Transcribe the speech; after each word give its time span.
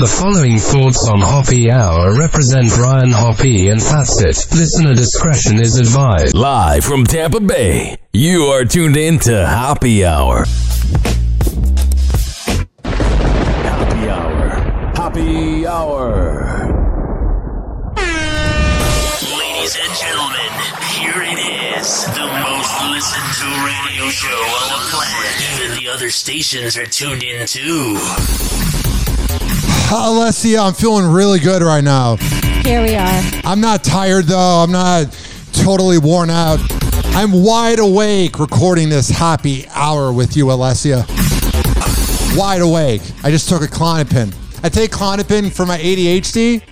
The 0.00 0.06
following 0.06 0.56
thoughts 0.58 1.06
on 1.08 1.20
Hoppy 1.20 1.70
Hour 1.70 2.16
represent 2.16 2.74
Ryan 2.74 3.10
Hoppy 3.10 3.68
and 3.68 3.82
it. 3.82 4.46
Listener 4.50 4.94
discretion 4.94 5.60
is 5.60 5.78
advised. 5.78 6.34
Live 6.34 6.86
from 6.86 7.04
Tampa 7.04 7.38
Bay, 7.38 7.98
you 8.10 8.44
are 8.44 8.64
tuned 8.64 8.96
in 8.96 9.18
to 9.18 9.46
Happy 9.46 10.06
Hour. 10.06 10.46
Happy 12.82 14.08
Hour. 14.08 14.48
Happy 14.96 15.66
Hour. 15.66 16.46
Ladies 19.36 19.76
and 19.84 19.92
gentlemen, 20.00 20.52
here 20.96 21.20
it 21.28 21.76
is. 21.76 22.06
The 22.06 22.24
most 22.40 22.72
listened 22.88 23.34
to 23.36 23.44
radio 23.68 24.08
show 24.08 24.32
on 24.32 24.80
the 24.80 24.80
planet. 24.88 25.60
Even 25.60 25.76
the 25.76 25.90
other 25.90 26.08
stations 26.08 26.78
are 26.78 26.86
tuned 26.86 27.22
in 27.22 27.46
too. 27.46 28.79
Alessia, 29.90 30.64
I'm 30.66 30.72
feeling 30.72 31.06
really 31.10 31.40
good 31.40 31.62
right 31.62 31.82
now. 31.82 32.14
Here 32.62 32.80
we 32.80 32.94
are. 32.94 33.22
I'm 33.44 33.60
not 33.60 33.82
tired 33.82 34.26
though. 34.26 34.62
I'm 34.62 34.70
not 34.70 35.06
totally 35.52 35.98
worn 35.98 36.30
out. 36.30 36.60
I'm 37.06 37.32
wide 37.42 37.80
awake 37.80 38.38
recording 38.38 38.88
this 38.88 39.08
happy 39.08 39.66
hour 39.70 40.12
with 40.12 40.36
you, 40.36 40.46
Alessia. 40.46 41.04
Wide 42.36 42.60
awake. 42.62 43.02
I 43.24 43.30
just 43.32 43.48
took 43.48 43.62
a 43.62 43.66
Klonopin. 43.66 44.32
I 44.62 44.68
take 44.68 44.92
Klonopin 44.92 45.52
for 45.52 45.66
my 45.66 45.78
ADHD, 45.78 46.62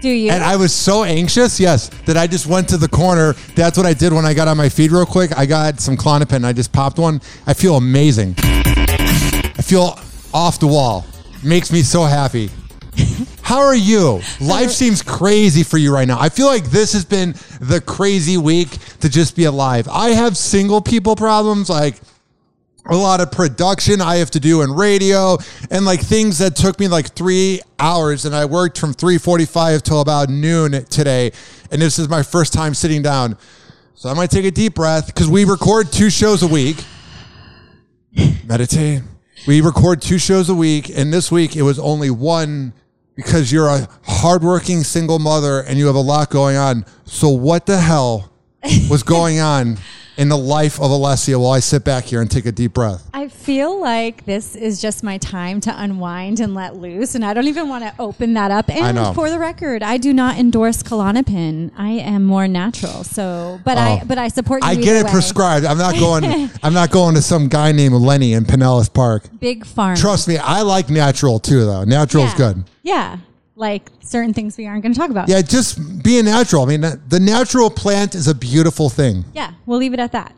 Do 0.00 0.08
you? 0.08 0.30
and 0.30 0.44
I 0.44 0.54
was 0.54 0.72
so 0.72 1.02
anxious, 1.02 1.58
yes, 1.58 1.88
that 2.06 2.16
I 2.16 2.28
just 2.28 2.46
went 2.46 2.68
to 2.68 2.76
the 2.76 2.88
corner. 2.88 3.32
That's 3.56 3.76
what 3.76 3.86
I 3.86 3.94
did 3.94 4.12
when 4.12 4.24
I 4.24 4.32
got 4.32 4.46
on 4.46 4.56
my 4.56 4.68
feed 4.68 4.92
real 4.92 5.06
quick. 5.06 5.36
I 5.36 5.44
got 5.44 5.80
some 5.80 5.96
Klonopin. 5.96 6.44
I 6.44 6.52
just 6.52 6.72
popped 6.72 6.98
one. 7.00 7.20
I 7.48 7.54
feel 7.54 7.76
amazing. 7.76 8.36
I 8.38 9.60
feel 9.62 9.98
off 10.32 10.60
the 10.60 10.68
wall. 10.68 11.04
Makes 11.44 11.70
me 11.70 11.82
so 11.82 12.04
happy. 12.04 12.50
How 13.42 13.58
are 13.58 13.74
you? 13.74 14.22
Life 14.40 14.66
uh, 14.66 14.68
seems 14.68 15.02
crazy 15.02 15.62
for 15.62 15.76
you 15.76 15.92
right 15.92 16.08
now. 16.08 16.18
I 16.18 16.30
feel 16.30 16.46
like 16.46 16.64
this 16.64 16.94
has 16.94 17.04
been 17.04 17.34
the 17.60 17.82
crazy 17.84 18.38
week 18.38 18.70
to 19.00 19.10
just 19.10 19.36
be 19.36 19.44
alive. 19.44 19.86
I 19.88 20.10
have 20.10 20.36
single 20.38 20.80
people 20.80 21.14
problems 21.16 21.68
like 21.68 21.96
a 22.86 22.96
lot 22.96 23.20
of 23.20 23.30
production 23.30 24.00
I 24.00 24.16
have 24.16 24.30
to 24.32 24.40
do 24.40 24.62
in 24.62 24.72
radio 24.72 25.38
and 25.70 25.84
like 25.84 26.00
things 26.00 26.38
that 26.38 26.56
took 26.56 26.78
me 26.80 26.88
like 26.88 27.14
three 27.14 27.60
hours 27.78 28.24
and 28.24 28.34
I 28.34 28.44
worked 28.44 28.78
from 28.78 28.92
345 28.92 29.82
till 29.82 30.00
about 30.00 30.30
noon 30.30 30.84
today. 30.86 31.32
And 31.70 31.80
this 31.80 31.98
is 31.98 32.08
my 32.08 32.22
first 32.22 32.52
time 32.52 32.74
sitting 32.74 33.02
down. 33.02 33.36
So 33.94 34.08
I 34.08 34.14
might 34.14 34.30
take 34.30 34.44
a 34.44 34.50
deep 34.50 34.74
breath 34.74 35.06
because 35.06 35.28
we 35.28 35.44
record 35.44 35.92
two 35.92 36.10
shows 36.10 36.42
a 36.42 36.48
week. 36.48 36.82
Meditate. 38.46 39.02
We 39.46 39.60
record 39.60 40.00
two 40.00 40.16
shows 40.16 40.48
a 40.48 40.54
week, 40.54 40.88
and 40.88 41.12
this 41.12 41.30
week 41.30 41.54
it 41.54 41.60
was 41.60 41.78
only 41.78 42.10
one 42.10 42.72
because 43.14 43.52
you're 43.52 43.68
a 43.68 43.86
hardworking 44.04 44.82
single 44.82 45.18
mother 45.18 45.60
and 45.60 45.78
you 45.78 45.86
have 45.86 45.94
a 45.94 46.00
lot 46.00 46.30
going 46.30 46.56
on. 46.56 46.86
So 47.04 47.28
what 47.28 47.66
the 47.66 47.78
hell 47.78 48.32
was 48.88 49.02
going 49.16 49.40
on 49.40 49.78
in 50.16 50.28
the 50.28 50.36
life 50.36 50.80
of 50.80 50.90
Alessia 50.90 51.40
while 51.40 51.52
I 51.52 51.60
sit 51.60 51.84
back 51.84 52.04
here 52.04 52.20
and 52.20 52.30
take 52.30 52.46
a 52.46 52.52
deep 52.52 52.74
breath? 52.74 53.08
I 53.12 53.28
feel 53.28 53.80
like 53.80 54.24
this 54.24 54.54
is 54.54 54.80
just 54.80 55.02
my 55.02 55.18
time 55.18 55.60
to 55.62 55.82
unwind 55.82 56.40
and 56.40 56.54
let 56.54 56.76
loose, 56.76 57.14
and 57.14 57.24
I 57.24 57.34
don't 57.34 57.48
even 57.48 57.68
want 57.68 57.84
to 57.84 57.94
open 57.98 58.34
that 58.34 58.50
up. 58.50 58.70
And 58.70 58.96
know. 58.96 59.12
for 59.12 59.30
the 59.30 59.38
record, 59.38 59.82
I 59.82 59.96
do 59.96 60.12
not 60.12 60.38
endorse 60.38 60.82
Klonopin. 60.82 61.72
I 61.76 61.90
am 61.90 62.24
more 62.24 62.46
natural, 62.46 63.04
so 63.04 63.60
but 63.64 63.78
I 63.78 63.94
Oh. 63.94 64.04
but 64.06 64.18
I 64.18 64.28
support 64.28 64.62
you. 64.62 64.68
I 64.70 64.74
get 64.74 64.96
it 64.96 65.04
way. 65.04 65.10
prescribed. 65.10 65.66
I'm 65.66 65.78
not 65.78 65.94
going. 65.98 66.50
I'm 66.62 66.74
not 66.74 66.90
going 66.90 67.14
to 67.14 67.22
some 67.22 67.48
guy 67.48 67.72
named 67.72 67.94
Lenny 67.94 68.32
in 68.32 68.44
Pinellas 68.44 68.92
Park. 68.92 69.24
Big 69.38 69.64
farm. 69.64 69.96
Trust 69.96 70.28
me, 70.28 70.38
I 70.38 70.62
like 70.62 70.90
natural 70.90 71.38
too. 71.38 71.64
Though 71.64 71.84
natural's 71.84 72.32
yeah. 72.32 72.36
good. 72.36 72.64
Yeah, 72.82 73.18
like 73.56 73.90
certain 74.00 74.32
things 74.34 74.56
we 74.56 74.66
aren't 74.66 74.82
going 74.82 74.92
to 74.92 74.98
talk 74.98 75.10
about. 75.10 75.28
Yeah, 75.28 75.42
just 75.42 76.02
being 76.02 76.24
natural. 76.24 76.62
I 76.62 76.66
mean, 76.66 76.80
the 76.80 77.20
natural 77.20 77.70
plant 77.70 78.14
is 78.14 78.26
a 78.28 78.34
beautiful 78.34 78.88
thing. 78.90 79.24
yeah, 79.32 79.52
we'll 79.66 79.78
leave 79.78 79.94
it 79.94 80.00
at 80.00 80.12
that. 80.12 80.34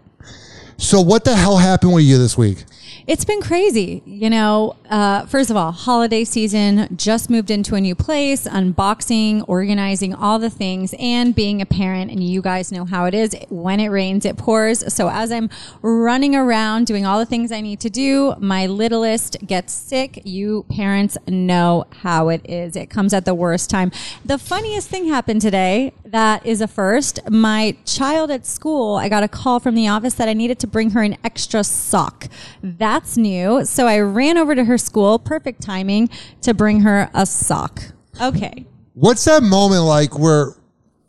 So, 0.78 1.00
what 1.00 1.24
the 1.24 1.34
hell 1.34 1.56
happened 1.56 1.94
with 1.94 2.04
you 2.04 2.18
this 2.18 2.36
week? 2.36 2.64
It's 3.06 3.24
been 3.24 3.40
crazy. 3.40 4.02
You 4.04 4.28
know, 4.28 4.74
uh, 4.90 5.26
first 5.26 5.48
of 5.48 5.56
all, 5.56 5.70
holiday 5.70 6.24
season, 6.24 6.88
just 6.96 7.30
moved 7.30 7.52
into 7.52 7.76
a 7.76 7.80
new 7.80 7.94
place, 7.94 8.48
unboxing, 8.48 9.44
organizing 9.46 10.12
all 10.12 10.40
the 10.40 10.50
things, 10.50 10.92
and 10.98 11.32
being 11.32 11.62
a 11.62 11.66
parent. 11.66 12.10
And 12.10 12.22
you 12.22 12.42
guys 12.42 12.72
know 12.72 12.84
how 12.84 13.04
it 13.04 13.14
is. 13.14 13.34
When 13.48 13.78
it 13.78 13.88
rains, 13.88 14.24
it 14.24 14.36
pours. 14.36 14.92
So 14.92 15.08
as 15.08 15.30
I'm 15.30 15.48
running 15.82 16.34
around 16.34 16.88
doing 16.88 17.06
all 17.06 17.20
the 17.20 17.26
things 17.26 17.52
I 17.52 17.60
need 17.60 17.78
to 17.80 17.90
do, 17.90 18.34
my 18.38 18.66
littlest 18.66 19.46
gets 19.46 19.72
sick. 19.72 20.20
You 20.24 20.66
parents 20.68 21.16
know 21.28 21.86
how 22.02 22.28
it 22.28 22.40
is. 22.44 22.74
It 22.74 22.90
comes 22.90 23.14
at 23.14 23.24
the 23.24 23.34
worst 23.34 23.70
time. 23.70 23.92
The 24.24 24.36
funniest 24.36 24.88
thing 24.88 25.06
happened 25.06 25.42
today 25.42 25.92
that 26.04 26.46
is 26.46 26.60
a 26.60 26.68
first. 26.68 27.20
My 27.30 27.76
child 27.84 28.30
at 28.30 28.46
school, 28.46 28.96
I 28.96 29.08
got 29.08 29.22
a 29.22 29.28
call 29.28 29.60
from 29.60 29.74
the 29.74 29.86
office 29.88 30.14
that 30.14 30.28
I 30.28 30.32
needed 30.32 30.58
to 30.60 30.65
bring 30.66 30.90
her 30.90 31.02
an 31.02 31.16
extra 31.24 31.64
sock. 31.64 32.28
That's 32.62 33.16
new. 33.16 33.64
So 33.64 33.86
I 33.86 34.00
ran 34.00 34.38
over 34.38 34.54
to 34.54 34.64
her 34.64 34.78
school, 34.78 35.18
perfect 35.18 35.62
timing, 35.62 36.10
to 36.42 36.54
bring 36.54 36.80
her 36.80 37.10
a 37.14 37.26
sock. 37.26 37.82
Okay. 38.20 38.66
What's 38.94 39.24
that 39.24 39.42
moment 39.42 39.84
like 39.84 40.18
where, 40.18 40.54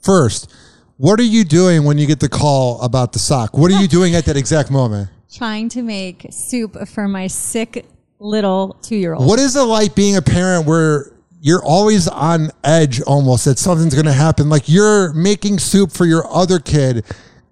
first, 0.02 0.54
what 0.98 1.20
are 1.20 1.24
you 1.24 1.44
doing 1.44 1.84
when 1.84 1.98
you 1.98 2.08
get 2.08 2.20
the 2.20 2.30
call 2.30 2.82
about 2.82 3.14
the 3.14 3.20
sock? 3.20 3.58
What 3.58 3.72
are 3.72 3.80
you 3.80 3.88
doing 3.88 4.16
at 4.16 4.26
that 4.26 4.36
exact 4.36 4.72
moment? 4.72 5.10
Trying 5.32 5.70
to 5.70 5.84
make 5.84 6.26
soup 6.32 6.88
for 6.88 7.08
my 7.08 7.28
sick 7.28 7.86
little 8.20 8.78
two 8.82 8.96
year 8.96 9.14
old. 9.14 9.28
What 9.28 9.40
is 9.40 9.56
it 9.56 9.62
like 9.62 9.94
being 9.96 10.18
a 10.18 10.22
parent 10.22 10.66
where 10.66 11.12
you're 11.40 11.64
always 11.64 12.08
on 12.08 12.50
edge 12.64 13.00
almost 13.02 13.46
that 13.46 13.60
something's 13.60 13.94
going 13.94 14.06
to 14.06 14.14
happen? 14.14 14.50
Like 14.50 14.64
you're 14.68 15.14
making 15.14 15.60
soup 15.60 15.92
for 15.92 16.06
your 16.06 16.28
other 16.28 16.60
kid. 16.60 17.06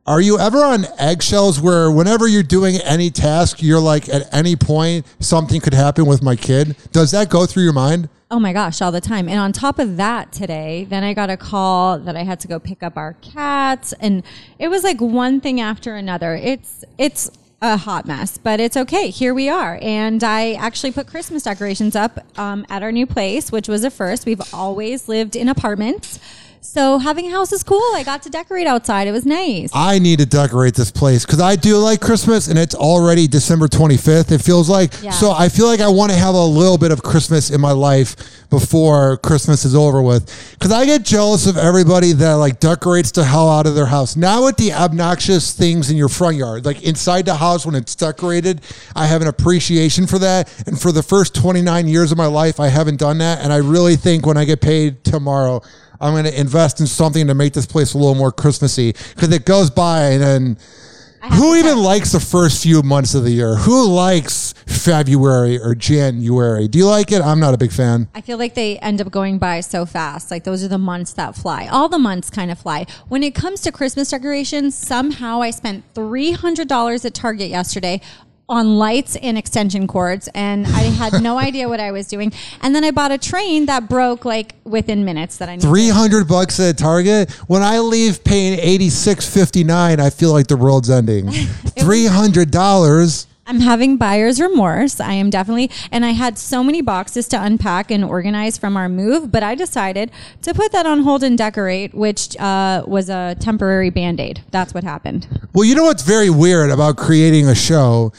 Are 0.07 0.21
you 0.21 0.38
ever 0.38 0.63
on 0.63 0.85
eggshells 0.99 1.59
where 1.59 1.89
whenever 1.89 2.27
you're 2.27 2.43
doing 2.43 2.75
any 2.75 3.09
task, 3.09 3.63
you're 3.63 3.79
like, 3.79 4.07
at 4.07 4.31
any 4.31 4.55
point, 4.55 5.03
something 5.19 5.59
could 5.59 5.73
happen 5.73 6.05
with 6.05 6.21
my 6.21 6.35
kid? 6.35 6.75
Does 6.91 7.09
that 7.09 7.31
go 7.31 7.47
through 7.47 7.63
your 7.63 7.73
mind? 7.73 8.07
Oh 8.29 8.39
my 8.39 8.53
gosh, 8.53 8.83
all 8.83 8.91
the 8.91 9.01
time. 9.01 9.27
And 9.27 9.39
on 9.39 9.51
top 9.51 9.79
of 9.79 9.97
that, 9.97 10.31
today, 10.31 10.85
then 10.88 11.03
I 11.03 11.16
got 11.16 11.31
a 11.31 11.38
call 11.38 11.97
that 11.97 12.16
I 12.16 12.21
had 12.21 12.39
to 12.41 12.47
go 12.47 12.59
pick 12.59 12.83
up 12.83 12.97
our 12.97 13.13
cats, 13.13 13.93
and 13.93 14.21
it 14.59 14.67
was 14.67 14.83
like 14.83 15.01
one 15.01 15.41
thing 15.41 15.59
after 15.59 15.95
another. 15.95 16.35
It's 16.35 16.85
it's 16.99 17.31
a 17.63 17.75
hot 17.75 18.05
mess, 18.05 18.37
but 18.37 18.59
it's 18.59 18.77
okay. 18.77 19.09
Here 19.09 19.33
we 19.33 19.49
are, 19.49 19.79
and 19.81 20.23
I 20.23 20.53
actually 20.53 20.91
put 20.91 21.07
Christmas 21.07 21.41
decorations 21.41 21.95
up 21.95 22.19
um, 22.37 22.63
at 22.69 22.83
our 22.83 22.91
new 22.91 23.07
place, 23.07 23.51
which 23.51 23.67
was 23.67 23.83
a 23.83 23.89
first. 23.89 24.27
We've 24.27 24.53
always 24.53 25.07
lived 25.07 25.35
in 25.35 25.49
apartments. 25.49 26.19
So 26.65 26.97
having 26.97 27.27
a 27.27 27.31
house 27.31 27.51
is 27.51 27.63
cool. 27.63 27.81
I 27.93 28.03
got 28.03 28.23
to 28.23 28.29
decorate 28.29 28.67
outside. 28.67 29.07
It 29.07 29.11
was 29.11 29.25
nice. 29.25 29.69
I 29.73 29.99
need 29.99 30.19
to 30.19 30.25
decorate 30.25 30.73
this 30.73 30.91
place 30.91 31.25
because 31.25 31.39
I 31.39 31.55
do 31.55 31.77
like 31.77 32.01
Christmas 32.01 32.47
and 32.47 32.57
it's 32.57 32.75
already 32.75 33.27
December 33.27 33.67
25th, 33.67 34.31
it 34.31 34.39
feels 34.39 34.69
like. 34.69 34.91
Yeah. 35.01 35.11
So 35.11 35.31
I 35.31 35.49
feel 35.49 35.67
like 35.67 35.79
I 35.79 35.87
want 35.87 36.11
to 36.11 36.17
have 36.17 36.33
a 36.33 36.43
little 36.43 36.77
bit 36.77 36.91
of 36.91 37.03
Christmas 37.03 37.51
in 37.51 37.61
my 37.61 37.71
life 37.71 38.15
before 38.49 39.17
Christmas 39.17 39.63
is 39.63 39.75
over 39.75 40.01
with. 40.01 40.25
Because 40.53 40.71
I 40.71 40.85
get 40.85 41.03
jealous 41.03 41.45
of 41.45 41.57
everybody 41.57 42.13
that 42.13 42.33
like 42.33 42.59
decorates 42.59 43.11
the 43.11 43.23
hell 43.23 43.49
out 43.49 43.67
of 43.67 43.75
their 43.75 43.85
house. 43.85 44.15
Now 44.15 44.45
with 44.45 44.57
the 44.57 44.73
obnoxious 44.73 45.53
things 45.53 45.91
in 45.91 45.97
your 45.97 46.09
front 46.09 46.37
yard, 46.37 46.65
like 46.65 46.83
inside 46.83 47.25
the 47.25 47.35
house 47.35 47.65
when 47.65 47.75
it's 47.75 47.95
decorated, 47.95 48.61
I 48.95 49.05
have 49.05 49.21
an 49.21 49.27
appreciation 49.27 50.07
for 50.07 50.19
that. 50.19 50.51
And 50.67 50.79
for 50.79 50.91
the 50.91 51.03
first 51.03 51.35
29 51.35 51.87
years 51.87 52.11
of 52.11 52.17
my 52.17 52.27
life, 52.27 52.59
I 52.59 52.69
haven't 52.69 52.97
done 52.97 53.19
that. 53.19 53.41
And 53.41 53.53
I 53.53 53.57
really 53.57 53.95
think 53.95 54.25
when 54.25 54.37
I 54.37 54.45
get 54.45 54.61
paid 54.61 55.03
tomorrow, 55.03 55.61
I'm 56.00 56.13
going 56.13 56.25
to 56.25 56.39
invest 56.39 56.79
in 56.79 56.88
something 56.88 57.28
to 57.28 57.33
make 57.33 57.53
this 57.53 57.66
place 57.66 57.94
a 57.94 57.97
little 57.97 58.16
more 58.16 58.31
Christmassy 58.31 58.94
because 59.13 59.31
it 59.31 59.45
goes 59.45 59.69
by 59.69 60.11
and 60.11 60.22
then 60.22 60.57
who 61.33 61.56
even 61.56 61.79
likes 61.79 62.11
the 62.11 62.19
first 62.19 62.61
few 62.61 62.83
months 62.83 63.16
of 63.16 63.23
the 63.23 63.31
year? 63.31 63.56
Who 63.56 63.88
likes 63.88 64.53
February 64.67 65.59
or 65.59 65.73
January? 65.73 66.67
Do 66.67 66.78
you 66.78 66.85
like 66.85 67.11
it? 67.11 67.22
I'm 67.22 67.39
not 67.39 67.53
a 67.53 67.57
big 67.57 67.72
fan. 67.72 68.07
I 68.13 68.22
feel 68.22 68.38
like 68.38 68.53
they 68.53 68.78
end 68.79 69.01
up 69.01 69.11
going 69.11 69.39
by 69.39 69.61
so 69.61 69.85
fast. 69.85 70.29
Like 70.29 70.43
those 70.43 70.64
are 70.64 70.67
the 70.67 70.78
months 70.78 71.14
that 71.14 71.35
fly. 71.35 71.67
All 71.67 71.90
the 71.90 71.97
months 71.97 72.29
kind 72.29 72.52
of 72.52 72.59
fly. 72.59 72.85
When 73.08 73.23
it 73.23 73.34
comes 73.34 73.61
to 73.61 73.72
Christmas 73.72 74.11
decorations, 74.11 74.75
somehow 74.75 75.41
I 75.41 75.49
spent 75.49 75.91
$300 75.96 77.05
at 77.05 77.14
Target 77.14 77.49
yesterday 77.49 78.02
on 78.47 78.77
lights 78.77 79.15
and 79.17 79.37
extension 79.37 79.87
cords 79.87 80.29
and 80.35 80.67
I 80.67 80.81
had 80.81 81.21
no 81.21 81.39
idea 81.49 81.67
what 81.67 81.79
I 81.79 81.91
was 81.91 82.07
doing. 82.07 82.31
And 82.61 82.75
then 82.75 82.83
I 82.83 82.91
bought 82.91 83.11
a 83.11 83.17
train 83.17 83.65
that 83.65 83.89
broke 83.89 84.25
like 84.25 84.55
within 84.63 85.03
minutes 85.03 85.37
that 85.37 85.49
I 85.49 85.55
needed. 85.55 85.67
300 85.67 86.27
bucks 86.27 86.59
at 86.59 86.77
Target. 86.77 87.31
When 87.47 87.63
I 87.63 87.79
leave 87.79 88.23
paying 88.23 88.59
86.59, 88.59 89.99
I 89.99 90.09
feel 90.09 90.31
like 90.31 90.47
the 90.47 90.57
world's 90.57 90.89
ending. 90.89 91.25
$300. 91.25 93.25
I'm 93.47 93.59
having 93.59 93.97
buyer's 93.97 94.41
remorse. 94.41 94.99
I 94.99 95.13
am 95.13 95.29
definitely, 95.29 95.69
and 95.91 96.03
I 96.03 96.11
had 96.11 96.39
so 96.39 96.63
many 96.63 96.81
boxes 96.81 97.27
to 97.27 97.39
unpack 97.41 97.91
and 97.91 98.03
organize 98.03 98.57
from 98.57 98.75
our 98.75 98.89
move, 98.89 99.31
but 99.31 99.43
I 99.43 99.53
decided 99.53 100.09
to 100.41 100.55
put 100.55 100.71
that 100.71 100.87
on 100.87 101.03
hold 101.03 101.21
and 101.21 101.37
decorate, 101.37 101.93
which 101.93 102.35
uh, 102.37 102.83
was 102.87 103.07
a 103.07 103.35
temporary 103.39 103.91
band 103.91 104.19
aid. 104.19 104.41
That's 104.49 104.73
what 104.73 104.83
happened. 104.83 105.27
Well, 105.53 105.63
you 105.63 105.75
know 105.75 105.83
what's 105.83 106.01
very 106.01 106.31
weird 106.31 106.71
about 106.71 106.97
creating 106.97 107.47
a 107.47 107.53
show 107.53 108.11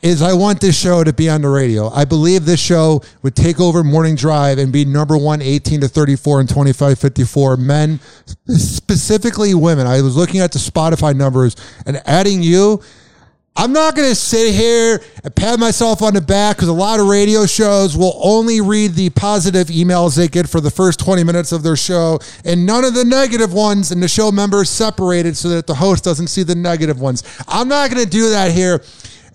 is 0.00 0.22
I 0.22 0.32
want 0.32 0.60
this 0.60 0.78
show 0.78 1.02
to 1.02 1.12
be 1.12 1.28
on 1.28 1.42
the 1.42 1.48
radio. 1.48 1.88
I 1.88 2.04
believe 2.04 2.44
this 2.44 2.60
show 2.60 3.02
would 3.22 3.34
take 3.34 3.60
over 3.60 3.82
Morning 3.82 4.14
Drive 4.14 4.58
and 4.58 4.72
be 4.72 4.84
number 4.84 5.16
one 5.16 5.42
18 5.42 5.80
to 5.80 5.88
34 5.88 6.40
and 6.40 6.48
25 6.48 6.98
54 6.98 7.56
men, 7.56 7.98
specifically 8.46 9.54
women. 9.54 9.86
I 9.86 10.00
was 10.02 10.16
looking 10.16 10.40
at 10.40 10.52
the 10.52 10.60
Spotify 10.60 11.16
numbers 11.16 11.56
and 11.84 12.00
adding 12.06 12.42
you. 12.42 12.80
I'm 13.56 13.72
not 13.72 13.96
going 13.96 14.08
to 14.08 14.14
sit 14.14 14.54
here 14.54 15.02
and 15.24 15.34
pat 15.34 15.58
myself 15.58 16.00
on 16.00 16.14
the 16.14 16.20
back 16.20 16.54
because 16.54 16.68
a 16.68 16.72
lot 16.72 17.00
of 17.00 17.08
radio 17.08 17.44
shows 17.44 17.96
will 17.96 18.16
only 18.22 18.60
read 18.60 18.92
the 18.92 19.10
positive 19.10 19.66
emails 19.66 20.16
they 20.16 20.28
get 20.28 20.48
for 20.48 20.60
the 20.60 20.70
first 20.70 21.00
20 21.00 21.24
minutes 21.24 21.50
of 21.50 21.64
their 21.64 21.74
show 21.74 22.20
and 22.44 22.64
none 22.64 22.84
of 22.84 22.94
the 22.94 23.04
negative 23.04 23.52
ones, 23.52 23.90
and 23.90 24.00
the 24.00 24.06
show 24.06 24.30
members 24.30 24.70
separated 24.70 25.36
so 25.36 25.48
that 25.48 25.66
the 25.66 25.74
host 25.74 26.04
doesn't 26.04 26.28
see 26.28 26.44
the 26.44 26.54
negative 26.54 27.00
ones. 27.00 27.24
I'm 27.48 27.66
not 27.66 27.90
going 27.90 28.04
to 28.04 28.08
do 28.08 28.30
that 28.30 28.52
here 28.52 28.80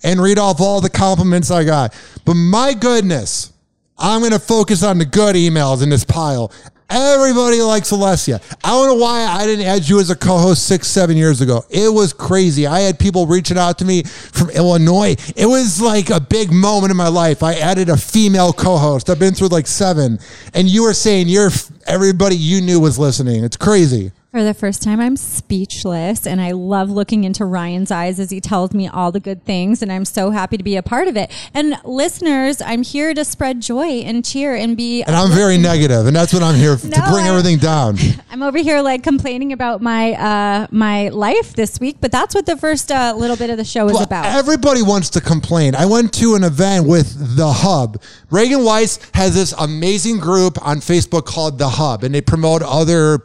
and 0.02 0.20
read 0.20 0.38
off 0.38 0.60
all 0.60 0.80
the 0.80 0.90
compliments 0.90 1.50
I 1.50 1.64
got. 1.64 1.94
But 2.24 2.34
my 2.34 2.74
goodness, 2.74 3.52
I'm 3.98 4.20
going 4.20 4.32
to 4.32 4.38
focus 4.38 4.82
on 4.82 4.98
the 4.98 5.04
good 5.04 5.36
emails 5.36 5.82
in 5.82 5.88
this 5.88 6.04
pile. 6.04 6.52
Everybody 6.90 7.62
likes 7.62 7.90
Alessia. 7.92 8.42
I 8.62 8.68
don't 8.68 8.86
know 8.86 9.02
why 9.02 9.24
I 9.24 9.46
didn't 9.46 9.64
add 9.64 9.88
you 9.88 10.00
as 10.00 10.10
a 10.10 10.16
co-host 10.16 10.66
six, 10.66 10.86
seven 10.86 11.16
years 11.16 11.40
ago. 11.40 11.64
It 11.70 11.92
was 11.92 12.12
crazy. 12.12 12.66
I 12.66 12.80
had 12.80 12.98
people 12.98 13.26
reaching 13.26 13.56
out 13.56 13.78
to 13.78 13.84
me 13.84 14.02
from 14.02 14.50
Illinois. 14.50 15.16
It 15.34 15.46
was 15.46 15.80
like 15.80 16.10
a 16.10 16.20
big 16.20 16.52
moment 16.52 16.90
in 16.90 16.96
my 16.96 17.08
life. 17.08 17.42
I 17.42 17.54
added 17.54 17.88
a 17.88 17.96
female 17.96 18.52
co-host. 18.52 19.08
I've 19.08 19.18
been 19.18 19.34
through 19.34 19.48
like 19.48 19.66
seven, 19.66 20.18
and 20.52 20.68
you 20.68 20.82
were 20.82 20.94
saying 20.94 21.28
you're 21.28 21.50
everybody 21.86 22.36
you 22.36 22.60
knew 22.60 22.78
was 22.78 22.98
listening. 22.98 23.44
It's 23.44 23.56
crazy. 23.56 24.12
For 24.34 24.42
the 24.42 24.52
first 24.52 24.82
time, 24.82 24.98
I'm 24.98 25.16
speechless, 25.16 26.26
and 26.26 26.40
I 26.40 26.50
love 26.50 26.90
looking 26.90 27.22
into 27.22 27.44
Ryan's 27.44 27.92
eyes 27.92 28.18
as 28.18 28.30
he 28.30 28.40
tells 28.40 28.72
me 28.72 28.88
all 28.88 29.12
the 29.12 29.20
good 29.20 29.44
things, 29.44 29.80
and 29.80 29.92
I'm 29.92 30.04
so 30.04 30.30
happy 30.30 30.56
to 30.56 30.64
be 30.64 30.74
a 30.74 30.82
part 30.82 31.06
of 31.06 31.16
it. 31.16 31.30
And 31.54 31.76
listeners, 31.84 32.60
I'm 32.60 32.82
here 32.82 33.14
to 33.14 33.24
spread 33.24 33.60
joy 33.60 33.84
and 34.02 34.24
cheer 34.24 34.56
and 34.56 34.76
be. 34.76 35.04
And 35.04 35.14
I'm 35.14 35.30
very 35.30 35.56
negative, 35.56 36.06
and 36.08 36.16
that's 36.16 36.32
what 36.32 36.42
I'm 36.42 36.56
here 36.56 36.72
No, 36.72 36.76
to 36.96 37.02
bring 37.12 37.26
I- 37.26 37.28
everything 37.28 37.58
down. 37.58 37.96
I'm 38.32 38.42
over 38.42 38.58
here 38.58 38.80
like 38.82 39.04
complaining 39.04 39.52
about 39.52 39.80
my 39.80 40.14
uh, 40.14 40.66
my 40.72 41.10
life 41.10 41.54
this 41.54 41.78
week, 41.78 41.98
but 42.00 42.10
that's 42.10 42.34
what 42.34 42.44
the 42.44 42.56
first 42.56 42.90
uh, 42.90 43.14
little 43.16 43.36
bit 43.36 43.50
of 43.50 43.56
the 43.56 43.64
show 43.64 43.86
is 43.86 43.92
Well, 43.92 44.02
about. 44.02 44.26
Everybody 44.26 44.82
wants 44.82 45.10
to 45.10 45.20
complain. 45.20 45.76
I 45.76 45.86
went 45.86 46.12
to 46.14 46.34
an 46.34 46.42
event 46.42 46.88
with 46.88 47.36
The 47.36 47.52
Hub. 47.52 48.02
Reagan 48.32 48.64
Weiss 48.64 48.98
has 49.14 49.36
this 49.36 49.52
amazing 49.52 50.18
group 50.18 50.58
on 50.66 50.78
Facebook 50.78 51.24
called 51.24 51.56
The 51.60 51.68
Hub, 51.68 52.02
and 52.02 52.12
they 52.12 52.20
promote 52.20 52.62
other 52.62 53.22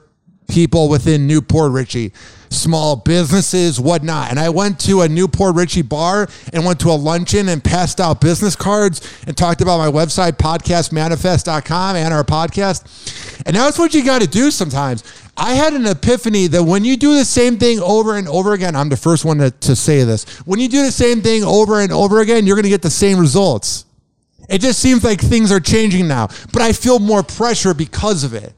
people 0.50 0.90
within 0.90 1.28
New 1.28 1.42
Port 1.42 1.72
Richey, 1.72 2.12
small 2.50 2.96
businesses, 2.96 3.80
whatnot. 3.80 4.32
And 4.32 4.40
I 4.40 4.50
went 4.50 4.80
to 4.82 5.02
a 5.02 5.08
New 5.08 5.28
Port 5.28 5.56
Richey 5.56 5.82
bar 5.82 6.28
and 6.52 6.66
went 6.66 6.80
to 6.82 6.90
a 6.90 6.98
luncheon 6.98 7.48
and 7.50 7.64
passed 7.64 8.02
out 8.02 8.20
business 8.20 8.56
cards 8.56 9.02
and 9.28 9.38
talked 9.38 9.62
about 9.62 9.78
my 9.78 9.88
website, 9.88 10.34
podcastmanifest.com, 10.34 11.96
and 11.96 12.14
our 12.14 12.24
podcast. 12.24 13.44
And 13.46 13.56
that's 13.56 13.80
what 13.80 13.94
you 13.94 14.04
got 14.04 14.22
to 14.22 14.28
do 14.28 14.52
sometimes. 14.52 15.04
I 15.38 15.54
had 15.54 15.74
an 15.74 15.86
epiphany 15.86 16.48
that 16.48 16.64
when 16.64 16.84
you 16.84 16.98
do 16.98 17.16
the 17.16 17.24
same 17.24 17.58
thing 17.58 17.80
over 17.80 18.18
and 18.18 18.28
over 18.28 18.54
again, 18.54 18.76
I'm 18.76 18.90
the 18.90 18.98
first 18.98 19.24
one 19.24 19.38
to, 19.38 19.52
to 19.52 19.76
say 19.76 20.04
this. 20.04 20.26
When 20.46 20.60
you 20.60 20.68
do 20.68 20.84
the 20.84 20.92
same 20.92 21.22
thing 21.22 21.44
over 21.44 21.80
and 21.80 21.94
over 21.94 22.20
again, 22.20 22.46
you're 22.46 22.58
going 22.58 22.64
to 22.64 22.70
get 22.70 22.82
the 22.82 22.90
same 22.90 23.18
results. 23.18 23.86
It 24.50 24.60
just 24.60 24.80
seems 24.80 25.04
like 25.04 25.22
things 25.22 25.52
are 25.52 25.60
changing 25.60 26.08
now, 26.08 26.28
but 26.52 26.62
I 26.62 26.74
feel 26.74 27.00
more 27.00 27.24
pressure 27.24 27.74
because 27.74 28.24
of 28.24 28.34
it. 28.34 28.54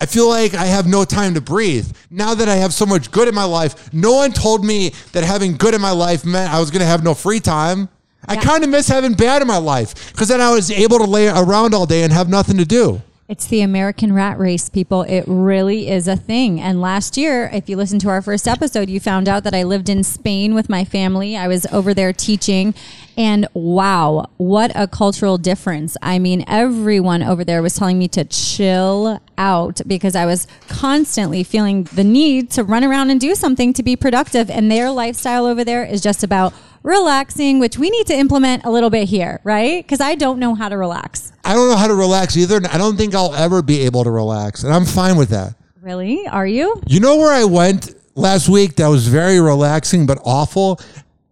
I 0.00 0.06
feel 0.06 0.28
like 0.28 0.54
I 0.54 0.66
have 0.66 0.86
no 0.86 1.04
time 1.04 1.34
to 1.34 1.40
breathe. 1.40 1.90
Now 2.10 2.34
that 2.34 2.48
I 2.48 2.54
have 2.56 2.72
so 2.72 2.86
much 2.86 3.10
good 3.10 3.26
in 3.26 3.34
my 3.34 3.44
life, 3.44 3.92
no 3.92 4.12
one 4.14 4.32
told 4.32 4.64
me 4.64 4.92
that 5.12 5.24
having 5.24 5.56
good 5.56 5.74
in 5.74 5.80
my 5.80 5.90
life 5.90 6.24
meant 6.24 6.52
I 6.52 6.60
was 6.60 6.70
going 6.70 6.80
to 6.80 6.86
have 6.86 7.02
no 7.02 7.14
free 7.14 7.40
time. 7.40 7.88
I 8.26 8.36
kind 8.36 8.62
of 8.62 8.70
miss 8.70 8.88
having 8.88 9.14
bad 9.14 9.42
in 9.42 9.48
my 9.48 9.56
life 9.56 10.12
because 10.12 10.28
then 10.28 10.40
I 10.40 10.52
was 10.52 10.70
able 10.70 10.98
to 10.98 11.04
lay 11.04 11.28
around 11.28 11.74
all 11.74 11.86
day 11.86 12.02
and 12.02 12.12
have 12.12 12.28
nothing 12.28 12.58
to 12.58 12.64
do. 12.64 13.00
It's 13.28 13.46
the 13.46 13.60
American 13.60 14.14
rat 14.14 14.38
race, 14.38 14.70
people. 14.70 15.02
It 15.02 15.24
really 15.26 15.90
is 15.90 16.08
a 16.08 16.16
thing. 16.16 16.60
And 16.60 16.80
last 16.80 17.18
year, 17.18 17.50
if 17.52 17.68
you 17.68 17.76
listened 17.76 18.00
to 18.00 18.08
our 18.08 18.22
first 18.22 18.48
episode, 18.48 18.88
you 18.88 19.00
found 19.00 19.28
out 19.28 19.44
that 19.44 19.54
I 19.54 19.64
lived 19.64 19.90
in 19.90 20.02
Spain 20.02 20.54
with 20.54 20.70
my 20.70 20.82
family. 20.82 21.36
I 21.36 21.46
was 21.46 21.66
over 21.66 21.92
there 21.92 22.14
teaching. 22.14 22.74
And 23.18 23.48
wow, 23.52 24.30
what 24.36 24.70
a 24.76 24.86
cultural 24.86 25.38
difference. 25.38 25.96
I 26.00 26.20
mean, 26.20 26.44
everyone 26.46 27.20
over 27.20 27.44
there 27.44 27.60
was 27.62 27.74
telling 27.74 27.98
me 27.98 28.06
to 28.08 28.24
chill 28.24 29.20
out 29.36 29.80
because 29.88 30.14
I 30.14 30.24
was 30.24 30.46
constantly 30.68 31.42
feeling 31.42 31.82
the 31.82 32.04
need 32.04 32.52
to 32.52 32.62
run 32.62 32.84
around 32.84 33.10
and 33.10 33.20
do 33.20 33.34
something 33.34 33.72
to 33.72 33.82
be 33.82 33.96
productive. 33.96 34.48
And 34.48 34.70
their 34.70 34.92
lifestyle 34.92 35.46
over 35.46 35.64
there 35.64 35.84
is 35.84 36.00
just 36.00 36.22
about 36.22 36.54
relaxing, 36.84 37.58
which 37.58 37.76
we 37.76 37.90
need 37.90 38.06
to 38.06 38.14
implement 38.14 38.64
a 38.64 38.70
little 38.70 38.88
bit 38.88 39.08
here, 39.08 39.40
right? 39.42 39.84
Because 39.84 40.00
I 40.00 40.14
don't 40.14 40.38
know 40.38 40.54
how 40.54 40.68
to 40.68 40.76
relax. 40.76 41.32
I 41.44 41.54
don't 41.54 41.68
know 41.68 41.76
how 41.76 41.88
to 41.88 41.96
relax 41.96 42.36
either. 42.36 42.58
and 42.58 42.68
I 42.68 42.78
don't 42.78 42.96
think 42.96 43.16
I'll 43.16 43.34
ever 43.34 43.62
be 43.62 43.80
able 43.80 44.04
to 44.04 44.12
relax. 44.12 44.62
And 44.62 44.72
I'm 44.72 44.84
fine 44.84 45.16
with 45.16 45.30
that. 45.30 45.54
Really? 45.82 46.24
Are 46.28 46.46
you? 46.46 46.80
You 46.86 47.00
know 47.00 47.16
where 47.16 47.32
I 47.32 47.44
went 47.44 47.96
last 48.14 48.48
week 48.48 48.76
that 48.76 48.86
was 48.86 49.08
very 49.08 49.40
relaxing 49.40 50.06
but 50.06 50.20
awful? 50.24 50.80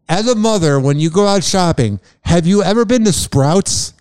As 0.08 0.28
a 0.28 0.34
mother, 0.36 0.78
when 0.78 0.98
you 1.00 1.10
go 1.10 1.26
out 1.26 1.42
shopping, 1.42 2.00
have 2.22 2.46
you 2.46 2.62
ever 2.62 2.84
been 2.84 3.04
to 3.04 3.12
Sprouts? 3.12 3.92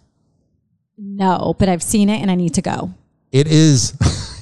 No, 0.98 1.56
but 1.58 1.68
I've 1.68 1.84
seen 1.84 2.10
it 2.10 2.22
and 2.22 2.30
I 2.30 2.36
need 2.36 2.54
to 2.56 2.62
go. 2.62 2.94
It 3.32 3.48
is, 3.48 3.98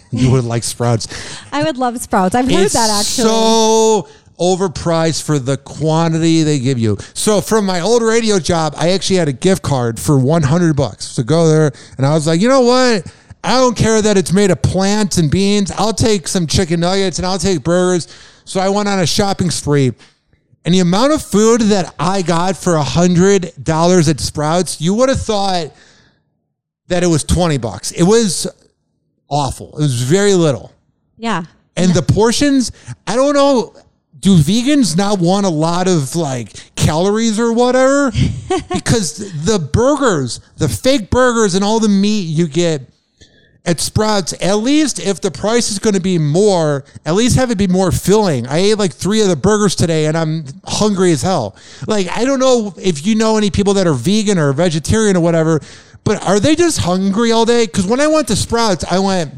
you 0.11 0.31
would 0.31 0.43
like 0.43 0.63
Sprouts. 0.63 1.07
I 1.51 1.63
would 1.63 1.77
love 1.77 1.97
Sprouts. 1.99 2.35
I've 2.35 2.45
heard 2.45 2.65
it's 2.65 2.73
that 2.73 2.89
actually. 2.89 3.29
so 3.29 4.07
overpriced 4.39 5.23
for 5.23 5.39
the 5.39 5.57
quantity 5.57 6.43
they 6.43 6.59
give 6.59 6.77
you. 6.77 6.97
So 7.13 7.39
from 7.39 7.65
my 7.65 7.79
old 7.79 8.01
radio 8.03 8.39
job, 8.39 8.73
I 8.77 8.89
actually 8.91 9.17
had 9.17 9.29
a 9.29 9.33
gift 9.33 9.63
card 9.63 9.99
for 9.99 10.19
100 10.19 10.75
bucks 10.75 11.15
to 11.15 11.23
go 11.23 11.47
there. 11.47 11.71
And 11.97 12.05
I 12.05 12.13
was 12.13 12.27
like, 12.27 12.41
you 12.41 12.49
know 12.49 12.61
what? 12.61 13.11
I 13.43 13.57
don't 13.57 13.75
care 13.75 14.01
that 14.01 14.17
it's 14.17 14.33
made 14.33 14.51
of 14.51 14.61
plants 14.61 15.17
and 15.17 15.29
beans. 15.29 15.71
I'll 15.71 15.93
take 15.93 16.27
some 16.27 16.47
chicken 16.47 16.79
nuggets 16.79 17.19
and 17.19 17.25
I'll 17.25 17.39
take 17.39 17.63
burgers. 17.63 18.07
So 18.45 18.59
I 18.59 18.69
went 18.69 18.89
on 18.89 18.99
a 18.99 19.07
shopping 19.07 19.49
spree. 19.49 19.93
And 20.65 20.73
the 20.73 20.79
amount 20.79 21.13
of 21.13 21.21
food 21.21 21.61
that 21.61 21.93
I 21.99 22.21
got 22.21 22.55
for 22.55 22.75
a 22.75 22.83
hundred 22.83 23.51
dollars 23.61 24.07
at 24.07 24.19
Sprouts, 24.19 24.79
you 24.79 24.93
would 24.93 25.09
have 25.09 25.21
thought 25.21 25.73
that 26.87 27.03
it 27.03 27.07
was 27.07 27.23
20 27.23 27.57
bucks. 27.57 27.91
It 27.91 28.03
was 28.03 28.47
awful. 29.29 29.77
It 29.77 29.81
was 29.81 30.01
very 30.03 30.33
little. 30.33 30.71
yeah. 31.17 31.43
And 31.75 31.91
the 31.93 32.03
portions, 32.03 32.71
I 33.07 33.15
don't 33.15 33.33
know. 33.33 33.75
Do 34.19 34.37
vegans 34.37 34.95
not 34.95 35.17
want 35.19 35.47
a 35.47 35.49
lot 35.49 35.87
of 35.87 36.15
like 36.15 36.53
calories 36.75 37.39
or 37.39 37.51
whatever? 37.51 38.11
because 38.71 39.17
the 39.43 39.57
burgers, 39.57 40.39
the 40.57 40.69
fake 40.69 41.09
burgers, 41.09 41.55
and 41.55 41.63
all 41.63 41.79
the 41.79 41.89
meat 41.89 42.27
you 42.27 42.47
get 42.47 42.92
at 43.65 43.79
Sprouts, 43.79 44.33
at 44.41 44.55
least 44.55 44.99
if 44.99 45.21
the 45.21 45.31
price 45.31 45.71
is 45.71 45.79
going 45.79 45.93
to 45.93 46.01
be 46.01 46.17
more, 46.17 46.83
at 47.05 47.13
least 47.13 47.37
have 47.37 47.49
it 47.49 47.57
be 47.57 47.67
more 47.67 47.91
filling. 47.91 48.45
I 48.47 48.57
ate 48.57 48.77
like 48.77 48.93
three 48.93 49.21
of 49.21 49.29
the 49.29 49.37
burgers 49.37 49.75
today 49.75 50.07
and 50.07 50.17
I'm 50.17 50.45
hungry 50.65 51.11
as 51.13 51.21
hell. 51.21 51.55
Like, 51.87 52.09
I 52.09 52.25
don't 52.25 52.39
know 52.39 52.73
if 52.77 53.05
you 53.05 53.15
know 53.15 53.37
any 53.37 53.51
people 53.51 53.73
that 53.75 53.87
are 53.87 53.93
vegan 53.93 54.37
or 54.37 54.51
vegetarian 54.51 55.15
or 55.15 55.21
whatever, 55.21 55.61
but 56.03 56.21
are 56.23 56.39
they 56.39 56.55
just 56.55 56.79
hungry 56.79 57.31
all 57.31 57.45
day? 57.45 57.65
Because 57.65 57.87
when 57.87 58.01
I 58.01 58.07
went 58.07 58.27
to 58.27 58.35
Sprouts, 58.35 58.83
I 58.83 58.99
went, 58.99 59.33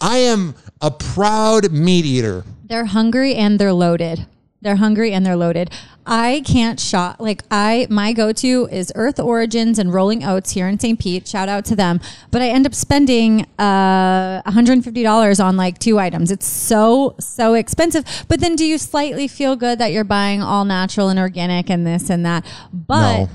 I 0.00 0.18
am 0.18 0.54
a 0.82 0.90
proud 0.90 1.72
meat 1.72 2.04
eater. 2.04 2.44
They're 2.64 2.84
hungry 2.84 3.34
and 3.34 3.58
they're 3.58 3.72
loaded. 3.72 4.26
They're 4.62 4.76
hungry 4.76 5.12
and 5.12 5.24
they're 5.24 5.36
loaded. 5.36 5.70
I 6.06 6.42
can't 6.44 6.78
shop 6.78 7.16
like 7.18 7.42
I 7.50 7.86
my 7.88 8.12
go-to 8.12 8.68
is 8.70 8.92
Earth 8.94 9.18
Origins 9.18 9.78
and 9.78 9.92
Rolling 9.94 10.22
Oats 10.22 10.50
here 10.50 10.68
in 10.68 10.78
St. 10.78 10.98
Pete. 10.98 11.26
Shout 11.26 11.48
out 11.48 11.64
to 11.66 11.76
them. 11.76 11.98
But 12.30 12.42
I 12.42 12.48
end 12.48 12.66
up 12.66 12.74
spending 12.74 13.46
uh 13.58 14.42
$150 14.42 15.44
on 15.44 15.56
like 15.56 15.78
two 15.78 15.98
items. 15.98 16.30
It's 16.30 16.46
so 16.46 17.14
so 17.18 17.54
expensive. 17.54 18.04
But 18.28 18.40
then 18.40 18.54
do 18.56 18.64
you 18.66 18.76
slightly 18.76 19.28
feel 19.28 19.56
good 19.56 19.78
that 19.78 19.92
you're 19.92 20.04
buying 20.04 20.42
all 20.42 20.64
natural 20.64 21.08
and 21.08 21.18
organic 21.18 21.70
and 21.70 21.86
this 21.86 22.10
and 22.10 22.26
that? 22.26 22.44
But 22.72 23.18
No. 23.24 23.28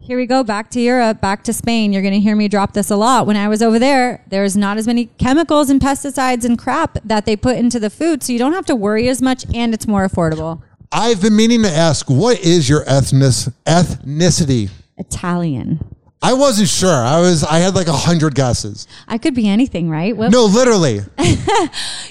here 0.00 0.16
we 0.16 0.26
go 0.26 0.42
back 0.42 0.68
to 0.70 0.80
Europe, 0.80 1.20
back 1.20 1.44
to 1.44 1.52
Spain. 1.52 1.92
You're 1.92 2.02
going 2.02 2.14
to 2.14 2.20
hear 2.20 2.34
me 2.34 2.48
drop 2.48 2.72
this 2.72 2.90
a 2.90 2.96
lot. 2.96 3.26
When 3.26 3.36
I 3.36 3.46
was 3.46 3.62
over 3.62 3.78
there, 3.78 4.24
there's 4.28 4.56
not 4.56 4.78
as 4.78 4.86
many 4.88 5.06
chemicals 5.18 5.70
and 5.70 5.80
pesticides 5.80 6.44
and 6.44 6.58
crap 6.58 6.98
that 7.04 7.24
they 7.26 7.36
put 7.36 7.56
into 7.56 7.78
the 7.78 7.90
food, 7.90 8.22
so 8.24 8.32
you 8.32 8.38
don't 8.40 8.52
have 8.52 8.66
to 8.66 8.74
worry 8.74 9.08
as 9.08 9.22
much 9.22 9.44
and 9.54 9.72
it's 9.74 9.86
more 9.86 10.08
affordable. 10.08 10.60
I've 10.92 11.22
been 11.22 11.34
meaning 11.34 11.62
to 11.62 11.70
ask, 11.70 12.08
what 12.10 12.40
is 12.40 12.68
your 12.68 12.82
ethnic 12.86 13.32
ethnicity? 13.66 14.70
Italian. 14.98 15.80
I 16.24 16.34
wasn't 16.34 16.68
sure. 16.68 16.92
I 16.92 17.18
was. 17.18 17.42
I 17.42 17.58
had 17.58 17.74
like 17.74 17.88
a 17.88 17.92
hundred 17.92 18.36
guesses. 18.36 18.86
I 19.08 19.18
could 19.18 19.34
be 19.34 19.48
anything, 19.48 19.90
right? 19.90 20.16
No, 20.16 20.44
literally. 20.44 21.00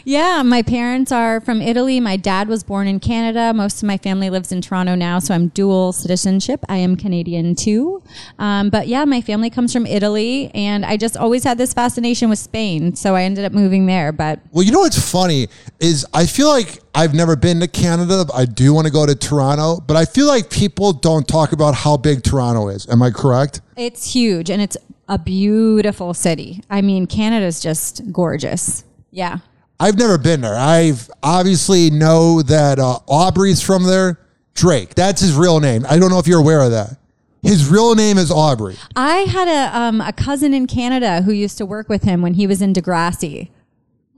Yeah, 0.03 0.41
my 0.41 0.63
parents 0.63 1.11
are 1.11 1.39
from 1.41 1.61
Italy. 1.61 1.99
My 1.99 2.17
dad 2.17 2.47
was 2.47 2.63
born 2.63 2.87
in 2.87 2.99
Canada. 2.99 3.53
Most 3.53 3.83
of 3.83 3.87
my 3.87 3.97
family 3.97 4.29
lives 4.31 4.51
in 4.51 4.61
Toronto 4.61 4.95
now, 4.95 5.19
so 5.19 5.35
I'm 5.35 5.49
dual 5.49 5.93
citizenship. 5.93 6.63
I 6.67 6.77
am 6.77 6.95
Canadian 6.95 7.55
too. 7.55 8.01
Um, 8.39 8.69
but 8.71 8.87
yeah, 8.87 9.05
my 9.05 9.21
family 9.21 9.51
comes 9.51 9.71
from 9.71 9.85
Italy, 9.85 10.49
and 10.55 10.83
I 10.85 10.97
just 10.97 11.15
always 11.15 11.43
had 11.43 11.57
this 11.59 11.73
fascination 11.73 12.29
with 12.29 12.39
Spain, 12.39 12.95
so 12.95 13.15
I 13.15 13.23
ended 13.23 13.45
up 13.45 13.53
moving 13.53 13.85
there. 13.85 14.11
But 14.11 14.39
Well, 14.51 14.63
you 14.63 14.71
know 14.71 14.79
what's 14.79 15.11
funny 15.11 15.47
is 15.79 16.05
I 16.13 16.25
feel 16.25 16.49
like 16.49 16.80
I've 16.93 17.13
never 17.13 17.35
been 17.35 17.59
to 17.61 17.67
Canada. 17.67 18.25
I 18.33 18.45
do 18.45 18.73
want 18.73 18.87
to 18.87 18.93
go 18.93 19.05
to 19.05 19.15
Toronto, 19.15 19.79
but 19.79 19.95
I 19.95 20.05
feel 20.05 20.27
like 20.27 20.49
people 20.49 20.91
don't 20.91 21.27
talk 21.27 21.51
about 21.53 21.73
how 21.73 21.97
big 21.97 22.23
Toronto 22.23 22.67
is. 22.67 22.87
Am 22.89 23.01
I 23.01 23.11
correct? 23.11 23.61
It's 23.77 24.13
huge 24.13 24.49
and 24.49 24.61
it's 24.61 24.77
a 25.07 25.17
beautiful 25.17 26.13
city. 26.13 26.63
I 26.69 26.81
mean, 26.81 27.07
Canada's 27.07 27.61
just 27.61 28.11
gorgeous. 28.11 28.83
Yeah. 29.11 29.39
I've 29.79 29.97
never 29.97 30.17
been 30.17 30.41
there. 30.41 30.55
I've 30.55 31.09
obviously 31.23 31.89
know 31.89 32.41
that 32.43 32.77
uh, 32.77 32.99
Aubrey's 33.07 33.61
from 33.61 33.83
there. 33.83 34.19
Drake, 34.53 34.95
that's 34.95 35.21
his 35.21 35.33
real 35.33 35.59
name. 35.59 35.85
I 35.89 35.97
don't 35.97 36.11
know 36.11 36.19
if 36.19 36.27
you're 36.27 36.39
aware 36.39 36.61
of 36.61 36.71
that. 36.71 36.97
His 37.41 37.67
real 37.67 37.95
name 37.95 38.17
is 38.17 38.29
Aubrey. 38.29 38.75
I 38.95 39.19
had 39.19 39.47
a 39.47 39.75
um, 39.75 40.01
a 40.01 40.13
cousin 40.13 40.53
in 40.53 40.67
Canada 40.67 41.23
who 41.23 41.31
used 41.31 41.57
to 41.57 41.65
work 41.65 41.89
with 41.89 42.03
him 42.03 42.21
when 42.21 42.35
he 42.35 42.45
was 42.45 42.61
in 42.61 42.73
Degrassi. 42.73 43.49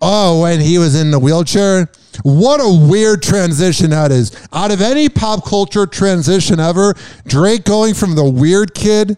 Oh, 0.05 0.41
when 0.41 0.59
he 0.59 0.77
was 0.77 0.99
in 0.99 1.11
the 1.11 1.19
wheelchair. 1.19 1.89
What 2.23 2.59
a 2.59 2.89
weird 2.89 3.23
transition 3.23 3.91
that 3.91 4.11
is. 4.11 4.35
Out 4.51 4.71
of 4.71 4.81
any 4.81 5.07
pop 5.07 5.45
culture 5.45 5.85
transition 5.85 6.59
ever, 6.59 6.93
Drake 7.25 7.63
going 7.63 7.93
from 7.93 8.15
the 8.15 8.29
weird 8.29 8.75
kid 8.75 9.17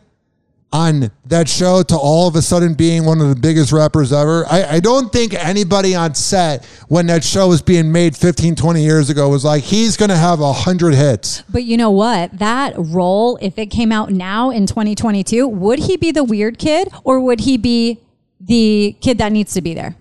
on 0.72 1.10
that 1.26 1.48
show 1.48 1.82
to 1.82 1.96
all 1.96 2.28
of 2.28 2.36
a 2.36 2.42
sudden 2.42 2.74
being 2.74 3.06
one 3.06 3.22
of 3.22 3.30
the 3.30 3.36
biggest 3.36 3.72
rappers 3.72 4.12
ever. 4.14 4.46
I, 4.48 4.76
I 4.76 4.80
don't 4.80 5.12
think 5.12 5.34
anybody 5.34 5.96
on 5.96 6.14
set 6.14 6.66
when 6.88 7.08
that 7.08 7.24
show 7.24 7.48
was 7.48 7.62
being 7.62 7.92
made 7.92 8.16
15, 8.16 8.56
20 8.56 8.84
years 8.84 9.10
ago 9.10 9.30
was 9.30 9.46
like, 9.46 9.64
he's 9.64 9.98
going 9.98 10.10
to 10.10 10.18
have 10.18 10.42
a 10.42 10.54
hundred 10.54 10.94
hits. 10.94 11.44
But 11.50 11.64
you 11.64 11.78
know 11.78 11.92
what? 11.92 12.38
That 12.38 12.74
role, 12.78 13.40
if 13.42 13.58
it 13.58 13.68
came 13.68 13.92
out 13.92 14.12
now 14.12 14.50
in 14.52 14.68
2022, 14.68 15.48
would 15.48 15.80
he 15.80 15.98
be 15.98 16.12
the 16.12 16.24
weird 16.24 16.60
kid 16.60 16.90
or 17.04 17.20
would 17.22 17.42
he 17.42 17.58
be 17.58 18.02
the 18.40 18.96
kid 19.02 19.18
that 19.18 19.32
needs 19.32 19.54
to 19.54 19.62
be 19.62 19.74
there? 19.74 19.96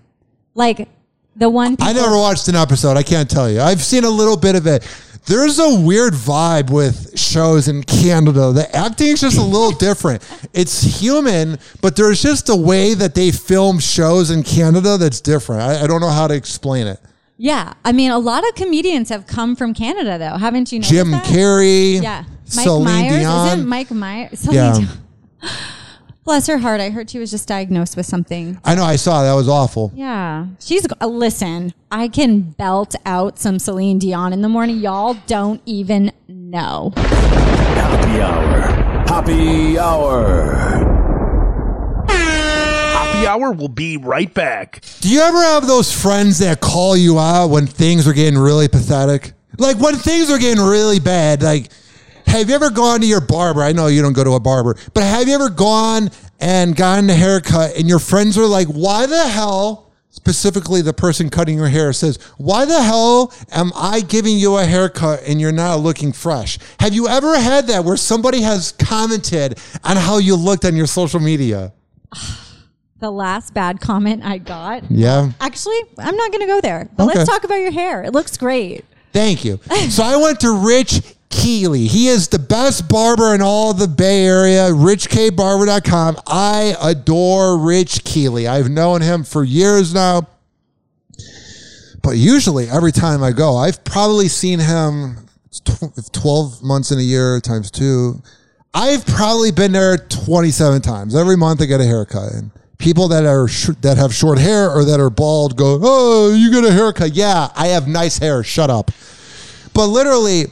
Like 0.55 0.87
the 1.35 1.49
one. 1.49 1.75
I 1.79 1.93
never 1.93 2.15
watched 2.17 2.47
an 2.47 2.55
episode. 2.55 2.97
I 2.97 3.03
can't 3.03 3.29
tell 3.29 3.49
you. 3.49 3.61
I've 3.61 3.83
seen 3.83 4.03
a 4.03 4.09
little 4.09 4.37
bit 4.37 4.55
of 4.55 4.65
it. 4.67 4.87
There's 5.27 5.57
a 5.59 5.79
weird 5.79 6.13
vibe 6.13 6.69
with 6.69 7.17
shows 7.19 7.67
in 7.67 7.81
Canada. 7.83 8.51
The 8.51 8.73
acting 8.75 9.07
is 9.07 9.21
just 9.21 9.37
a 9.37 9.41
little 9.43 9.71
different. 9.77 10.23
It's 10.53 10.81
human, 11.01 11.57
but 11.81 11.95
there's 11.95 12.21
just 12.21 12.49
a 12.49 12.55
way 12.55 12.93
that 12.93 13.15
they 13.15 13.31
film 13.31 13.79
shows 13.79 14.29
in 14.29 14.43
Canada 14.43 14.97
that's 14.97 15.21
different. 15.21 15.61
I, 15.63 15.83
I 15.83 15.87
don't 15.87 15.99
know 16.01 16.09
how 16.11 16.27
to 16.27 16.35
explain 16.35 16.85
it. 16.87 16.99
Yeah, 17.37 17.73
I 17.83 17.91
mean, 17.91 18.11
a 18.11 18.19
lot 18.19 18.47
of 18.47 18.55
comedians 18.55 19.09
have 19.09 19.25
come 19.27 19.55
from 19.57 19.73
Canada, 19.73 20.17
though, 20.17 20.37
haven't 20.37 20.71
you? 20.71 20.79
Jim 20.79 21.11
that? 21.11 21.25
Carrey, 21.25 22.01
Yeah, 22.01 22.23
Mike 22.55 22.63
Celine 22.63 22.85
Myers 22.85 23.19
Dion. 23.19 23.47
isn't 23.47 23.67
Mike 23.67 23.91
Myers? 23.91 24.39
Celine 24.39 24.55
Yeah. 24.55 24.73
Dion. 24.77 25.51
Bless 26.25 26.47
her 26.47 26.57
heart. 26.57 26.81
I 26.81 26.89
heard 26.89 27.07
she 27.11 27.19
was 27.19 27.29
just 27.29 27.47
diagnosed 27.47 27.95
with 27.95 28.07
something. 28.07 28.59
I 28.65 28.73
know. 28.73 28.83
I 28.83 28.95
saw 28.95 29.21
that 29.21 29.33
was 29.33 29.47
awful. 29.47 29.91
Yeah, 29.93 30.47
she's. 30.59 30.87
Uh, 30.99 31.05
listen, 31.05 31.71
I 31.91 32.07
can 32.07 32.41
belt 32.41 32.95
out 33.05 33.37
some 33.37 33.59
Celine 33.59 33.99
Dion 33.99 34.33
in 34.33 34.41
the 34.41 34.49
morning. 34.49 34.77
Y'all 34.77 35.15
don't 35.27 35.61
even 35.67 36.11
know. 36.27 36.93
Happy 36.95 38.21
hour. 38.21 38.61
Happy 39.07 39.77
hour. 39.77 40.55
Happy 42.07 43.27
hour 43.27 43.51
will 43.51 43.67
be 43.67 43.97
right 43.97 44.33
back. 44.33 44.83
Do 45.01 45.09
you 45.09 45.19
ever 45.21 45.43
have 45.43 45.67
those 45.67 45.91
friends 45.93 46.39
that 46.39 46.59
call 46.59 46.97
you 46.97 47.19
out 47.19 47.51
when 47.51 47.67
things 47.67 48.07
are 48.07 48.13
getting 48.13 48.39
really 48.39 48.67
pathetic? 48.67 49.33
Like 49.59 49.77
when 49.77 49.95
things 49.95 50.31
are 50.31 50.39
getting 50.39 50.63
really 50.63 50.99
bad, 50.99 51.43
like 51.43 51.69
have 52.25 52.49
you 52.49 52.55
ever 52.55 52.69
gone 52.69 53.01
to 53.01 53.07
your 53.07 53.21
barber? 53.21 53.61
I 53.61 53.71
know 53.71 53.87
you 53.87 54.01
don't 54.01 54.13
go 54.13 54.23
to 54.23 54.31
a 54.33 54.39
barber, 54.39 54.75
but 54.93 55.03
have 55.03 55.27
you 55.27 55.35
ever 55.35 55.49
gone 55.49 56.09
and 56.39 56.75
gotten 56.75 57.09
a 57.09 57.13
haircut 57.13 57.75
and 57.77 57.87
your 57.87 57.99
friends 57.99 58.37
are 58.37 58.45
like, 58.45 58.67
why 58.67 59.05
the 59.05 59.27
hell, 59.27 59.91
specifically 60.09 60.81
the 60.81 60.93
person 60.93 61.29
cutting 61.29 61.57
your 61.57 61.67
hair 61.69 61.93
says, 61.93 62.17
why 62.37 62.65
the 62.65 62.81
hell 62.83 63.33
am 63.51 63.71
I 63.75 64.01
giving 64.01 64.37
you 64.37 64.57
a 64.57 64.65
haircut 64.65 65.21
and 65.25 65.39
you're 65.39 65.51
not 65.51 65.79
looking 65.79 66.11
fresh? 66.11 66.57
Have 66.79 66.93
you 66.93 67.07
ever 67.07 67.39
had 67.39 67.67
that 67.67 67.83
where 67.85 67.97
somebody 67.97 68.41
has 68.41 68.71
commented 68.73 69.59
on 69.83 69.97
how 69.97 70.17
you 70.17 70.35
looked 70.35 70.65
on 70.65 70.75
your 70.75 70.87
social 70.87 71.19
media? 71.19 71.73
The 72.97 73.11
last 73.11 73.53
bad 73.53 73.81
comment 73.81 74.23
I 74.23 74.37
got. 74.37 74.89
Yeah. 74.89 75.31
Actually, 75.41 75.75
I'm 75.99 76.15
not 76.15 76.31
going 76.31 76.39
to 76.41 76.47
go 76.47 76.61
there. 76.61 76.89
But 76.95 77.09
Okay. 77.09 77.19
let's 77.19 77.29
talk 77.29 77.43
about 77.43 77.55
your 77.57 77.71
hair. 77.71 78.01
It 78.03 78.13
looks 78.13 78.37
great. 78.37 78.85
Thank 79.11 79.43
you. 79.43 79.59
So 79.89 80.01
I 80.01 80.15
went 80.15 80.39
to 80.39 80.51
Rich 80.65 81.01
Keeley. 81.29 81.87
He 81.87 82.07
is 82.07 82.27
the 82.27 82.39
best 82.39 82.87
barber 82.87 83.33
in 83.35 83.41
all 83.41 83.73
the 83.73 83.87
Bay 83.87 84.25
Area. 84.25 84.69
RichKBarber.com. 84.69 86.17
I 86.27 86.75
adore 86.81 87.57
Rich 87.57 88.03
Keeley. 88.03 88.47
I've 88.47 88.69
known 88.69 89.01
him 89.01 89.23
for 89.23 89.43
years 89.43 89.93
now. 89.93 90.27
But 92.01 92.17
usually, 92.17 92.69
every 92.69 92.91
time 92.91 93.23
I 93.23 93.31
go, 93.31 93.57
I've 93.57 93.83
probably 93.83 94.27
seen 94.27 94.59
him 94.59 95.27
12 96.11 96.61
months 96.63 96.91
in 96.91 96.99
a 96.99 97.03
year 97.03 97.39
times 97.39 97.71
two. 97.71 98.21
I've 98.73 99.05
probably 99.05 99.51
been 99.51 99.71
there 99.71 99.97
27 99.97 100.81
times. 100.81 101.15
Every 101.15 101.37
month 101.37 101.61
I 101.61 101.65
get 101.65 101.79
a 101.81 101.85
haircut. 101.85 102.33
And 102.33 102.51
people 102.77 103.07
that 103.07 103.25
are 103.25 103.47
sh- 103.47 103.69
that 103.81 103.97
have 103.97 104.13
short 104.13 104.37
hair 104.37 104.69
or 104.69 104.83
that 104.85 104.99
are 104.99 105.09
bald 105.09 105.55
go, 105.55 105.79
"Oh, 105.81 106.33
you 106.33 106.51
get 106.51 106.65
a 106.65 106.71
haircut." 106.71 107.13
Yeah, 107.15 107.49
I 107.55 107.67
have 107.67 107.87
nice 107.87 108.17
hair. 108.17 108.43
Shut 108.43 108.69
up. 108.69 108.91
But 109.73 109.87
literally, 109.87 110.47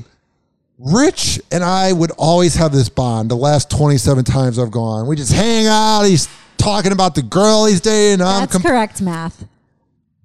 Rich 0.84 1.40
and 1.50 1.64
I 1.64 1.94
would 1.94 2.12
always 2.12 2.56
have 2.56 2.74
this 2.74 2.90
bond. 2.90 3.32
The 3.32 3.36
last 3.36 3.70
27 3.72 4.26
times 4.26 4.60
I've 4.60 4.72
gone, 4.72 5.08
we 5.08 5.16
just 5.16 5.32
hang 5.32 5.66
out. 5.66 6.04
He's 6.04 6.28
talking 6.58 6.92
about 6.92 7.16
the 7.16 7.22
girl 7.22 7.66
he's 7.66 7.80
dating. 7.80 8.22
I'm 8.22 8.42
That's 8.42 8.52
com- 8.54 8.62
correct 8.64 9.02
math. 9.02 9.46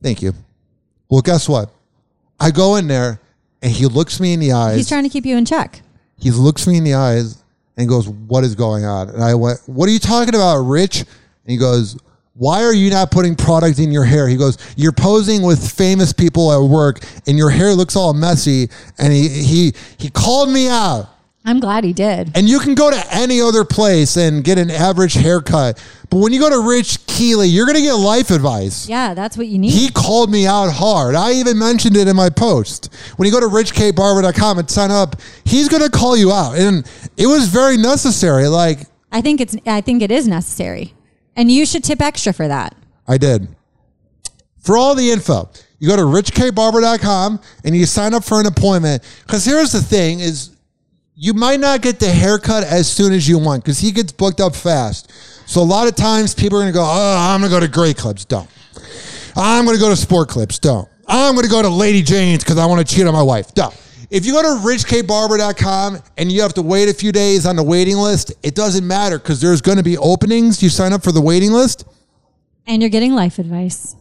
Thank 0.02 0.20
you. 0.20 0.32
Well, 1.08 1.22
guess 1.22 1.48
what? 1.48 1.70
I 2.40 2.50
go 2.50 2.76
in 2.76 2.88
there 2.88 3.20
and 3.62 3.70
he 3.70 3.86
looks 3.86 4.18
me 4.18 4.32
in 4.32 4.40
the 4.40 4.52
eyes. 4.52 4.76
He's 4.76 4.88
trying 4.88 5.04
to 5.04 5.08
keep 5.08 5.24
you 5.24 5.36
in 5.36 5.44
check. 5.44 5.80
he 6.16 6.30
looks 6.32 6.66
me 6.66 6.76
in 6.76 6.84
the 6.84 6.94
eyes 6.94 7.42
and 7.76 7.88
goes, 7.88 8.08
What 8.08 8.42
is 8.42 8.54
going 8.56 8.84
on? 8.84 9.10
And 9.10 9.22
I 9.22 9.34
went, 9.34 9.60
What 9.66 9.88
are 9.88 9.92
you 9.92 9.98
talking 10.00 10.34
about, 10.34 10.56
Rich? 10.58 11.00
And 11.00 11.06
he 11.46 11.56
goes, 11.56 11.96
Why 12.38 12.62
are 12.62 12.72
you 12.72 12.88
not 12.88 13.10
putting 13.10 13.34
product 13.34 13.80
in 13.80 13.90
your 13.90 14.04
hair? 14.04 14.28
He 14.28 14.36
goes, 14.36 14.58
You're 14.76 14.92
posing 14.92 15.42
with 15.42 15.72
famous 15.72 16.12
people 16.12 16.52
at 16.52 16.70
work 16.70 17.00
and 17.26 17.36
your 17.36 17.50
hair 17.50 17.74
looks 17.74 17.96
all 17.96 18.14
messy. 18.14 18.68
And 18.96 19.12
he 19.12 19.28
he 19.28 19.72
he 19.98 20.08
called 20.08 20.48
me 20.48 20.68
out. 20.68 21.08
I'm 21.44 21.58
glad 21.58 21.82
he 21.82 21.92
did. 21.92 22.30
And 22.36 22.48
you 22.48 22.60
can 22.60 22.76
go 22.76 22.92
to 22.92 23.06
any 23.10 23.40
other 23.40 23.64
place 23.64 24.16
and 24.16 24.44
get 24.44 24.56
an 24.56 24.70
average 24.70 25.14
haircut. 25.14 25.82
But 26.10 26.18
when 26.18 26.32
you 26.32 26.38
go 26.38 26.48
to 26.48 26.60
Rich 26.60 27.06
Keeley, 27.06 27.48
you're 27.48 27.66
gonna 27.66 27.80
get 27.80 27.94
life 27.94 28.30
advice. 28.30 28.88
Yeah, 28.88 29.14
that's 29.14 29.36
what 29.36 29.48
you 29.48 29.58
need. 29.58 29.72
He 29.72 29.90
called 29.90 30.30
me 30.30 30.46
out 30.46 30.70
hard. 30.70 31.16
I 31.16 31.32
even 31.32 31.58
mentioned 31.58 31.96
it 31.96 32.06
in 32.06 32.14
my 32.14 32.30
post. 32.30 32.94
When 33.16 33.26
you 33.26 33.32
go 33.32 33.40
to 33.40 33.46
richkbarber.com 33.46 34.58
and 34.60 34.70
sign 34.70 34.92
up, 34.92 35.16
he's 35.44 35.68
going 35.68 35.82
to 35.82 35.90
call 35.90 36.16
you 36.16 36.32
out. 36.32 36.56
And 36.56 36.88
it 37.16 37.26
was 37.26 37.48
very 37.48 37.76
necessary. 37.76 38.46
Like 38.46 38.86
I 39.10 39.22
think 39.22 39.40
it's 39.40 39.56
I 39.66 39.80
think 39.80 40.02
it 40.02 40.12
is 40.12 40.28
necessary. 40.28 40.94
And 41.38 41.52
you 41.52 41.64
should 41.64 41.84
tip 41.84 42.02
extra 42.02 42.32
for 42.32 42.48
that. 42.48 42.74
I 43.06 43.16
did. 43.16 43.46
For 44.58 44.76
all 44.76 44.96
the 44.96 45.12
info, 45.12 45.48
you 45.78 45.88
go 45.88 45.94
to 45.94 46.02
richkbarber.com 46.02 47.40
and 47.64 47.76
you 47.76 47.86
sign 47.86 48.12
up 48.12 48.24
for 48.24 48.40
an 48.40 48.46
appointment. 48.46 49.04
Because 49.24 49.44
here's 49.44 49.70
the 49.70 49.80
thing 49.80 50.18
is 50.18 50.50
you 51.14 51.34
might 51.34 51.60
not 51.60 51.80
get 51.80 52.00
the 52.00 52.10
haircut 52.10 52.64
as 52.64 52.90
soon 52.90 53.12
as 53.12 53.28
you 53.28 53.38
want 53.38 53.62
because 53.62 53.78
he 53.78 53.92
gets 53.92 54.10
booked 54.10 54.40
up 54.40 54.56
fast. 54.56 55.12
So 55.46 55.62
a 55.62 55.62
lot 55.62 55.86
of 55.86 55.94
times 55.94 56.34
people 56.34 56.58
are 56.58 56.62
going 56.62 56.72
to 56.72 56.76
go, 56.76 56.84
oh, 56.84 57.16
I'm 57.18 57.40
going 57.40 57.50
to 57.50 57.56
go 57.56 57.60
to 57.60 57.70
Great 57.70 57.96
Clips. 57.96 58.24
Don't. 58.24 58.50
I'm 59.36 59.64
going 59.64 59.76
to 59.76 59.80
go 59.80 59.90
to 59.90 59.96
Sport 59.96 60.28
Clips. 60.28 60.58
Don't. 60.58 60.88
I'm 61.06 61.34
going 61.34 61.44
to 61.44 61.50
go 61.50 61.62
to 61.62 61.68
Lady 61.68 62.02
Jane's 62.02 62.42
because 62.42 62.58
I 62.58 62.66
want 62.66 62.86
to 62.86 62.94
cheat 62.94 63.06
on 63.06 63.14
my 63.14 63.22
wife. 63.22 63.54
Don't. 63.54 63.74
If 64.10 64.24
you 64.24 64.32
go 64.32 64.42
to 64.42 64.66
richkbarber.com 64.66 65.98
and 66.16 66.32
you 66.32 66.40
have 66.42 66.54
to 66.54 66.62
wait 66.62 66.88
a 66.88 66.94
few 66.94 67.12
days 67.12 67.44
on 67.44 67.56
the 67.56 67.62
waiting 67.62 67.96
list, 67.98 68.32
it 68.42 68.54
doesn't 68.54 68.86
matter 68.86 69.18
because 69.18 69.40
there's 69.40 69.60
going 69.60 69.76
to 69.78 69.84
be 69.84 69.98
openings. 69.98 70.62
You 70.62 70.70
sign 70.70 70.92
up 70.92 71.02
for 71.02 71.12
the 71.12 71.20
waiting 71.20 71.52
list 71.52 71.84
And 72.66 72.80
you're 72.82 72.90
getting 72.90 73.14
life 73.14 73.38
advice. 73.38 73.94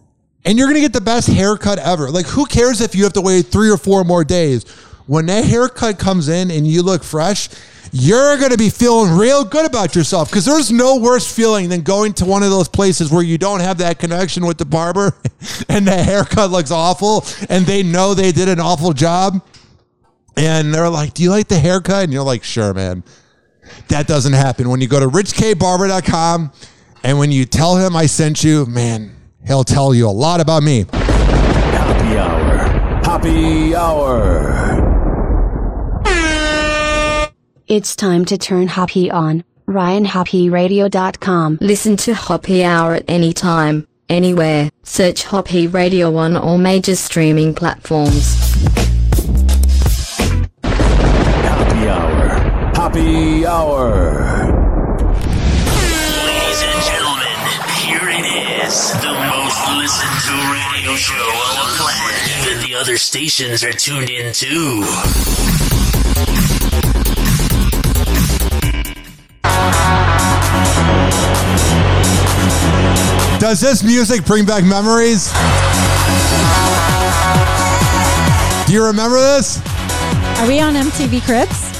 and 0.46 0.58
you're 0.58 0.68
going 0.68 0.76
to 0.76 0.82
get 0.82 0.94
the 0.94 1.02
best 1.02 1.28
haircut 1.28 1.78
ever. 1.80 2.10
Like, 2.10 2.26
who 2.26 2.46
cares 2.46 2.80
if 2.80 2.96
you 2.96 3.04
have 3.04 3.14
to 3.14 3.22
wait 3.22 3.48
three 3.48 3.70
or 3.70 3.78
four 3.78 4.04
more 4.06 4.24
days? 4.24 4.64
When 5.08 5.26
that 5.28 5.44
haircut 5.46 6.00
comes 6.00 6.30
in 6.30 6.52
and 6.52 6.66
you 6.68 6.84
look 6.84 7.04
fresh, 7.04 7.50
you're 7.94 8.38
going 8.38 8.52
to 8.52 8.58
be 8.58 8.70
feeling 8.70 9.18
real 9.18 9.44
good 9.46 9.66
about 9.66 9.94
yourself 9.96 10.30
because 10.30 10.44
there's 10.46 10.72
no 10.72 10.98
worse 10.98 11.30
feeling 11.34 11.68
than 11.70 11.82
going 11.82 12.14
to 12.14 12.26
one 12.26 12.44
of 12.44 12.50
those 12.50 12.68
places 12.70 13.12
where 13.12 13.24
you 13.24 13.38
don't 13.38 13.62
have 13.62 13.78
that 13.80 14.00
connection 14.00 14.46
with 14.46 14.58
the 14.58 14.66
barber 14.66 15.16
and 15.70 15.86
the 15.88 15.96
haircut 16.04 16.52
looks 16.52 16.72
awful 16.72 17.26
and 17.50 17.66
they 17.66 17.84
know 17.84 18.14
they 18.14 18.32
did 18.34 18.48
an 18.50 18.60
awful 18.60 18.92
job. 18.94 19.42
And 20.38 20.74
they're 20.74 20.90
like, 20.90 21.14
Do 21.14 21.24
you 21.24 21.30
like 21.32 21.48
the 21.48 21.60
haircut? 21.60 22.04
And 22.06 22.14
you're 22.14 22.24
like, 22.24 22.44
Sure, 22.44 22.74
man. 22.74 23.04
That 23.90 24.08
doesn't 24.08 24.34
happen. 24.34 24.70
When 24.70 24.80
you 24.80 24.88
go 24.88 25.00
to 25.00 25.08
richkbarber.com 25.08 26.52
and 27.04 27.20
when 27.20 27.32
you 27.32 27.44
tell 27.46 27.76
him 27.76 27.96
I 27.98 28.06
sent 28.06 28.44
you, 28.44 28.66
man, 28.66 29.14
he'll 29.46 29.64
tell 29.66 29.94
you 29.94 30.08
a 30.08 30.12
lot 30.12 30.40
about 30.40 30.64
me. 30.64 30.86
Happy 30.94 32.18
hour. 32.18 32.58
Happy 33.04 33.76
hour. 33.76 34.84
It's 37.68 37.96
time 37.98 38.24
to 38.26 38.38
turn 38.38 38.68
happy 38.70 39.12
on. 39.12 39.44
RyanHappyRadio.com. 39.68 41.58
Listen 41.60 41.98
to 41.98 42.14
Happy 42.14 42.64
Hour 42.64 42.94
at 42.96 43.04
any 43.10 43.34
time. 43.34 43.86
anywhere. 44.10 44.70
Search 44.84 45.26
Hoppy 45.26 45.68
Radio 45.68 46.16
on 46.16 46.38
all 46.38 46.58
major 46.58 46.96
streaming 46.96 47.54
platforms. 47.54 48.38
Happy 52.88 53.46
Hour. 53.46 54.24
Ladies 56.24 56.62
and 56.64 56.80
gentlemen, 56.88 57.38
here 57.84 58.08
it 58.08 58.64
is. 58.64 58.94
The 59.02 59.12
most 59.12 59.60
listened 59.76 60.18
to 60.24 60.32
radio 60.56 60.96
show 60.96 61.20
on 61.20 61.68
the 61.68 61.76
planet. 61.76 62.48
Even 62.48 62.64
the 62.66 62.76
other 62.80 62.96
stations 62.96 63.62
are 63.66 63.74
tuned 63.74 64.10
in 64.10 64.32
too. 64.32 64.86
Does 73.38 73.60
this 73.60 73.84
music 73.84 74.24
bring 74.24 74.46
back 74.46 74.64
memories? 74.64 75.34
Do 78.66 78.72
you 78.72 78.86
remember 78.86 79.20
this? 79.20 79.60
Are 80.40 80.48
we 80.48 80.62
on 80.62 80.76
MTV 80.76 81.26
Cribs? 81.26 81.77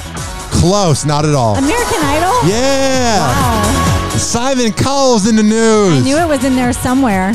Close, 0.60 1.06
not 1.06 1.26
at 1.26 1.36
all. 1.36 1.56
American 1.56 2.02
Idol? 2.02 2.50
Yeah. 2.50 3.20
Wow. 3.20 4.18
Simon 4.18 4.72
Cowell's 4.72 5.28
in 5.28 5.36
the 5.36 5.44
news. 5.44 6.02
I 6.02 6.02
knew 6.04 6.18
it 6.18 6.28
was 6.28 6.44
in 6.44 6.56
there 6.56 6.74
somewhere. 6.74 7.32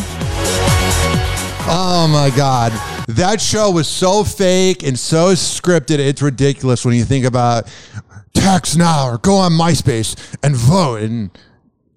Oh 1.69 2.09
my 2.13 2.35
God. 2.37 2.73
That 3.09 3.41
show 3.41 3.71
was 3.71 3.87
so 3.89 4.25
fake 4.25 4.83
and 4.83 4.99
so 4.99 5.35
scripted, 5.35 5.99
it's 5.99 6.21
ridiculous 6.23 6.85
when 6.85 6.95
you 6.95 7.05
think 7.05 7.25
about 7.25 7.73
text 8.35 8.77
now 8.77 9.09
or 9.09 9.19
go 9.19 9.37
on 9.37 9.53
MySpace 9.53 10.37
and 10.43 10.57
vote. 10.57 11.03
And 11.03 11.31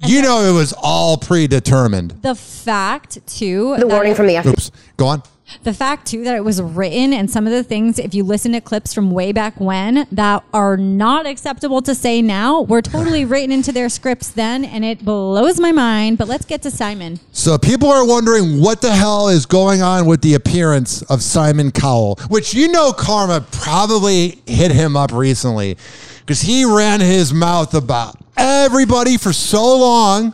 you 0.06 0.22
know 0.22 0.42
it 0.42 0.54
was 0.54 0.74
all 0.78 1.18
predetermined. 1.18 2.12
The 2.22 2.36
fact, 2.36 3.26
too. 3.26 3.76
The 3.80 3.88
warning 3.88 4.14
from 4.14 4.28
the 4.28 4.36
FBI. 4.36 4.48
Oops. 4.48 4.72
Go 4.98 5.08
on. 5.08 5.24
The 5.64 5.74
fact 5.74 6.08
too 6.08 6.24
that 6.24 6.36
it 6.36 6.44
was 6.44 6.62
written 6.62 7.14
and 7.14 7.30
some 7.30 7.46
of 7.46 7.54
the 7.54 7.64
things, 7.64 8.00
if 8.00 8.14
you 8.14 8.24
listen 8.24 8.54
to 8.54 8.62
clips 8.62 8.94
from 8.94 9.12
way 9.12 9.32
back 9.32 9.60
when 9.60 10.08
that 10.12 10.44
are 10.54 10.78
not 10.78 11.26
acceptable 11.26 11.82
to 11.84 11.96
say 11.96 12.22
now, 12.22 12.62
were 12.62 12.82
totally 12.82 13.26
written 13.26 13.52
into 13.52 13.72
their 13.72 13.90
scripts 13.90 14.30
then, 14.30 14.66
and 14.66 14.84
it 14.84 15.06
blows 15.06 15.60
my 15.60 15.72
mind. 15.72 16.18
But 16.18 16.28
let's 16.28 16.46
get 16.46 16.62
to 16.64 16.72
Simon. 16.72 17.20
So 17.32 17.58
people 17.58 17.90
are 17.90 18.06
wondering 18.06 18.62
what 18.62 18.82
the 18.82 18.92
hell 18.92 19.30
is 19.30 19.46
going 19.46 19.82
on 19.82 20.06
with 20.06 20.22
the 20.22 20.34
appearance 20.34 21.02
of 21.04 21.22
Simon 21.22 21.72
Cowell, 21.72 22.20
which 22.30 22.54
you 22.54 22.68
know 22.68 22.92
Karma 22.92 23.46
probably 23.52 24.42
hit 24.46 24.72
him 24.72 24.98
up 24.98 25.12
recently 25.12 25.78
because 26.20 26.42
he 26.42 26.66
ran 26.66 27.02
his 27.02 27.34
mouth 27.34 27.74
about 27.74 28.18
everybody 28.36 29.18
for 29.18 29.32
so 29.32 29.78
long. 29.78 30.34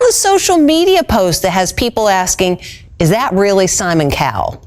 A 0.00 0.12
social 0.12 0.58
media 0.58 1.02
post 1.02 1.42
that 1.42 1.50
has 1.50 1.72
people 1.72 2.08
asking, 2.08 2.60
is 2.98 3.10
that 3.10 3.32
really 3.32 3.66
Simon 3.66 4.10
Cowell? 4.10 4.62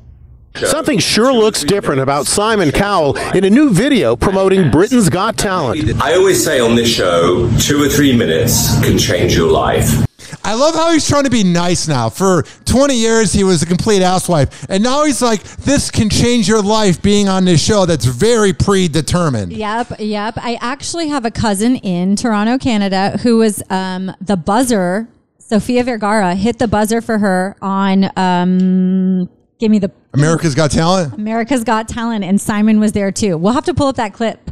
Something 0.56 1.00
sure 1.00 1.32
looks 1.32 1.64
different 1.64 2.02
about 2.02 2.28
Simon 2.28 2.72
Cowell 2.72 3.16
in 3.34 3.44
a 3.44 3.50
new 3.50 3.70
video 3.70 4.16
promoting 4.16 4.72
Britain's 4.72 5.08
Got 5.08 5.38
Talent. 5.38 6.02
I 6.02 6.16
always 6.16 6.44
say 6.44 6.60
on 6.60 6.76
this 6.76 6.90
show, 6.90 7.50
two 7.60 7.82
or 7.82 7.88
three 7.88 8.16
minutes 8.16 8.80
can 8.84 8.98
change 8.98 9.36
your 9.36 9.50
life. 9.50 10.06
I 10.44 10.54
love 10.56 10.76
how 10.76 10.92
he's 10.92 11.08
trying 11.08 11.24
to 11.26 11.30
be 11.30 11.44
nice 11.44 11.88
now. 11.88 12.10
For 12.10 12.44
20 12.66 12.96
years, 12.96 13.34
he 13.34 13.44
was 13.44 13.62
a 13.62 13.66
complete 13.66 14.02
housewife. 14.02 14.66
And 14.70 14.84
now 14.84 15.06
he's 15.06 15.22
like, 15.22 15.44
this 15.44 15.92
can 15.92 16.10
change 16.10 16.48
your 16.48 16.62
life 16.62 17.02
being 17.02 17.30
on 17.30 17.46
this 17.46 17.64
show 17.64 17.86
that's 17.86 18.06
very 18.06 18.54
predetermined. 18.54 19.54
Yep, 19.54 19.94
yep. 20.00 20.34
I 20.38 20.58
actually 20.62 21.08
have 21.10 21.26
a 21.26 21.32
cousin 21.32 21.78
in 21.78 22.16
Toronto, 22.16 22.58
Canada, 22.58 23.18
who 23.24 23.38
was 23.38 23.64
um, 23.70 24.12
the 24.22 24.38
buzzer. 24.38 25.08
Sofia 25.50 25.84
Vergara 25.84 26.36
hit 26.36 26.60
the 26.60 26.68
buzzer 26.68 27.02
for 27.02 27.18
her 27.18 27.56
on. 27.60 28.12
Um, 28.16 29.28
give 29.58 29.72
me 29.72 29.80
the 29.80 29.92
America's 30.14 30.54
Got 30.54 30.70
Talent? 30.70 31.16
America's 31.16 31.64
Got 31.64 31.88
Talent, 31.88 32.24
and 32.24 32.40
Simon 32.40 32.80
was 32.80 32.92
there 32.92 33.12
too. 33.12 33.36
We'll 33.36 33.54
have 33.54 33.66
to 33.66 33.74
pull 33.74 33.88
up 33.88 33.96
that 33.96 34.14
clip. 34.14 34.52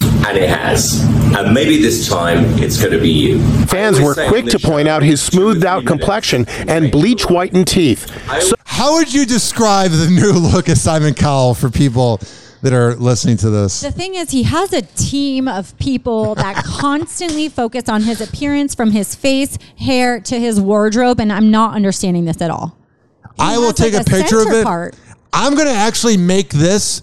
And 0.00 0.38
it 0.38 0.48
has. 0.48 1.04
And 1.36 1.52
maybe 1.52 1.82
this 1.82 2.08
time 2.08 2.44
it's 2.58 2.80
going 2.80 2.92
to 2.92 2.98
be 2.98 3.10
you. 3.10 3.38
Fans 3.66 4.00
were 4.00 4.14
quick 4.14 4.46
to 4.46 4.58
point 4.58 4.88
out 4.88 5.02
his 5.02 5.20
smoothed 5.20 5.66
out 5.66 5.84
complexion 5.84 6.46
and 6.66 6.90
bleach 6.90 7.24
whitened 7.24 7.68
teeth. 7.68 8.10
So 8.42 8.56
How 8.64 8.94
would 8.94 9.12
you 9.12 9.26
describe 9.26 9.90
the 9.90 10.08
new 10.08 10.32
look 10.32 10.68
of 10.68 10.78
Simon 10.78 11.12
Cowell 11.12 11.52
for 11.52 11.68
people 11.68 12.20
that 12.62 12.72
are 12.72 12.94
listening 12.94 13.36
to 13.38 13.50
this? 13.50 13.80
The 13.80 13.90
thing 13.92 14.14
is, 14.14 14.30
he 14.30 14.44
has 14.44 14.72
a 14.72 14.82
team 14.82 15.48
of 15.48 15.76
people 15.78 16.34
that 16.36 16.56
constantly 16.64 17.48
focus 17.48 17.88
on 17.88 18.02
his 18.02 18.20
appearance 18.20 18.74
from 18.74 18.90
his 18.90 19.14
face, 19.14 19.58
hair 19.78 20.20
to 20.20 20.38
his 20.38 20.60
wardrobe, 20.60 21.20
and 21.20 21.32
I'm 21.32 21.50
not 21.50 21.74
understanding 21.74 22.24
this 22.24 22.40
at 22.40 22.50
all. 22.50 22.76
He 23.22 23.42
I 23.42 23.58
will 23.58 23.72
take 23.72 23.92
like, 23.94 24.06
a 24.06 24.10
picture 24.10 24.40
of 24.40 24.48
it. 24.48 24.64
part. 24.64 24.96
I'm 25.32 25.54
going 25.54 25.66
to 25.66 25.74
actually 25.74 26.16
make 26.16 26.48
this. 26.50 27.02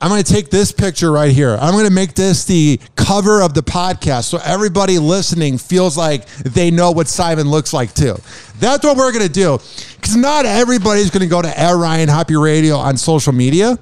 I'm 0.00 0.10
going 0.10 0.22
to 0.22 0.32
take 0.32 0.50
this 0.50 0.72
picture 0.72 1.10
right 1.12 1.32
here. 1.32 1.56
I'm 1.60 1.72
going 1.72 1.86
to 1.86 1.92
make 1.92 2.14
this 2.14 2.44
the 2.44 2.78
cover 2.96 3.40
of 3.40 3.54
the 3.54 3.62
podcast 3.62 4.24
so 4.24 4.38
everybody 4.44 4.98
listening 4.98 5.56
feels 5.56 5.96
like 5.96 6.26
they 6.26 6.70
know 6.70 6.90
what 6.90 7.08
Simon 7.08 7.48
looks 7.48 7.72
like 7.72 7.94
too. 7.94 8.16
That's 8.58 8.84
what 8.84 8.96
we're 8.96 9.12
going 9.12 9.26
to 9.26 9.32
do. 9.32 9.58
Because 9.96 10.16
not 10.16 10.44
everybody's 10.46 11.10
going 11.10 11.22
to 11.22 11.26
go 11.26 11.40
to 11.40 11.60
Air 11.60 11.76
Ryan 11.76 12.08
Happy 12.08 12.36
Radio 12.36 12.76
on 12.76 12.96
social 12.96 13.32
media. 13.32 13.78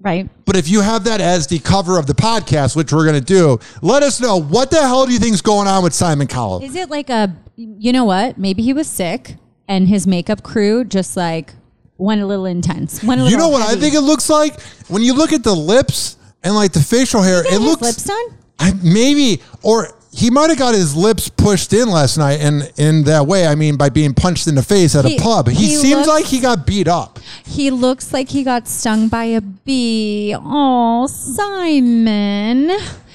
Right. 0.00 0.30
But 0.46 0.56
if 0.56 0.68
you 0.68 0.80
have 0.80 1.04
that 1.04 1.20
as 1.20 1.46
the 1.46 1.58
cover 1.58 1.98
of 1.98 2.06
the 2.06 2.14
podcast, 2.14 2.74
which 2.74 2.92
we're 2.92 3.04
going 3.04 3.18
to 3.18 3.24
do, 3.24 3.58
let 3.82 4.02
us 4.02 4.20
know 4.20 4.40
what 4.40 4.70
the 4.70 4.80
hell 4.80 5.04
do 5.06 5.12
you 5.12 5.18
think 5.18 5.34
is 5.34 5.42
going 5.42 5.68
on 5.68 5.82
with 5.82 5.92
Simon 5.92 6.26
Cowell? 6.26 6.62
Is 6.62 6.74
it 6.74 6.88
like 6.88 7.10
a, 7.10 7.36
you 7.56 7.92
know 7.92 8.04
what? 8.04 8.38
Maybe 8.38 8.62
he 8.62 8.72
was 8.72 8.88
sick 8.88 9.36
and 9.68 9.86
his 9.88 10.06
makeup 10.06 10.42
crew 10.42 10.84
just 10.84 11.16
like 11.16 11.52
went 11.98 12.22
a 12.22 12.26
little 12.26 12.46
intense. 12.46 13.04
Went 13.04 13.20
a 13.20 13.24
little 13.24 13.38
You 13.38 13.44
know 13.44 13.50
what 13.50 13.62
I 13.62 13.78
think 13.78 13.94
it 13.94 14.00
looks 14.00 14.30
like 14.30 14.60
when 14.88 15.02
you 15.02 15.12
look 15.12 15.34
at 15.34 15.44
the 15.44 15.54
lips 15.54 16.16
and 16.42 16.54
like 16.54 16.72
the 16.72 16.80
facial 16.80 17.20
hair. 17.20 17.42
It 17.44 17.60
looks 17.60 17.82
lips 17.82 18.04
done? 18.04 18.38
I, 18.58 18.72
maybe 18.82 19.42
or 19.62 19.88
he 20.12 20.28
might 20.30 20.50
have 20.50 20.58
got 20.58 20.74
his 20.74 20.96
lips 20.96 21.28
pushed 21.28 21.72
in 21.72 21.88
last 21.88 22.18
night, 22.18 22.40
and 22.40 22.70
in 22.76 23.04
that 23.04 23.26
way, 23.26 23.46
I 23.46 23.54
mean 23.54 23.76
by 23.76 23.88
being 23.90 24.12
punched 24.14 24.46
in 24.48 24.54
the 24.56 24.62
face 24.62 24.94
at 24.96 25.04
He- 25.04 25.16
a 25.16 25.20
pub. 25.20 25.48
He, 25.48 25.54
he 25.66 25.74
seems 25.76 25.94
looks- 26.06 26.08
like 26.08 26.24
he 26.26 26.40
got 26.40 26.66
beat 26.66 26.88
up. 26.88 27.18
He 27.46 27.70
looks 27.70 28.12
like 28.12 28.28
he 28.28 28.42
got 28.42 28.66
stung 28.68 29.08
by 29.08 29.24
a 29.24 29.40
bee. 29.40 30.34
Oh, 30.36 31.06
Simon. 31.06 32.68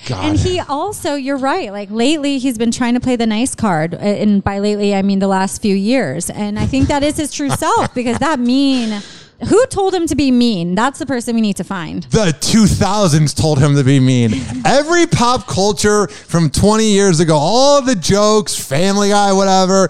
God. 0.07 0.23
And 0.25 0.37
he 0.39 0.59
also, 0.59 1.15
you're 1.15 1.37
right. 1.37 1.71
Like 1.71 1.89
lately, 1.89 2.37
he's 2.37 2.57
been 2.59 2.71
trying 2.71 2.93
to 2.93 2.99
play 2.99 3.15
the 3.15 3.25
nice 3.25 3.55
card, 3.55 3.93
and 3.95 4.43
by 4.43 4.59
lately, 4.59 4.93
I 4.93 5.01
mean 5.01 5.19
the 5.19 5.27
last 5.27 5.61
few 5.61 5.75
years. 5.75 6.29
And 6.29 6.59
I 6.59 6.67
think 6.67 6.87
that 6.89 7.01
is 7.03 7.17
his 7.17 7.31
true 7.33 7.49
self 7.63 7.93
because 7.95 8.19
that 8.19 8.39
mean. 8.39 9.01
Who 9.49 9.65
told 9.67 9.93
him 9.93 10.07
to 10.07 10.15
be 10.15 10.31
mean? 10.31 10.75
That's 10.75 10.99
the 10.99 11.05
person 11.05 11.35
we 11.35 11.41
need 11.41 11.57
to 11.57 11.63
find. 11.63 12.03
The 12.03 12.27
2000s 12.27 13.35
told 13.35 13.59
him 13.59 13.75
to 13.75 13.83
be 13.83 13.99
mean. 13.99 14.33
Every 14.65 15.07
pop 15.07 15.47
culture 15.47 16.07
from 16.07 16.49
20 16.49 16.85
years 16.85 17.19
ago, 17.19 17.35
all 17.35 17.81
the 17.81 17.95
jokes, 17.95 18.55
Family 18.55 19.09
Guy, 19.09 19.33
whatever, 19.33 19.89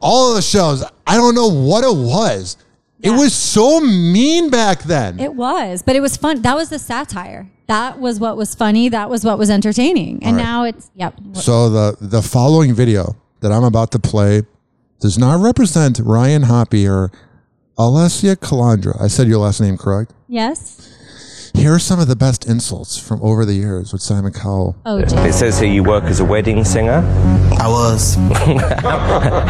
all 0.00 0.30
of 0.30 0.36
the 0.36 0.42
shows, 0.42 0.84
I 1.06 1.16
don't 1.16 1.34
know 1.34 1.48
what 1.48 1.84
it 1.84 1.94
was. 1.94 2.56
It 3.04 3.10
was 3.10 3.34
so 3.34 3.80
mean 3.80 4.48
back 4.48 4.82
then. 4.84 5.20
It 5.20 5.34
was, 5.34 5.82
but 5.82 5.94
it 5.94 6.00
was 6.00 6.16
fun. 6.16 6.40
That 6.40 6.56
was 6.56 6.70
the 6.70 6.78
satire. 6.78 7.50
That 7.66 8.00
was 8.00 8.18
what 8.18 8.38
was 8.38 8.54
funny. 8.54 8.88
That 8.88 9.10
was 9.10 9.24
what 9.24 9.36
was 9.36 9.50
entertaining. 9.50 10.24
And 10.24 10.36
right. 10.36 10.42
now 10.42 10.64
it's 10.64 10.90
yep. 10.94 11.14
So 11.34 11.68
the 11.68 11.96
the 12.00 12.22
following 12.22 12.74
video 12.74 13.16
that 13.40 13.52
I'm 13.52 13.64
about 13.64 13.92
to 13.92 13.98
play 13.98 14.42
does 15.00 15.18
not 15.18 15.42
represent 15.42 15.98
Ryan 15.98 16.44
Hoppy 16.44 16.88
or 16.88 17.10
Alessia 17.78 18.36
Calandra. 18.36 19.00
I 19.02 19.08
said 19.08 19.26
your 19.26 19.38
last 19.38 19.60
name 19.60 19.76
correct. 19.76 20.12
Yes. 20.28 20.90
Here 21.54 21.72
are 21.72 21.78
some 21.78 22.00
of 22.00 22.08
the 22.08 22.16
best 22.16 22.46
insults 22.46 22.98
from 22.98 23.20
over 23.22 23.44
the 23.44 23.54
years 23.54 23.92
with 23.92 24.02
Simon 24.02 24.32
Cowell. 24.32 24.76
Oh, 24.84 24.98
It 24.98 25.32
says 25.32 25.58
here 25.60 25.70
you 25.70 25.84
work 25.84 26.04
as 26.04 26.18
a 26.18 26.24
wedding 26.24 26.64
singer. 26.64 27.02
I 27.60 27.68
was. 27.68 28.14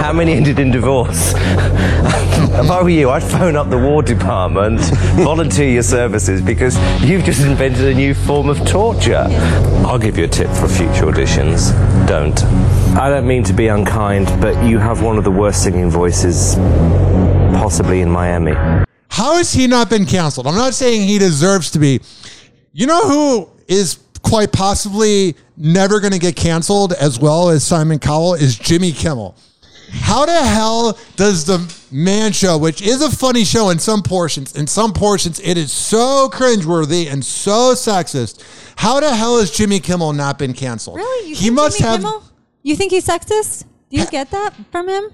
How 0.00 0.12
many 0.12 0.34
ended 0.34 0.58
in 0.58 0.70
divorce? 0.70 1.32
if 1.36 2.70
I 2.70 2.82
were 2.82 2.90
you, 2.90 3.08
I'd 3.08 3.22
phone 3.22 3.56
up 3.56 3.70
the 3.70 3.78
war 3.78 4.02
department, 4.02 4.80
volunteer 5.16 5.68
your 5.68 5.82
services 5.82 6.42
because 6.42 6.76
you've 7.02 7.24
just 7.24 7.40
invented 7.42 7.86
a 7.86 7.94
new 7.94 8.14
form 8.14 8.50
of 8.50 8.66
torture. 8.66 9.26
I'll 9.86 9.98
give 9.98 10.18
you 10.18 10.24
a 10.24 10.28
tip 10.28 10.50
for 10.50 10.68
future 10.68 11.06
auditions. 11.06 11.72
Don't. 12.06 12.42
I 12.98 13.08
don't 13.08 13.26
mean 13.26 13.44
to 13.44 13.54
be 13.54 13.68
unkind, 13.68 14.26
but 14.42 14.62
you 14.66 14.78
have 14.78 15.02
one 15.02 15.16
of 15.16 15.24
the 15.24 15.30
worst 15.30 15.62
singing 15.62 15.90
voices 15.90 16.56
possibly 17.64 18.02
in 18.02 18.10
Miami. 18.10 18.52
How 19.08 19.36
has 19.38 19.54
he 19.54 19.66
not 19.66 19.88
been 19.88 20.04
canceled? 20.04 20.46
I'm 20.46 20.54
not 20.54 20.74
saying 20.74 21.08
he 21.08 21.18
deserves 21.18 21.70
to 21.70 21.78
be. 21.78 21.98
You 22.74 22.86
know 22.86 23.08
who 23.08 23.48
is 23.68 24.00
quite 24.22 24.52
possibly 24.52 25.34
never 25.56 25.98
going 25.98 26.12
to 26.12 26.18
get 26.18 26.36
canceled 26.36 26.92
as 26.92 27.18
well 27.18 27.48
as 27.48 27.64
Simon 27.64 27.98
Cowell 27.98 28.34
is 28.34 28.58
Jimmy 28.58 28.92
Kimmel. 28.92 29.34
How 29.92 30.26
the 30.26 30.42
hell 30.42 30.98
does 31.16 31.46
the 31.46 31.58
Man 31.90 32.32
Show, 32.32 32.58
which 32.58 32.82
is 32.82 33.00
a 33.00 33.10
funny 33.10 33.46
show 33.46 33.70
in 33.70 33.78
some 33.78 34.02
portions, 34.02 34.54
in 34.54 34.66
some 34.66 34.92
portions 34.92 35.40
it 35.40 35.56
is 35.56 35.72
so 35.72 36.28
cringeworthy 36.30 37.10
and 37.10 37.24
so 37.24 37.72
sexist. 37.72 38.44
How 38.76 39.00
the 39.00 39.16
hell 39.16 39.38
has 39.38 39.50
Jimmy 39.50 39.80
Kimmel 39.80 40.12
not 40.12 40.38
been 40.38 40.52
canceled? 40.52 40.96
Really? 40.96 41.30
You 41.30 41.34
he 41.34 41.44
think 41.44 41.54
must 41.54 41.78
Jimmy 41.78 41.90
have. 41.90 42.00
Kimmel? 42.00 42.24
You 42.62 42.76
think 42.76 42.92
he's 42.92 43.06
sexist? 43.06 43.64
Do 43.88 44.00
you 44.00 44.06
get 44.06 44.30
that 44.32 44.52
from 44.70 44.86
him? 44.86 45.04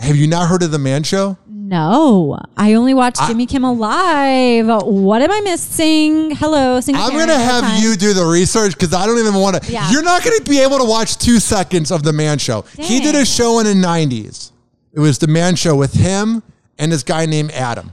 Have 0.00 0.16
you 0.16 0.26
not 0.26 0.48
heard 0.48 0.62
of 0.62 0.70
the 0.70 0.78
Man 0.78 1.02
Show? 1.02 1.36
No, 1.46 2.36
I 2.56 2.74
only 2.74 2.94
watch 2.94 3.16
Jimmy 3.28 3.46
Kimmel 3.46 3.76
live. 3.76 4.66
What 4.84 5.22
am 5.22 5.30
I 5.30 5.40
missing? 5.42 6.32
Hello, 6.34 6.80
single 6.80 7.04
I'm 7.04 7.12
gonna 7.12 7.38
have 7.38 7.62
time? 7.62 7.80
you 7.80 7.94
do 7.94 8.12
the 8.12 8.24
research 8.24 8.72
because 8.72 8.92
I 8.92 9.06
don't 9.06 9.18
even 9.18 9.34
want 9.34 9.62
to. 9.62 9.72
Yeah. 9.72 9.88
You're 9.92 10.02
not 10.02 10.24
gonna 10.24 10.40
be 10.40 10.58
able 10.60 10.78
to 10.78 10.84
watch 10.84 11.16
two 11.18 11.38
seconds 11.38 11.92
of 11.92 12.02
the 12.02 12.12
Man 12.12 12.38
Show. 12.38 12.62
He 12.76 12.98
did 12.98 13.14
a 13.14 13.24
show 13.24 13.60
in 13.60 13.66
the 13.66 13.74
'90s. 13.74 14.50
It 14.92 14.98
was 14.98 15.18
the 15.18 15.28
Man 15.28 15.54
Show 15.54 15.76
with 15.76 15.92
him 15.92 16.42
and 16.80 16.90
this 16.90 17.04
guy 17.04 17.26
named 17.26 17.52
Adam. 17.52 17.92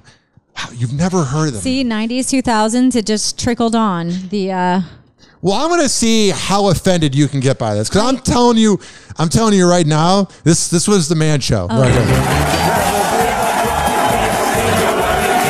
Wow, 0.58 0.70
you've 0.74 0.93
never 0.93 1.24
heard 1.24 1.50
of 1.50 1.54
them. 1.54 1.62
See, 1.62 1.84
90s, 1.84 2.41
2000s, 2.41 2.96
it 2.96 3.06
just 3.06 3.38
trickled 3.38 3.76
on. 3.76 4.08
The 4.30 4.52
uh, 4.52 4.82
Well, 5.41 5.54
I'm 5.54 5.69
gonna 5.69 5.88
see 5.89 6.30
how 6.30 6.69
offended 6.69 7.13
you 7.13 7.28
can 7.28 7.39
get 7.39 7.58
by 7.60 7.76
this 7.76 7.89
because 7.89 8.02
I'm 8.04 8.17
telling 8.19 8.58
you, 8.58 8.80
I'm 9.17 9.30
telling 9.30 9.54
you 9.54 9.69
right 9.69 9.86
now, 9.86 10.28
this 10.43 10.67
this 10.69 10.88
was 10.88 11.08
the 11.10 11.15
Man 11.15 11.39
Show. 11.39 11.67
Oh. 11.69 11.82
Right 11.82 11.91
here. 11.93 12.04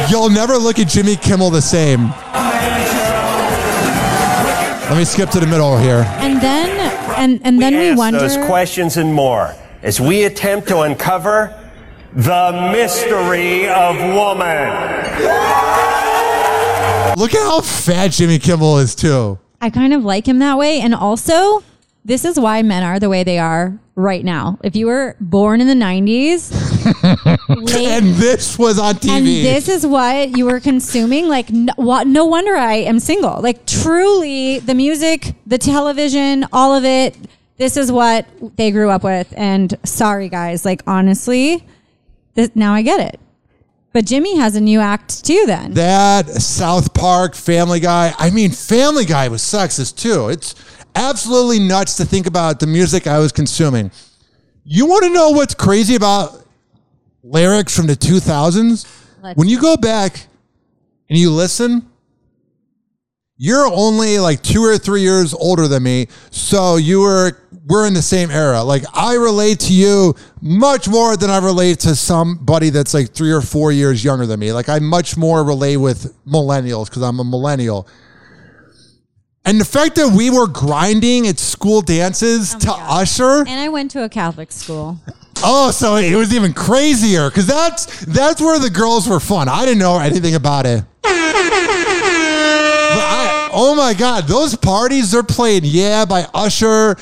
You'll 0.09 0.29
never 0.29 0.55
look 0.57 0.79
at 0.79 0.87
Jimmy 0.87 1.15
Kimmel 1.17 1.49
the 1.49 1.61
same. 1.61 2.09
Let 4.89 4.97
me 4.97 5.03
skip 5.03 5.29
to 5.31 5.39
the 5.41 5.47
middle 5.47 5.77
here. 5.77 6.05
and 6.19 6.41
then 6.41 6.69
and 7.17 7.41
and 7.43 7.61
then 7.61 7.73
we 7.73 7.89
ask 7.89 7.97
wonder. 7.97 8.19
those 8.19 8.37
questions 8.45 8.95
and 8.97 9.13
more 9.13 9.53
as 9.83 9.99
we 9.99 10.23
attempt 10.23 10.67
to 10.69 10.79
uncover 10.81 11.53
the 12.13 12.69
mystery 12.71 13.67
of 13.67 13.97
woman. 14.15 14.69
Look 17.17 17.33
at 17.33 17.41
how 17.41 17.61
fat 17.61 18.09
Jimmy 18.11 18.39
Kimmel 18.39 18.77
is 18.79 18.95
too. 18.95 19.37
I 19.61 19.69
kind 19.69 19.93
of 19.93 20.03
like 20.03 20.27
him 20.27 20.39
that 20.39 20.57
way. 20.57 20.79
And 20.81 20.93
also, 20.93 21.63
this 22.05 22.23
is 22.25 22.39
why 22.39 22.61
men 22.61 22.83
are 22.83 22.99
the 22.99 23.09
way 23.09 23.23
they 23.23 23.39
are 23.39 23.79
right 23.95 24.23
now. 24.23 24.59
If 24.63 24.75
you 24.75 24.85
were 24.85 25.15
born 25.19 25.59
in 25.59 25.67
the 25.67 25.73
90s, 25.73 26.51
late, 27.49 27.87
And 27.87 28.13
this 28.15 28.57
was 28.57 28.77
on 28.79 28.95
TV. 28.95 29.09
and 29.09 29.25
this 29.25 29.67
is 29.67 29.85
what 29.85 30.37
you 30.37 30.45
were 30.45 30.59
consuming, 30.59 31.27
like, 31.27 31.49
no, 31.49 31.73
no 32.03 32.25
wonder 32.25 32.55
I 32.55 32.75
am 32.75 32.99
single. 32.99 33.41
Like, 33.41 33.65
truly, 33.65 34.59
the 34.59 34.75
music, 34.75 35.33
the 35.45 35.57
television, 35.57 36.45
all 36.53 36.75
of 36.75 36.85
it, 36.85 37.17
this 37.57 37.75
is 37.75 37.91
what 37.91 38.27
they 38.55 38.69
grew 38.71 38.89
up 38.91 39.03
with. 39.03 39.33
And 39.35 39.75
sorry, 39.83 40.29
guys, 40.29 40.63
like, 40.63 40.83
honestly, 40.85 41.65
this, 42.35 42.51
now 42.55 42.73
I 42.73 42.83
get 42.83 42.99
it. 42.99 43.19
But 43.97 44.05
Jimmy 44.05 44.37
has 44.37 44.55
a 44.55 44.61
new 44.61 44.79
act 44.79 45.25
too, 45.25 45.45
then. 45.47 45.73
that 45.73 46.27
South 46.29 46.93
Park, 46.93 47.33
Family 47.33 47.79
Guy. 47.79 48.13
I 48.19 48.29
mean, 48.29 48.51
Family 48.51 49.05
Guy 49.05 49.27
was 49.27 49.41
sexist 49.41 49.97
too. 49.97 50.29
It's 50.29 50.53
absolutely 50.93 51.57
nuts 51.57 51.97
to 51.97 52.05
think 52.05 52.27
about 52.27 52.59
the 52.59 52.67
music 52.67 53.07
I 53.07 53.17
was 53.17 53.31
consuming. 53.31 53.89
You 54.63 54.85
want 54.85 55.05
to 55.05 55.09
know 55.09 55.31
what's 55.31 55.55
crazy 55.55 55.95
about 55.95 56.45
lyrics 57.23 57.75
from 57.75 57.87
the 57.87 57.95
2000s? 57.95 58.85
Let's- 59.23 59.35
when 59.35 59.47
you 59.47 59.59
go 59.59 59.75
back 59.75 60.27
and 61.09 61.17
you 61.17 61.31
listen, 61.31 61.87
you're 63.35 63.65
only 63.65 64.19
like 64.19 64.43
two 64.43 64.63
or 64.63 64.77
three 64.77 65.01
years 65.01 65.33
older 65.33 65.67
than 65.67 65.81
me. 65.81 66.07
So 66.29 66.75
you 66.75 66.99
were, 67.01 67.35
we're 67.67 67.85
in 67.85 67.93
the 67.93 68.01
same 68.01 68.31
era. 68.31 68.63
Like 68.63 68.83
I 68.93 69.15
relate 69.15 69.59
to 69.61 69.73
you 69.73 70.15
much 70.41 70.87
more 70.87 71.17
than 71.17 71.29
I 71.29 71.39
relate 71.39 71.79
to 71.81 71.95
somebody 71.95 72.69
that's 72.69 72.93
like 72.93 73.11
three 73.11 73.31
or 73.31 73.41
four 73.41 73.71
years 73.71 74.03
younger 74.03 74.25
than 74.25 74.39
me. 74.39 74.53
Like 74.53 74.69
I 74.69 74.79
much 74.79 75.17
more 75.17 75.43
relate 75.43 75.77
with 75.77 76.15
millennials 76.25 76.85
because 76.85 77.01
I'm 77.03 77.19
a 77.19 77.25
millennial. 77.25 77.87
And 79.43 79.61
the 79.61 79.65
fact 79.65 79.95
that 79.95 80.13
we 80.15 80.29
were 80.29 80.47
grinding 80.47 81.27
at 81.27 81.39
school 81.39 81.81
dances 81.81 82.55
oh 82.55 82.59
to 82.59 82.71
Usher. 82.71 83.39
and 83.39 83.59
I 83.59 83.69
went 83.69 83.91
to 83.91 84.03
a 84.03 84.09
Catholic 84.09 84.51
school. 84.51 84.99
Oh, 85.43 85.71
so 85.71 85.97
it 85.97 86.15
was 86.15 86.33
even 86.33 86.53
crazier 86.53 87.29
because 87.29 87.45
that's 87.47 88.05
that's 88.05 88.41
where 88.41 88.59
the 88.59 88.69
girls 88.69 89.07
were 89.07 89.19
fun. 89.19 89.47
I 89.47 89.65
didn't 89.65 89.79
know 89.79 89.99
anything 89.99 90.35
about 90.35 90.65
it. 90.65 90.83
But 91.03 91.11
I, 93.03 93.49
oh 93.53 93.75
my 93.75 93.93
God, 93.93 94.25
those 94.25 94.55
parties 94.55 95.11
they're 95.11 95.21
playing 95.23 95.61
Yeah 95.63 96.05
by 96.05 96.27
Usher. 96.33 96.95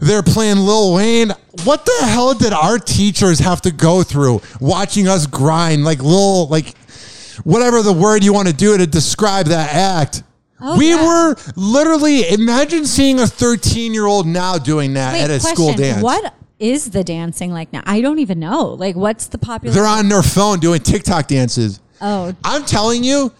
They're 0.00 0.22
playing 0.22 0.58
Lil 0.58 0.94
Wayne. 0.94 1.30
What 1.64 1.84
the 1.84 2.06
hell 2.06 2.34
did 2.34 2.52
our 2.52 2.78
teachers 2.78 3.38
have 3.38 3.62
to 3.62 3.70
go 3.70 4.02
through 4.02 4.40
watching 4.60 5.08
us 5.08 5.26
grind 5.26 5.84
like 5.84 6.02
Lil, 6.02 6.48
like 6.48 6.76
whatever 7.44 7.82
the 7.82 7.92
word 7.92 8.22
you 8.24 8.32
want 8.32 8.48
to 8.48 8.54
do 8.54 8.76
to 8.76 8.86
describe 8.86 9.46
that 9.46 9.74
act? 9.74 10.22
Oh, 10.60 10.78
we 10.78 10.90
yeah. 10.90 11.06
were 11.06 11.36
literally 11.54 12.28
imagine 12.28 12.86
seeing 12.86 13.20
a 13.20 13.26
13 13.26 13.92
year 13.92 14.06
old 14.06 14.26
now 14.26 14.58
doing 14.58 14.94
that 14.94 15.12
Wait, 15.12 15.22
at 15.22 15.30
a 15.30 15.38
question. 15.40 15.54
school 15.54 15.74
dance. 15.74 16.02
What 16.02 16.34
is 16.58 16.90
the 16.90 17.04
dancing 17.04 17.52
like 17.52 17.72
now? 17.72 17.82
I 17.84 18.00
don't 18.00 18.18
even 18.18 18.40
know. 18.40 18.68
Like, 18.68 18.96
what's 18.96 19.26
the 19.26 19.38
popular? 19.38 19.74
They're 19.74 19.86
on 19.86 20.08
their 20.08 20.22
phone 20.22 20.60
doing 20.60 20.80
TikTok 20.80 21.26
dances. 21.28 21.80
Oh, 22.00 22.34
I'm 22.44 22.64
telling 22.64 23.04
you, 23.04 23.32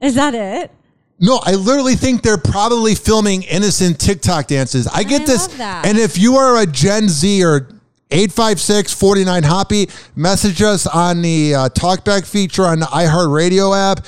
is 0.00 0.14
that 0.14 0.34
it? 0.34 0.70
No, 1.20 1.38
I 1.42 1.54
literally 1.54 1.96
think 1.96 2.22
they're 2.22 2.38
probably 2.38 2.94
filming 2.94 3.42
innocent 3.42 4.00
TikTok 4.00 4.46
dances. 4.46 4.86
I 4.86 5.02
get 5.04 5.22
I 5.22 5.24
this. 5.26 5.60
And 5.60 5.98
if 5.98 6.16
you 6.18 6.36
are 6.36 6.62
a 6.62 6.66
Gen 6.66 7.08
Z 7.08 7.44
or 7.44 7.68
856 8.10 8.92
49 8.94 9.42
Hoppy, 9.42 9.88
message 10.16 10.62
us 10.62 10.86
on 10.86 11.20
the 11.22 11.54
uh, 11.54 11.68
Talkback 11.68 12.26
feature 12.26 12.64
on 12.64 12.80
the 12.80 12.86
iHeartRadio 12.86 13.76
app. 13.76 14.04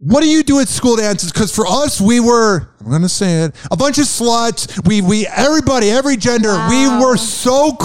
What 0.00 0.22
do 0.22 0.28
you 0.28 0.42
do 0.42 0.60
at 0.60 0.68
school 0.68 0.96
dances? 0.96 1.30
Because 1.30 1.54
for 1.54 1.66
us, 1.66 2.00
we 2.00 2.20
were, 2.20 2.70
I'm 2.80 2.88
going 2.88 3.02
to 3.02 3.08
say 3.08 3.42
it, 3.44 3.54
a 3.70 3.76
bunch 3.76 3.98
of 3.98 4.06
sluts. 4.06 4.86
We, 4.88 5.02
we, 5.02 5.26
everybody, 5.26 5.90
every 5.90 6.16
gender, 6.16 6.48
we 6.70 6.88
were 6.88 7.16
so, 7.18 7.76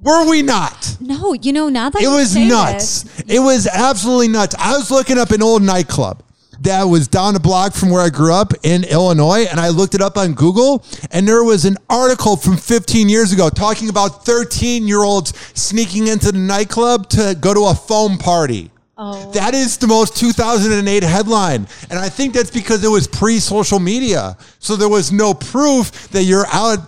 were 0.00 0.28
we 0.30 0.40
not? 0.42 0.96
No, 0.98 1.34
you 1.34 1.52
know 1.52 1.68
now 1.68 1.90
that 1.90 2.02
It 2.02 2.08
was 2.08 2.34
nuts. 2.34 3.02
this- 3.02 3.20
It 3.28 3.38
was 3.38 3.66
absolutely 3.66 4.28
nuts. 4.28 4.54
I 4.58 4.76
was 4.76 4.90
looking 4.90 5.18
up 5.18 5.30
an 5.30 5.42
old 5.42 5.62
nightclub 5.62 6.22
that 6.60 6.84
was 6.84 7.08
down 7.08 7.34
the 7.34 7.40
block 7.40 7.72
from 7.72 7.90
where 7.90 8.02
I 8.02 8.10
grew 8.10 8.32
up 8.32 8.52
in 8.62 8.84
Illinois, 8.84 9.46
and 9.50 9.58
I 9.58 9.68
looked 9.68 9.94
it 9.94 10.02
up 10.02 10.16
on 10.16 10.34
Google, 10.34 10.84
and 11.10 11.26
there 11.26 11.42
was 11.42 11.64
an 11.64 11.76
article 11.88 12.36
from 12.36 12.56
15 12.56 13.08
years 13.08 13.32
ago 13.32 13.48
talking 13.48 13.88
about 13.88 14.24
13 14.24 14.86
year 14.86 15.02
olds 15.02 15.36
sneaking 15.54 16.06
into 16.06 16.32
the 16.32 16.38
nightclub 16.38 17.08
to 17.10 17.36
go 17.40 17.54
to 17.54 17.64
a 17.66 17.74
foam 17.74 18.18
party. 18.18 18.70
Oh. 19.02 19.30
That 19.32 19.54
is 19.54 19.78
the 19.78 19.86
most 19.86 20.14
2008 20.18 21.02
headline. 21.02 21.66
And 21.88 21.98
I 21.98 22.10
think 22.10 22.34
that's 22.34 22.50
because 22.50 22.84
it 22.84 22.88
was 22.88 23.06
pre 23.06 23.38
social 23.38 23.78
media. 23.78 24.36
So 24.58 24.76
there 24.76 24.90
was 24.90 25.10
no 25.10 25.32
proof 25.32 26.10
that 26.10 26.24
you're 26.24 26.46
out 26.48 26.80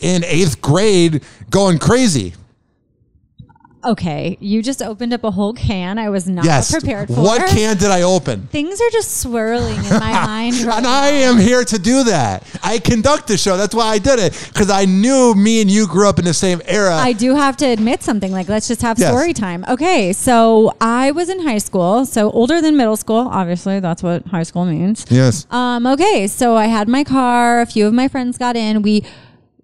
in 0.00 0.22
eighth 0.24 0.62
grade 0.62 1.24
going 1.50 1.80
crazy. 1.80 2.34
Okay, 3.84 4.36
you 4.40 4.62
just 4.62 4.82
opened 4.82 5.12
up 5.12 5.22
a 5.22 5.30
whole 5.30 5.52
can. 5.52 5.98
I 5.98 6.08
was 6.08 6.26
not 6.28 6.44
yes. 6.44 6.72
prepared 6.72 7.08
for. 7.08 7.20
What 7.20 7.46
can 7.50 7.76
did 7.76 7.90
I 7.90 8.02
open? 8.02 8.48
Things 8.48 8.80
are 8.80 8.90
just 8.90 9.18
swirling 9.18 9.76
in 9.76 9.90
my 9.90 10.12
mind. 10.26 10.56
Right 10.56 10.76
and 10.78 10.86
I 10.86 11.08
am 11.08 11.38
here 11.38 11.64
to 11.64 11.78
do 11.78 12.02
that. 12.04 12.44
I 12.64 12.78
conduct 12.80 13.28
the 13.28 13.36
show. 13.36 13.56
That's 13.56 13.74
why 13.74 13.86
I 13.86 13.98
did 13.98 14.18
it 14.18 14.32
because 14.52 14.70
I 14.70 14.86
knew 14.86 15.34
me 15.36 15.60
and 15.60 15.70
you 15.70 15.86
grew 15.86 16.08
up 16.08 16.18
in 16.18 16.24
the 16.24 16.34
same 16.34 16.60
era. 16.66 16.96
I 16.96 17.12
do 17.12 17.34
have 17.36 17.56
to 17.58 17.66
admit 17.66 18.02
something. 18.02 18.32
Like, 18.32 18.48
let's 18.48 18.66
just 18.66 18.82
have 18.82 18.98
Yes. 18.98 19.10
story 19.10 19.32
time. 19.32 19.64
Okay, 19.68 20.12
so 20.12 20.74
I 20.80 21.12
was 21.12 21.28
in 21.28 21.40
high 21.46 21.58
school, 21.58 22.06
so 22.06 22.30
older 22.32 22.60
than 22.60 22.76
middle 22.76 22.96
school. 22.96 23.28
Obviously, 23.30 23.78
that's 23.78 24.02
what 24.02 24.26
high 24.26 24.42
school 24.42 24.64
means. 24.64 25.06
yes. 25.10 25.46
Um, 25.50 25.86
okay, 25.86 26.26
so 26.26 26.56
I 26.56 26.66
had 26.66 26.88
my 26.88 27.04
car. 27.04 27.60
A 27.60 27.66
few 27.66 27.86
of 27.86 27.94
my 27.94 28.08
friends 28.08 28.36
got 28.38 28.56
in. 28.56 28.82
We 28.82 29.04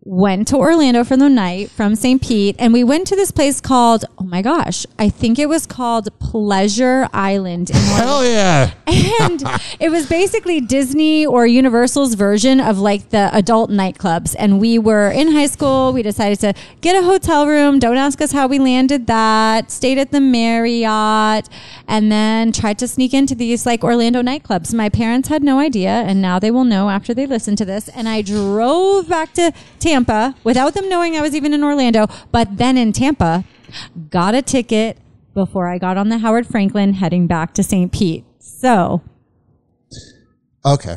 went 0.05 0.49
to 0.49 0.57
Orlando 0.57 1.05
for 1.05 1.17
the 1.17 1.29
night 1.29 1.71
from 1.71 1.95
St. 1.95 2.21
Pete, 2.21 2.57
and 2.59 2.73
we 2.73 2.83
went 2.83 3.07
to 3.07 3.15
this 3.15 3.31
place 3.31 3.61
called, 3.61 4.05
oh 4.19 4.25
my 4.25 4.43
gosh, 4.43 4.85
I 4.99 5.09
think 5.09 5.39
it 5.39 5.49
was 5.49 5.65
called 5.65 6.09
Pleasure 6.19 7.09
Island. 7.13 7.71
In 7.71 7.77
Hell 7.77 8.25
yeah. 8.25 8.73
and 9.21 9.43
it 9.79 9.91
was 9.91 10.09
basically 10.09 10.61
Disney 10.61 11.25
or 11.25 11.47
Universal's 11.47 12.15
version 12.15 12.61
of 12.61 12.79
like 12.79 13.11
the 13.11 13.31
adult 13.33 13.71
nightclubs. 13.71 14.35
And 14.39 14.61
we 14.61 14.79
were 14.79 15.11
in 15.11 15.31
high 15.31 15.47
school. 15.47 15.93
We 15.93 16.03
decided 16.03 16.41
to 16.41 16.55
get 16.81 17.01
a 17.01 17.05
hotel 17.05 17.47
room. 17.47 17.79
Don't 17.79 17.97
ask 17.97 18.21
us 18.21 18.33
how 18.33 18.49
we 18.49 18.59
landed 18.59 19.07
that. 19.07 19.71
Stayed 19.71 19.99
at 19.99 20.11
the 20.11 20.21
Marriott 20.21 21.49
and 21.87 22.11
then 22.11 22.51
tried 22.51 22.79
to 22.81 22.89
sneak 22.89 23.15
into 23.15 23.35
these 23.35 23.67
like 23.67 23.85
Orlando 23.85 24.21
nightclubs. 24.21 24.75
My 24.75 24.89
parents 24.89 25.29
had 25.29 25.45
no 25.45 25.61
idea. 25.61 25.91
And 25.91 26.21
now 26.21 26.41
they 26.41 26.51
will 26.51 26.65
know 26.65 26.91
after 26.91 27.15
they 27.15 27.27
listen 27.27 27.55
to 27.57 27.65
this. 27.65 27.89
And 27.89 28.09
I 28.09 28.23
drove 28.23 29.09
back 29.09 29.33
to 29.35 29.53
Tampa 29.79 29.92
without 30.45 30.75
them 30.75 30.89
knowing 30.89 31.17
I 31.17 31.21
was 31.21 31.35
even 31.35 31.53
in 31.53 31.63
Orlando. 31.63 32.07
But 32.31 32.57
then 32.57 32.77
in 32.77 32.93
Tampa, 32.93 33.45
got 34.11 34.35
a 34.35 34.43
ticket 34.43 34.99
before 35.35 35.69
I 35.69 35.79
got 35.79 35.97
on 35.97 36.09
the 36.09 36.19
Howard 36.19 36.47
Frankland 36.47 36.95
heading 36.95 37.27
back 37.27 37.55
to 37.55 37.63
St. 37.63 37.93
Pete. 37.93 38.25
So, 38.39 39.03
Okay. 40.65 40.97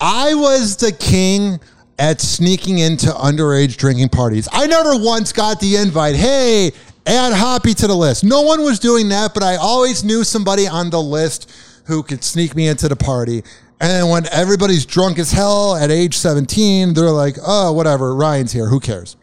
I 0.00 0.34
was 0.34 0.76
the 0.76 0.92
king 0.92 1.60
at 1.98 2.20
sneaking 2.20 2.78
into 2.78 3.08
underage 3.08 3.76
drinking 3.76 4.08
parties. 4.08 4.48
I 4.52 4.66
never 4.66 4.96
once 4.96 5.32
got 5.32 5.60
the 5.60 5.76
invite. 5.76 6.14
Hey, 6.14 6.72
add 7.06 7.34
Hoppy 7.34 7.74
to 7.74 7.86
the 7.86 7.94
list. 7.94 8.24
No 8.24 8.40
one 8.42 8.62
was 8.62 8.78
doing 8.78 9.08
that, 9.10 9.34
but 9.34 9.42
I 9.42 9.56
always 9.56 10.02
knew 10.02 10.24
somebody 10.24 10.66
on 10.66 10.88
the 10.90 11.02
list 11.02 11.52
who 11.86 12.02
could 12.02 12.24
sneak 12.24 12.54
me 12.56 12.68
into 12.68 12.88
the 12.88 12.96
party. 12.96 13.42
And 13.80 14.10
when 14.10 14.26
everybody's 14.30 14.84
drunk 14.84 15.18
as 15.18 15.32
hell 15.32 15.74
at 15.74 15.90
age 15.90 16.16
17, 16.16 16.92
they're 16.92 17.10
like, 17.10 17.36
oh, 17.42 17.72
whatever, 17.72 18.14
Ryan's 18.14 18.52
here. 18.52 18.66
Who 18.66 18.78
cares? 18.78 19.16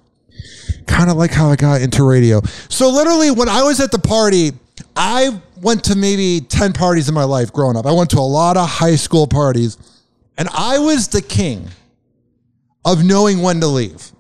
kind 0.88 1.12
of 1.12 1.18
like 1.18 1.32
how 1.32 1.50
I 1.50 1.56
got 1.56 1.82
into 1.82 2.04
radio. 2.04 2.42
So 2.70 2.90
literally, 2.90 3.30
when 3.30 3.50
I 3.50 3.62
was 3.64 3.80
at 3.80 3.92
the 3.92 4.00
party, 4.00 4.52
I 4.96 5.40
went 5.62 5.84
to 5.86 5.96
maybe 5.96 6.42
ten 6.42 6.74
parties 6.74 7.08
in 7.08 7.14
my 7.14 7.24
life 7.24 7.54
growing 7.54 7.78
up. 7.78 7.86
I 7.86 7.92
went 7.92 8.10
to 8.12 8.20
a 8.20 8.22
lot 8.22 8.58
of 8.58 8.68
high 8.68 8.96
school 8.96 9.28
parties, 9.28 9.78
and 10.38 10.48
I 10.54 10.80
was 10.80 11.10
the 11.10 11.22
king 11.22 11.68
of 12.86 13.04
knowing 13.04 13.42
when 13.42 13.60
to 13.60 13.68
leave. 13.68 14.12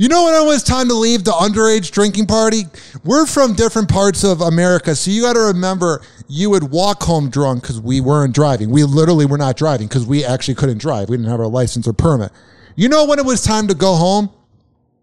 You 0.00 0.08
know 0.08 0.24
when 0.24 0.34
it 0.34 0.46
was 0.46 0.62
time 0.62 0.88
to 0.88 0.94
leave 0.94 1.24
the 1.24 1.32
underage 1.32 1.90
drinking 1.90 2.24
party? 2.24 2.62
We're 3.04 3.26
from 3.26 3.52
different 3.52 3.90
parts 3.90 4.24
of 4.24 4.40
America, 4.40 4.94
so 4.96 5.10
you 5.10 5.20
got 5.20 5.34
to 5.34 5.40
remember 5.40 6.00
you 6.26 6.48
would 6.48 6.70
walk 6.70 7.02
home 7.02 7.28
drunk 7.28 7.60
because 7.60 7.78
we 7.78 8.00
weren't 8.00 8.34
driving. 8.34 8.70
We 8.70 8.82
literally 8.84 9.26
were 9.26 9.36
not 9.36 9.58
driving 9.58 9.88
because 9.88 10.06
we 10.06 10.24
actually 10.24 10.54
couldn't 10.54 10.78
drive. 10.78 11.10
We 11.10 11.18
didn't 11.18 11.28
have 11.28 11.38
our 11.38 11.48
license 11.48 11.86
or 11.86 11.92
permit. 11.92 12.32
You 12.76 12.88
know 12.88 13.04
when 13.04 13.18
it 13.18 13.26
was 13.26 13.42
time 13.42 13.68
to 13.68 13.74
go 13.74 13.94
home? 13.94 14.30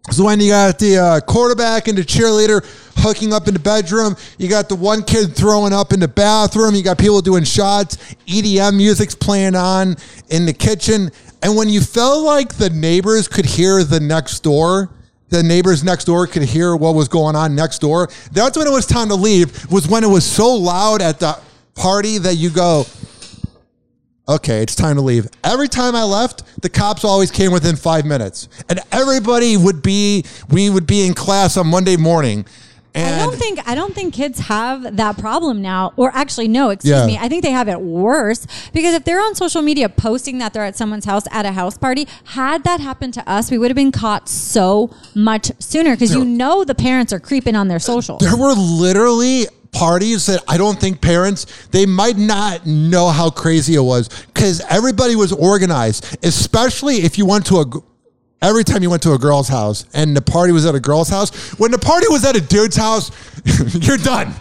So 0.10 0.24
when 0.24 0.40
you 0.40 0.50
got 0.50 0.80
the 0.80 0.98
uh, 0.98 1.20
quarterback 1.20 1.88
and 1.88 1.96
the 1.96 2.02
cheerleader 2.02 2.66
hooking 2.96 3.34
up 3.34 3.48
in 3.48 3.54
the 3.54 3.60
bedroom, 3.60 4.16
you 4.40 4.50
got 4.50 4.68
the 4.68 4.76
one 4.76 5.04
kid 5.04 5.36
throwing 5.36 5.74
up 5.74 5.94
in 5.94 6.00
the 6.00 6.08
bathroom, 6.08 6.74
you 6.74 6.82
got 6.82 6.98
people 6.98 7.22
doing 7.22 7.44
shots, 7.44 7.98
EDM 8.26 8.78
music's 8.78 9.14
playing 9.14 9.54
on 9.54 9.96
in 10.30 10.48
the 10.48 10.54
kitchen, 10.54 11.12
and 11.42 11.56
when 11.56 11.70
you 11.70 11.82
felt 11.82 12.24
like 12.24 12.56
the 12.56 12.70
neighbors 12.70 13.28
could 13.28 13.46
hear 13.46 13.84
the 13.84 14.00
next 14.00 14.42
door, 14.42 14.92
the 15.30 15.44
neighbors 15.44 15.84
next 15.84 16.06
door 16.06 16.26
could 16.28 16.44
hear 16.44 16.76
what 16.76 16.96
was 16.96 17.08
going 17.08 17.36
on 17.36 17.56
next 17.56 17.80
door. 17.80 18.10
That's 18.32 18.58
when 18.58 18.68
it 18.68 18.72
was 18.72 18.86
time 18.86 19.10
to 19.10 19.16
leave. 19.16 19.70
Was 19.72 19.88
when 19.88 20.04
it 20.04 20.10
was 20.10 20.26
so 20.26 20.54
loud 20.54 21.02
at 21.02 21.20
the 21.20 21.38
party 21.76 22.18
that 22.18 22.36
you 22.36 22.50
go, 22.50 22.86
okay, 24.28 24.62
it's 24.62 24.76
time 24.76 24.96
to 24.96 25.02
leave. 25.02 25.28
Every 25.44 25.68
time 25.68 25.96
I 25.96 26.04
left, 26.04 26.44
the 26.62 26.70
cops 26.70 27.04
always 27.04 27.30
came 27.30 27.52
within 27.52 27.76
five 27.76 28.06
minutes, 28.06 28.48
and 28.70 28.80
everybody 28.92 29.58
would 29.58 29.82
be. 29.82 30.24
We 30.50 30.70
would 30.70 30.88
be 30.88 31.06
in 31.06 31.14
class 31.14 31.58
on 31.58 31.68
Monday 31.68 31.98
morning. 31.98 32.46
And 32.98 33.16
I 33.16 33.20
don't 33.26 33.36
think 33.38 33.60
I 33.68 33.76
don't 33.76 33.94
think 33.94 34.14
kids 34.14 34.40
have 34.40 34.98
that 34.98 35.18
problem 35.18 35.62
now. 35.62 35.94
Or 35.96 36.12
actually, 36.14 36.48
no, 36.48 36.70
excuse 36.70 36.92
Yeah. 36.96 37.06
me. 37.06 37.18
I 37.20 37.28
think 37.30 37.44
they 37.44 37.52
have 37.52 37.68
it 37.68 37.80
worse 37.82 38.46
because 38.74 38.94
if 38.94 39.04
they're 39.06 39.22
on 39.22 39.36
social 39.36 39.62
media 39.62 39.90
posting 39.90 40.38
that 40.40 40.54
they're 40.54 40.66
at 40.66 40.76
someone's 40.76 41.06
house 41.06 41.24
at 41.32 41.46
a 41.46 41.52
house 41.52 41.78
party, 41.78 42.08
had 42.26 42.64
that 42.64 42.80
happened 42.80 43.14
to 43.16 43.30
us, 43.30 43.52
we 43.52 43.58
would 43.58 43.70
have 43.70 43.76
been 43.76 43.92
caught 43.92 44.28
so 44.30 44.90
much 45.16 45.52
sooner 45.60 45.92
because 45.96 46.14
you 46.14 46.26
know 46.26 46.64
the 46.64 46.76
parents 46.76 47.14
are 47.14 47.20
creeping 47.20 47.56
on 47.56 47.68
their 47.68 47.80
socials. 47.80 48.20
There 48.22 48.38
were 48.38 48.54
literally 48.54 49.48
parties 49.72 50.26
that 50.26 50.44
I 50.48 50.58
don't 50.58 50.80
think 50.80 51.02
parents 51.02 51.46
they 51.72 51.86
might 51.86 52.18
not 52.18 52.66
know 52.66 53.10
how 53.10 53.30
crazy 53.30 53.76
it 53.76 53.82
was 53.82 54.10
because 54.34 54.62
everybody 54.70 55.16
was 55.16 55.32
organized, 55.32 56.18
especially 56.24 56.98
if 56.98 57.18
you 57.18 57.26
went 57.26 57.46
to 57.48 57.58
a. 57.58 57.66
Every 58.40 58.64
time 58.64 58.84
you 58.84 58.90
went 58.92 59.02
to 59.04 59.14
a 59.14 59.18
girl's 59.18 59.48
house 59.48 59.86
and 59.94 60.16
the 60.16 60.22
party 60.22 60.54
was 60.54 60.66
at 60.66 60.76
a 60.76 60.80
girl's 60.80 61.10
house, 61.10 61.36
when 61.58 61.72
the 61.72 61.80
party 61.80 62.08
was 62.08 62.24
at 62.24 62.36
a 62.36 62.42
dude's 62.42 62.76
house, 62.76 63.10
you're 63.74 63.98
done. 63.98 64.32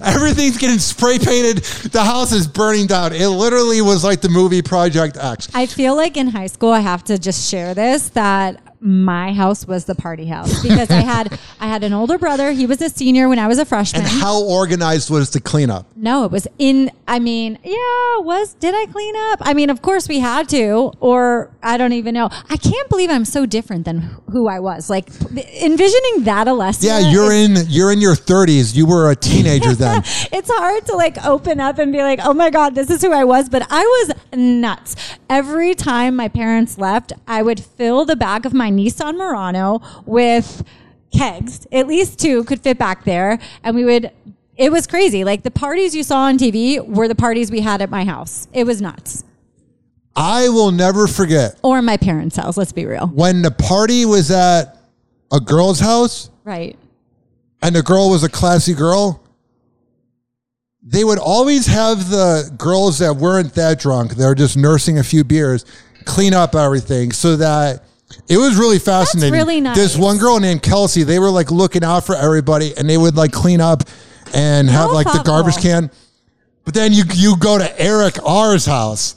Everything's 0.00 0.58
getting 0.58 0.78
spray 0.78 1.18
painted. 1.18 1.58
The 1.92 2.04
house 2.04 2.32
is 2.32 2.46
burning 2.46 2.86
down. 2.86 3.14
It 3.14 3.26
literally 3.28 3.80
was 3.80 4.04
like 4.04 4.20
the 4.20 4.28
movie 4.28 4.60
Project 4.60 5.16
X. 5.16 5.48
I 5.54 5.64
feel 5.64 5.96
like 5.96 6.18
in 6.18 6.28
high 6.28 6.46
school, 6.46 6.72
I 6.72 6.80
have 6.80 7.04
to 7.04 7.18
just 7.18 7.50
share 7.50 7.72
this 7.72 8.10
that 8.10 8.67
my 8.80 9.32
house 9.32 9.66
was 9.66 9.86
the 9.86 9.94
party 9.94 10.26
house 10.26 10.62
because 10.62 10.90
I 10.90 11.00
had 11.00 11.38
I 11.60 11.66
had 11.66 11.82
an 11.82 11.92
older 11.92 12.18
brother. 12.18 12.52
He 12.52 12.66
was 12.66 12.80
a 12.80 12.88
senior 12.88 13.28
when 13.28 13.38
I 13.38 13.48
was 13.48 13.58
a 13.58 13.64
freshman. 13.64 14.02
And 14.02 14.10
how 14.10 14.42
organized 14.42 15.10
was 15.10 15.30
the 15.30 15.40
cleanup? 15.40 15.86
No, 15.96 16.24
it 16.24 16.30
was 16.30 16.46
in. 16.58 16.90
I 17.06 17.18
mean, 17.18 17.58
yeah, 17.64 18.18
was 18.18 18.54
did 18.54 18.74
I 18.74 18.86
clean 18.86 19.14
up? 19.16 19.40
I 19.42 19.54
mean, 19.54 19.70
of 19.70 19.82
course 19.82 20.08
we 20.08 20.20
had 20.20 20.48
to, 20.50 20.92
or 21.00 21.50
I 21.62 21.76
don't 21.76 21.92
even 21.92 22.14
know. 22.14 22.28
I 22.48 22.56
can't 22.56 22.88
believe 22.88 23.10
I'm 23.10 23.24
so 23.24 23.46
different 23.46 23.84
than 23.84 24.00
who 24.30 24.46
I 24.48 24.60
was. 24.60 24.90
Like 24.90 25.08
envisioning 25.60 26.24
that 26.24 26.46
a 26.46 26.52
Alessia. 26.52 26.84
Yeah, 26.84 27.10
you're 27.10 27.32
in 27.32 27.56
you're 27.68 27.92
in 27.92 28.00
your 28.00 28.14
30s. 28.14 28.76
You 28.76 28.86
were 28.86 29.10
a 29.10 29.16
teenager 29.16 29.74
then. 29.74 30.02
it's 30.32 30.50
hard 30.50 30.86
to 30.86 30.96
like 30.96 31.24
open 31.24 31.60
up 31.60 31.78
and 31.78 31.92
be 31.92 31.98
like, 31.98 32.20
oh 32.22 32.34
my 32.34 32.50
God, 32.50 32.74
this 32.74 32.90
is 32.90 33.02
who 33.02 33.12
I 33.12 33.24
was. 33.24 33.48
But 33.48 33.66
I 33.70 33.82
was 33.82 34.12
nuts. 34.38 34.96
Every 35.28 35.74
time 35.74 36.16
my 36.16 36.28
parents 36.28 36.78
left, 36.78 37.12
I 37.26 37.42
would 37.42 37.60
fill 37.60 38.04
the 38.04 38.16
back 38.16 38.44
of 38.44 38.54
my 38.54 38.67
Nissan 38.70 39.16
Murano 39.16 39.80
with 40.06 40.64
kegs. 41.12 41.66
At 41.72 41.86
least 41.86 42.18
two 42.18 42.44
could 42.44 42.60
fit 42.60 42.78
back 42.78 43.04
there. 43.04 43.38
And 43.62 43.74
we 43.76 43.84
would, 43.84 44.10
it 44.56 44.70
was 44.72 44.86
crazy. 44.86 45.24
Like 45.24 45.42
the 45.42 45.50
parties 45.50 45.94
you 45.94 46.02
saw 46.02 46.20
on 46.24 46.38
TV 46.38 46.84
were 46.86 47.08
the 47.08 47.14
parties 47.14 47.50
we 47.50 47.60
had 47.60 47.80
at 47.82 47.90
my 47.90 48.04
house. 48.04 48.46
It 48.52 48.64
was 48.64 48.80
nuts. 48.82 49.24
I 50.16 50.48
will 50.48 50.72
never 50.72 51.06
forget 51.06 51.58
Or 51.62 51.80
my 51.80 51.96
parents' 51.96 52.36
house, 52.36 52.56
let's 52.56 52.72
be 52.72 52.86
real. 52.86 53.06
when 53.08 53.42
the 53.42 53.52
party 53.52 54.04
was 54.04 54.30
at 54.32 54.76
a 55.32 55.38
girl's 55.38 55.78
house 55.78 56.30
Right. 56.44 56.76
and 57.62 57.74
the 57.76 57.82
girl 57.82 58.10
was 58.10 58.24
a 58.24 58.28
classy 58.28 58.74
girl. 58.74 59.22
They 60.82 61.04
would 61.04 61.18
always 61.18 61.66
have 61.66 62.08
the 62.10 62.50
girls 62.56 62.98
that 62.98 63.14
weren't 63.16 63.54
that 63.54 63.78
drunk, 63.78 64.12
they're 64.12 64.34
just 64.34 64.56
nursing 64.56 64.98
a 64.98 65.04
few 65.04 65.22
beers, 65.22 65.64
clean 66.04 66.32
up 66.34 66.54
everything 66.54 67.12
so 67.12 67.36
that 67.36 67.84
it 68.28 68.36
was 68.38 68.56
really 68.56 68.78
fascinating. 68.78 69.32
really 69.32 69.60
nice. 69.60 69.76
This 69.76 69.96
one 69.96 70.18
girl 70.18 70.40
named 70.40 70.62
Kelsey, 70.62 71.02
they 71.02 71.18
were 71.18 71.30
like 71.30 71.50
looking 71.50 71.84
out 71.84 72.04
for 72.06 72.14
everybody 72.14 72.76
and 72.76 72.88
they 72.88 72.96
would 72.96 73.16
like 73.16 73.32
clean 73.32 73.60
up 73.60 73.82
and 74.34 74.68
have 74.68 74.90
like 74.92 75.06
the 75.06 75.22
garbage 75.24 75.56
can. 75.58 75.90
But 76.64 76.74
then 76.74 76.92
you 76.92 77.04
you 77.14 77.36
go 77.38 77.58
to 77.58 77.80
Eric 77.80 78.18
R's 78.24 78.66
house. 78.66 79.14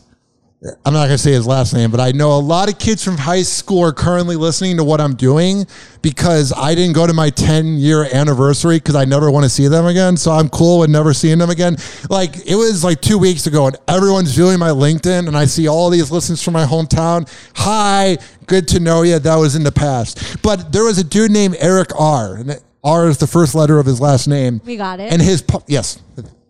I'm 0.64 0.94
not 0.94 1.06
gonna 1.06 1.18
say 1.18 1.32
his 1.32 1.48
last 1.48 1.74
name, 1.74 1.90
but 1.90 2.00
I 2.00 2.12
know 2.12 2.34
a 2.34 2.40
lot 2.40 2.72
of 2.72 2.78
kids 2.78 3.04
from 3.04 3.18
high 3.18 3.42
school 3.42 3.84
are 3.84 3.92
currently 3.92 4.36
listening 4.36 4.78
to 4.78 4.84
what 4.84 5.02
I'm 5.02 5.16
doing 5.16 5.66
because 6.04 6.54
I 6.56 6.76
didn't 6.76 6.94
go 6.94 7.08
to 7.08 7.14
my 7.14 7.32
10 7.32 7.78
year 7.78 8.08
anniversary 8.14 8.78
because 8.78 8.94
I 8.94 9.06
never 9.06 9.32
want 9.32 9.44
to 9.44 9.50
see 9.50 9.68
them 9.68 9.88
again. 9.88 10.18
So 10.18 10.32
I'm 10.32 10.50
cool 10.50 10.78
with 10.80 10.92
never 10.92 11.16
seeing 11.16 11.40
them 11.40 11.50
again. 11.50 11.78
Like 12.12 12.46
it 12.46 12.54
was 12.56 12.84
like 12.84 13.02
two 13.02 13.18
weeks 13.18 13.48
ago, 13.48 13.66
and 13.68 13.78
everyone's 13.88 14.36
viewing 14.36 14.60
my 14.60 14.70
LinkedIn, 14.70 15.28
and 15.28 15.36
I 15.36 15.46
see 15.46 15.68
all 15.68 15.90
these 15.90 16.12
listens 16.12 16.44
from 16.44 16.54
my 16.54 16.66
hometown. 16.66 17.28
Hi, 17.56 18.20
good 18.46 18.68
to 18.68 18.80
know 18.80 19.02
you. 19.02 19.18
That 19.18 19.38
was 19.38 19.56
in 19.56 19.64
the 19.64 19.72
past, 19.72 20.44
but 20.44 20.72
there 20.72 20.84
was 20.84 21.00
a 21.00 21.04
dude 21.04 21.32
named 21.32 21.56
Eric 21.60 21.90
R. 22.00 22.36
And 22.36 22.62
R 22.84 23.08
is 23.08 23.18
the 23.18 23.28
first 23.28 23.56
letter 23.56 23.80
of 23.80 23.88
his 23.88 24.00
last 24.00 24.28
name. 24.28 24.62
We 24.64 24.76
got 24.76 25.00
it. 25.00 25.12
And 25.12 25.24
his 25.24 25.44
yes, 25.66 26.00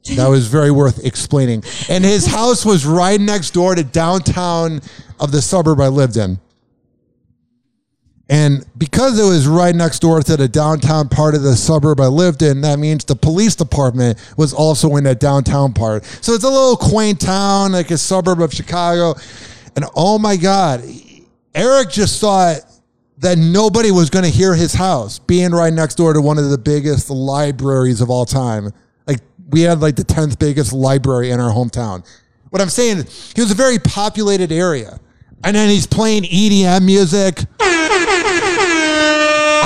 that 0.03 0.27
was 0.27 0.47
very 0.47 0.71
worth 0.71 1.05
explaining. 1.05 1.63
And 1.89 2.03
his 2.03 2.25
house 2.25 2.65
was 2.65 2.85
right 2.85 3.19
next 3.19 3.51
door 3.51 3.75
to 3.75 3.83
downtown 3.83 4.81
of 5.19 5.31
the 5.31 5.41
suburb 5.41 5.79
I 5.79 5.87
lived 5.87 6.17
in. 6.17 6.39
And 8.31 8.65
because 8.77 9.19
it 9.19 9.25
was 9.25 9.45
right 9.45 9.75
next 9.75 9.99
door 9.99 10.21
to 10.21 10.37
the 10.37 10.47
downtown 10.47 11.09
part 11.09 11.35
of 11.35 11.43
the 11.43 11.55
suburb 11.55 11.99
I 11.99 12.07
lived 12.07 12.41
in, 12.41 12.61
that 12.61 12.79
means 12.79 13.03
the 13.03 13.15
police 13.15 13.55
department 13.55 14.17
was 14.37 14.53
also 14.53 14.95
in 14.95 15.03
that 15.03 15.19
downtown 15.19 15.73
part. 15.73 16.05
So 16.05 16.33
it's 16.33 16.45
a 16.45 16.49
little 16.49 16.77
quaint 16.77 17.19
town, 17.19 17.73
like 17.73 17.91
a 17.91 17.97
suburb 17.97 18.39
of 18.39 18.53
Chicago. 18.53 19.15
And 19.75 19.83
oh 19.97 20.17
my 20.17 20.37
God, 20.37 20.81
Eric 21.53 21.89
just 21.89 22.21
thought 22.21 22.61
that 23.17 23.37
nobody 23.37 23.91
was 23.91 24.09
going 24.09 24.23
to 24.23 24.31
hear 24.31 24.55
his 24.55 24.73
house 24.73 25.19
being 25.19 25.51
right 25.51 25.73
next 25.73 25.95
door 25.95 26.13
to 26.13 26.21
one 26.21 26.37
of 26.37 26.49
the 26.49 26.57
biggest 26.57 27.09
libraries 27.09 27.99
of 27.99 28.09
all 28.09 28.25
time. 28.25 28.71
We 29.51 29.61
had 29.61 29.79
like 29.79 29.95
the 29.95 30.03
10th 30.03 30.39
biggest 30.39 30.73
library 30.73 31.31
in 31.31 31.39
our 31.39 31.51
hometown. 31.51 32.05
What 32.49 32.61
I'm 32.61 32.69
saying 32.69 32.99
is 32.99 33.31
he 33.33 33.41
was 33.41 33.51
a 33.51 33.55
very 33.55 33.79
populated 33.79 34.51
area. 34.51 34.99
And 35.43 35.55
then 35.55 35.69
he's 35.69 35.87
playing 35.87 36.23
EDM 36.23 36.85
music. 36.85 37.39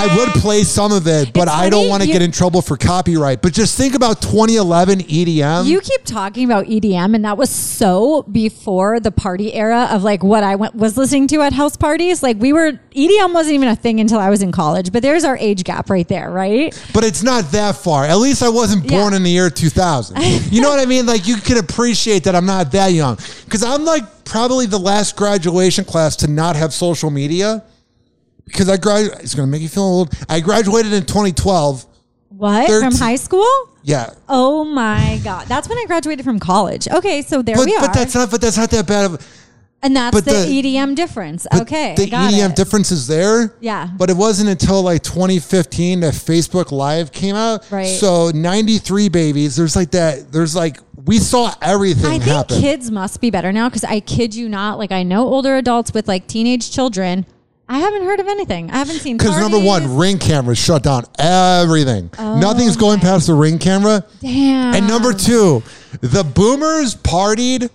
I 0.06 0.18
would 0.18 0.28
um, 0.30 0.42
play 0.42 0.64
some 0.64 0.92
of 0.92 1.08
it, 1.08 1.34
but 1.34 1.48
I 1.48 1.70
don't 1.70 1.82
funny, 1.82 1.90
want 1.90 2.02
to 2.04 2.08
you- 2.08 2.14
get 2.14 2.22
in 2.22 2.32
trouble 2.32 2.62
for 2.62 2.78
copyright. 2.78 3.42
But 3.42 3.54
just 3.54 3.78
think 3.78 3.96
about 3.96 4.22
2011 4.22 5.00
EDM. 5.00 5.66
You 5.66 5.82
keep 5.82 6.04
talking 6.06 6.46
about 6.46 6.66
EDM, 6.66 7.16
and 7.16 7.26
that 7.26 7.38
was 7.38 7.50
so 7.50 8.24
before 8.24 9.00
the 9.00 9.12
party 9.12 9.54
era 9.54 9.88
of 9.92 10.04
like 10.04 10.24
what 10.24 10.44
I 10.44 10.56
went, 10.56 10.76
was 10.76 10.98
listening 10.98 11.28
to 11.30 11.42
at 11.42 11.54
house 11.54 11.76
parties. 11.76 12.22
Like 12.22 12.38
we 12.40 12.54
were 12.54 12.74
EDM 12.94 13.34
wasn't 13.34 13.56
even 13.56 13.68
a 13.68 13.76
thing 13.76 14.00
until 14.00 14.20
I 14.20 14.30
was 14.30 14.42
in 14.42 14.52
college. 14.52 14.92
But 14.92 15.02
there's 15.02 15.24
our 15.24 15.38
age 15.38 15.64
gap 15.64 15.90
right 15.90 16.08
there, 16.08 16.30
right? 16.32 16.74
but 16.94 17.04
it's 17.04 17.24
not 17.24 17.52
that 17.52 17.76
far. 17.76 18.06
At 18.06 18.18
least 18.18 18.44
I 18.44 18.50
wasn't 18.50 18.88
born 18.88 19.14
in 19.14 19.24
the 19.24 19.32
year 19.32 19.50
2000. 19.50 20.18
You 20.52 20.62
know 20.62 20.70
what 20.70 20.80
I 20.80 20.86
mean? 20.86 21.06
Like 21.06 21.28
you 21.28 21.38
can 21.38 21.58
appreciate 21.58 22.24
that 22.26 22.36
I'm 22.36 22.46
not 22.46 22.72
that 22.72 22.88
young 22.94 23.18
because 23.46 23.64
I'm 23.64 23.84
like 23.86 24.26
probably 24.26 24.66
the 24.66 24.80
last 24.80 25.16
graduation 25.16 25.86
class 25.86 26.16
to 26.18 26.28
not 26.28 26.56
have 26.56 26.74
social 26.74 27.10
media 27.10 27.64
because 28.46 28.70
I 28.70 28.78
graduated. 28.78 29.22
It's 29.24 29.36
going 29.36 29.48
to 29.48 29.52
make 29.52 29.62
you 29.62 29.70
feel 29.70 29.84
old. 29.84 30.14
I 30.30 30.40
graduated 30.40 30.94
in 30.94 31.06
2012. 31.06 31.86
What 32.30 32.68
Thirteen- 32.68 32.92
from 32.92 33.00
high 33.00 33.16
school? 33.16 33.48
Yeah. 33.84 34.10
Oh 34.28 34.66
my 34.66 35.20
god, 35.24 35.48
that's 35.48 35.70
when 35.70 35.78
I 35.78 35.86
graduated 35.86 36.26
from 36.26 36.40
college. 36.40 36.88
Okay, 36.90 37.22
so 37.22 37.42
there 37.42 37.56
But, 37.56 37.66
we 37.66 37.76
are, 37.76 37.82
but 37.82 37.94
that's 37.94 38.16
not. 38.16 38.32
But 38.32 38.42
that's 38.42 38.58
not 38.58 38.72
that 38.72 38.88
bad 38.88 39.06
of. 39.06 39.28
and 39.84 39.96
that's 39.96 40.14
but 40.14 40.26
the, 40.26 40.32
the- 40.34 40.62
EDM 40.76 40.96
difference. 40.96 41.46
Okay, 41.62 41.94
The 41.96 42.08
EDM 42.08 42.50
it. 42.50 42.56
difference 42.56 42.92
is 42.92 43.06
there. 43.08 43.56
Yeah. 43.62 43.88
But 43.96 44.10
it 44.10 44.18
wasn't 44.18 44.50
until 44.50 44.82
like 44.82 45.04
2015 45.04 46.00
that 46.02 46.14
Facebook 46.16 46.72
Live 46.72 47.12
came 47.12 47.36
out. 47.36 47.70
Right. 47.72 47.86
So 47.86 48.32
93 48.32 49.08
babies. 49.10 49.56
There's 49.56 49.76
like 49.76 49.92
that. 49.92 50.32
There's 50.32 50.56
like 50.56 50.80
we 51.06 51.20
saw 51.20 51.54
everything 51.62 52.06
I 52.08 52.10
think 52.18 52.24
happen. 52.24 52.60
kids 52.60 52.90
must 52.90 53.22
be 53.22 53.30
better 53.30 53.52
now 53.54 53.70
because 53.70 53.84
I 53.84 54.00
kid 54.00 54.34
you 54.34 54.50
not. 54.50 54.80
Like 54.80 54.92
I 54.92 55.04
know 55.04 55.28
older 55.28 55.56
adults 55.58 55.94
with 55.94 56.08
like 56.08 56.26
teenage 56.28 56.72
children 56.72 57.28
I 57.68 57.80
haven't 57.80 58.04
heard 58.04 58.20
of 58.20 58.28
anything. 58.28 58.70
I 58.70 58.78
haven't 58.78 59.00
seen. 59.00 59.18
Because 59.18 59.40
number 59.40 59.58
parties. 59.58 59.68
one, 59.90 59.98
ring 59.98 60.20
cameras 60.20 60.58
shut 60.58 60.84
down 60.84 61.06
everything. 61.18 62.12
Oh 62.20 62.40
Nothing's 62.40 62.78
going 62.78 63.00
past 63.00 63.28
the 63.28 63.34
ring 63.34 63.58
camera. 63.58 64.06
Damn. 64.22 64.76
And 64.76 64.88
number 64.88 65.14
two, 65.14 65.64
the 66.02 66.24
boomers 66.24 66.96
partied, 66.96 67.70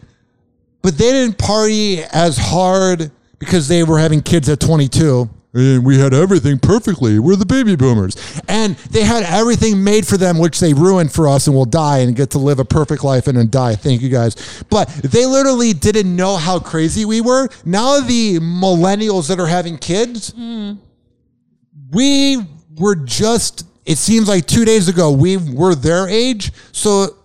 but 0.82 0.96
they 0.96 1.10
didn't 1.10 1.38
party 1.38 2.02
as 2.12 2.38
hard 2.38 3.10
because 3.38 3.66
they 3.66 3.82
were 3.82 3.98
having 3.98 4.22
kids 4.22 4.48
at 4.48 4.60
22. 4.60 5.28
And 5.52 5.84
we 5.84 5.98
had 5.98 6.14
everything 6.14 6.58
perfectly. 6.60 7.18
We're 7.18 7.34
the 7.36 7.46
baby 7.46 7.74
boomers. 7.74 8.16
And 8.46 8.76
they 8.76 9.02
had 9.02 9.24
everything 9.24 9.82
made 9.82 10.06
for 10.06 10.16
them, 10.16 10.38
which 10.38 10.60
they 10.60 10.72
ruined 10.72 11.12
for 11.12 11.26
us 11.26 11.48
and 11.48 11.56
will 11.56 11.64
die 11.64 11.98
and 11.98 12.14
get 12.14 12.30
to 12.30 12.38
live 12.38 12.60
a 12.60 12.64
perfect 12.64 13.02
life 13.02 13.26
and 13.26 13.36
then 13.36 13.50
die. 13.50 13.74
Thank 13.74 14.00
you 14.00 14.10
guys. 14.10 14.62
But 14.70 14.88
they 14.88 15.26
literally 15.26 15.72
didn't 15.72 16.14
know 16.14 16.36
how 16.36 16.60
crazy 16.60 17.04
we 17.04 17.20
were. 17.20 17.48
Now 17.64 18.00
the 18.00 18.38
millennials 18.38 19.28
that 19.28 19.40
are 19.40 19.46
having 19.48 19.76
kids, 19.76 20.32
we 21.90 22.38
were 22.78 22.94
just 22.94 23.66
it 23.86 23.98
seems 23.98 24.28
like 24.28 24.46
two 24.46 24.64
days 24.64 24.88
ago 24.88 25.10
we 25.10 25.36
were 25.36 25.74
their 25.74 26.08
age 26.08 26.52
so 26.72 27.16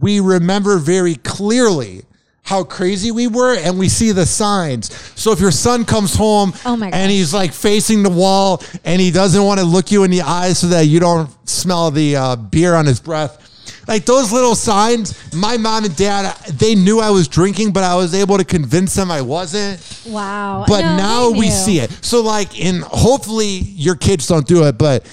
we 0.00 0.20
remember 0.20 0.78
very 0.78 1.14
clearly 1.16 2.02
how 2.48 2.64
crazy 2.64 3.10
we 3.10 3.26
were 3.28 3.54
and 3.56 3.78
we 3.78 3.88
see 3.88 4.10
the 4.12 4.24
signs 4.24 4.90
so 5.20 5.32
if 5.32 5.40
your 5.40 5.50
son 5.50 5.84
comes 5.84 6.14
home 6.14 6.52
Oh 6.64 6.76
my 6.76 6.88
and 6.90 7.10
he's 7.10 7.34
like 7.34 7.52
facing 7.52 8.02
the 8.02 8.08
wall 8.10 8.62
and 8.84 9.00
he 9.00 9.10
doesn't 9.10 9.42
want 9.44 9.60
to 9.60 9.66
look 9.66 9.90
you 9.92 10.04
in 10.04 10.10
the 10.10 10.22
eyes 10.22 10.58
so 10.58 10.68
that 10.68 10.86
you 10.86 10.98
don't 10.98 11.28
smell 11.48 11.90
the 11.90 12.16
uh, 12.16 12.36
beer 12.36 12.74
on 12.74 12.86
his 12.86 13.00
breath 13.00 13.44
like 13.86 14.06
those 14.06 14.32
little 14.32 14.54
signs 14.54 15.14
my 15.34 15.58
mom 15.58 15.84
and 15.84 15.94
dad 15.96 16.34
they 16.54 16.74
knew 16.74 17.00
i 17.00 17.10
was 17.10 17.28
drinking 17.28 17.70
but 17.70 17.84
i 17.84 17.94
was 17.94 18.14
able 18.14 18.38
to 18.38 18.44
convince 18.44 18.94
them 18.94 19.10
i 19.10 19.20
wasn't 19.20 19.78
Wow. 20.06 20.64
but 20.66 20.80
No, 20.80 20.96
now 20.96 21.30
we 21.30 21.50
see 21.50 21.80
it. 21.80 21.90
So 22.02 22.22
like 22.22 22.58
in 22.58 22.80
hopefully 22.80 23.58
your 23.86 23.94
kids 23.94 24.26
don't 24.26 24.46
do 24.46 24.64
it, 24.64 24.78
but 24.78 25.04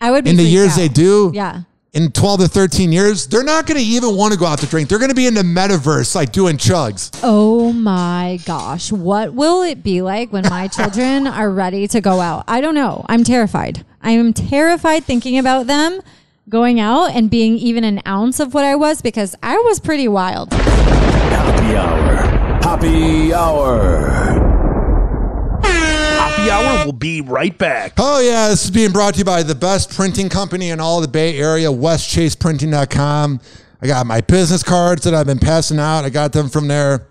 I 0.00 0.12
would 0.12 0.22
be 0.22 0.30
in 0.30 0.36
the 0.36 0.44
years 0.44 0.72
out. 0.72 0.76
they 0.76 0.88
do, 0.88 1.32
Yeah. 1.34 1.62
In 1.96 2.12
12 2.12 2.40
to 2.40 2.48
13 2.48 2.92
years, 2.92 3.26
they're 3.26 3.42
not 3.42 3.64
going 3.64 3.80
to 3.80 3.84
even 3.84 4.14
want 4.14 4.30
to 4.30 4.38
go 4.38 4.44
out 4.44 4.58
to 4.58 4.66
drink. 4.66 4.86
They're 4.90 4.98
going 4.98 5.08
to 5.08 5.14
be 5.14 5.26
in 5.26 5.32
the 5.32 5.40
metaverse 5.40 6.14
like 6.14 6.30
doing 6.30 6.58
chugs. 6.58 7.18
Oh 7.22 7.72
my 7.72 8.38
gosh. 8.44 8.92
What 8.92 9.32
will 9.32 9.62
it 9.62 9.82
be 9.82 10.02
like 10.02 10.30
when 10.30 10.44
my 10.44 10.68
children 10.76 11.26
are 11.26 11.50
ready 11.50 11.88
to 11.88 12.02
go 12.02 12.20
out? 12.20 12.44
I 12.46 12.60
don't 12.60 12.74
know. 12.74 13.06
I'm 13.08 13.24
terrified. 13.24 13.86
I 14.02 14.10
am 14.10 14.34
terrified 14.34 15.04
thinking 15.04 15.38
about 15.38 15.68
them 15.68 16.02
going 16.50 16.78
out 16.78 17.12
and 17.12 17.30
being 17.30 17.56
even 17.56 17.82
an 17.82 18.02
ounce 18.06 18.40
of 18.40 18.52
what 18.52 18.64
I 18.64 18.74
was 18.74 19.00
because 19.00 19.34
I 19.42 19.56
was 19.56 19.80
pretty 19.80 20.06
wild. 20.06 20.52
Happy 20.52 21.76
hour. 21.76 22.16
Happy 22.62 23.32
hour. 23.32 24.45
Hour 26.50 26.86
will 26.86 26.92
be 26.92 27.20
right 27.20 27.56
back. 27.56 27.94
Oh 27.98 28.20
yeah, 28.20 28.48
this 28.48 28.64
is 28.64 28.70
being 28.70 28.92
brought 28.92 29.14
to 29.14 29.18
you 29.18 29.24
by 29.24 29.42
the 29.42 29.54
best 29.54 29.90
printing 29.94 30.28
company 30.28 30.70
in 30.70 30.80
all 30.80 31.00
the 31.00 31.08
Bay 31.08 31.38
Area, 31.38 31.68
westchaseprinting.com. 31.68 33.40
I 33.82 33.86
got 33.86 34.06
my 34.06 34.20
business 34.20 34.62
cards 34.62 35.04
that 35.04 35.14
I've 35.14 35.26
been 35.26 35.38
passing 35.38 35.78
out. 35.78 36.04
I 36.04 36.10
got 36.10 36.32
them 36.32 36.48
from 36.48 36.68
there. 36.68 37.08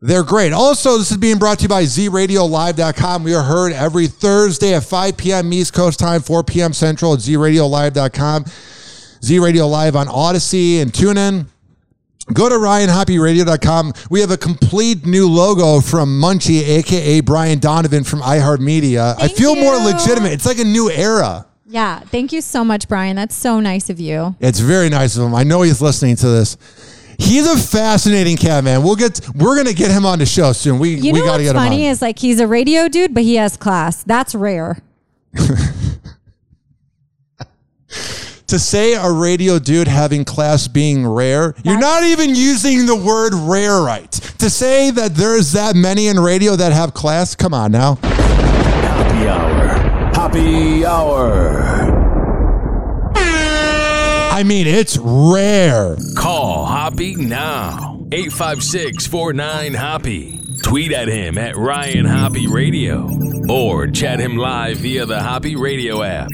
They're 0.00 0.22
great. 0.22 0.52
Also, 0.52 0.96
this 0.96 1.10
is 1.10 1.16
being 1.16 1.38
brought 1.38 1.58
to 1.58 1.62
you 1.64 1.68
by 1.68 1.82
zradiolive.com. 1.82 3.24
We 3.24 3.34
are 3.34 3.42
heard 3.42 3.72
every 3.72 4.06
Thursday 4.06 4.74
at 4.74 4.84
5 4.84 5.16
p.m. 5.16 5.52
East 5.52 5.72
Coast 5.74 5.98
time, 5.98 6.20
4 6.20 6.44
p.m. 6.44 6.72
Central 6.72 7.14
at 7.14 7.18
zradiolive.com. 7.18 8.44
Z 9.24 9.38
Radio 9.40 9.66
Live 9.66 9.96
on 9.96 10.06
Odyssey 10.06 10.78
and 10.78 10.92
TuneIn. 10.92 11.46
Go 12.34 12.48
to 12.48 12.54
RyanHoppyRadio.com. 12.56 13.92
We 14.10 14.20
have 14.20 14.30
a 14.30 14.36
complete 14.36 15.06
new 15.06 15.28
logo 15.28 15.80
from 15.80 16.20
Munchie, 16.20 16.60
aka 16.66 17.20
Brian 17.20 17.58
Donovan 17.58 18.04
from 18.04 18.20
iHeartMedia. 18.20 19.16
I 19.18 19.28
feel 19.28 19.56
more 19.56 19.76
legitimate. 19.76 20.32
It's 20.32 20.46
like 20.46 20.58
a 20.58 20.64
new 20.64 20.90
era. 20.90 21.46
Yeah. 21.66 22.00
Thank 22.00 22.32
you 22.32 22.40
so 22.40 22.64
much, 22.64 22.88
Brian. 22.88 23.16
That's 23.16 23.34
so 23.34 23.60
nice 23.60 23.90
of 23.90 23.98
you. 24.00 24.36
It's 24.40 24.58
very 24.60 24.88
nice 24.88 25.16
of 25.16 25.24
him. 25.24 25.34
I 25.34 25.42
know 25.44 25.62
he's 25.62 25.80
listening 25.80 26.16
to 26.16 26.28
this. 26.28 26.56
He's 27.18 27.46
a 27.46 27.56
fascinating 27.58 28.36
cat, 28.36 28.62
man. 28.62 28.82
We'll 28.84 28.94
get 28.96 29.20
we're 29.34 29.56
gonna 29.56 29.72
get 29.74 29.90
him 29.90 30.06
on 30.06 30.18
the 30.20 30.26
show 30.26 30.52
soon. 30.52 30.78
We 30.78 30.90
You 30.94 31.12
we 31.12 31.18
know 31.18 31.24
gotta 31.24 31.30
what's 31.30 31.44
get 31.44 31.56
him 31.56 31.62
funny 31.62 31.86
on. 31.86 31.92
is 31.92 32.00
like 32.00 32.18
he's 32.18 32.38
a 32.40 32.46
radio 32.46 32.88
dude, 32.88 33.12
but 33.12 33.24
he 33.24 33.34
has 33.36 33.56
class. 33.56 34.04
That's 34.04 34.34
rare. 34.34 34.78
to 38.48 38.58
say 38.58 38.94
a 38.94 39.10
radio 39.10 39.58
dude 39.58 39.88
having 39.88 40.24
class 40.24 40.68
being 40.68 41.06
rare, 41.06 41.54
you're 41.62 41.78
not 41.78 42.02
even 42.02 42.34
using 42.34 42.86
the 42.86 42.96
word 42.96 43.34
rare 43.34 43.80
right. 43.82 44.10
To 44.10 44.48
say 44.50 44.90
that 44.90 45.14
there's 45.14 45.52
that 45.52 45.76
many 45.76 46.08
in 46.08 46.18
radio 46.18 46.56
that 46.56 46.72
have 46.72 46.94
class, 46.94 47.34
come 47.34 47.52
on 47.52 47.72
now. 47.72 47.96
Happy 48.02 49.28
hour. 49.28 49.66
Happy 50.14 50.86
hour. 50.86 51.94
I 54.30 54.44
mean, 54.44 54.66
it's 54.66 54.96
rare. 54.98 55.96
Call 56.16 56.64
Hoppy 56.64 57.16
now. 57.16 58.06
856 58.12 59.06
49 59.06 59.74
Hoppy. 59.74 60.40
Tweet 60.62 60.92
at 60.92 61.08
him 61.08 61.36
at 61.36 61.56
Ryan 61.56 62.06
Hoppy 62.06 62.46
Radio. 62.46 63.10
Or 63.50 63.88
chat 63.88 64.20
him 64.20 64.36
live 64.36 64.78
via 64.78 65.06
the 65.06 65.20
Hoppy 65.20 65.56
Radio 65.56 66.02
app. 66.02 66.30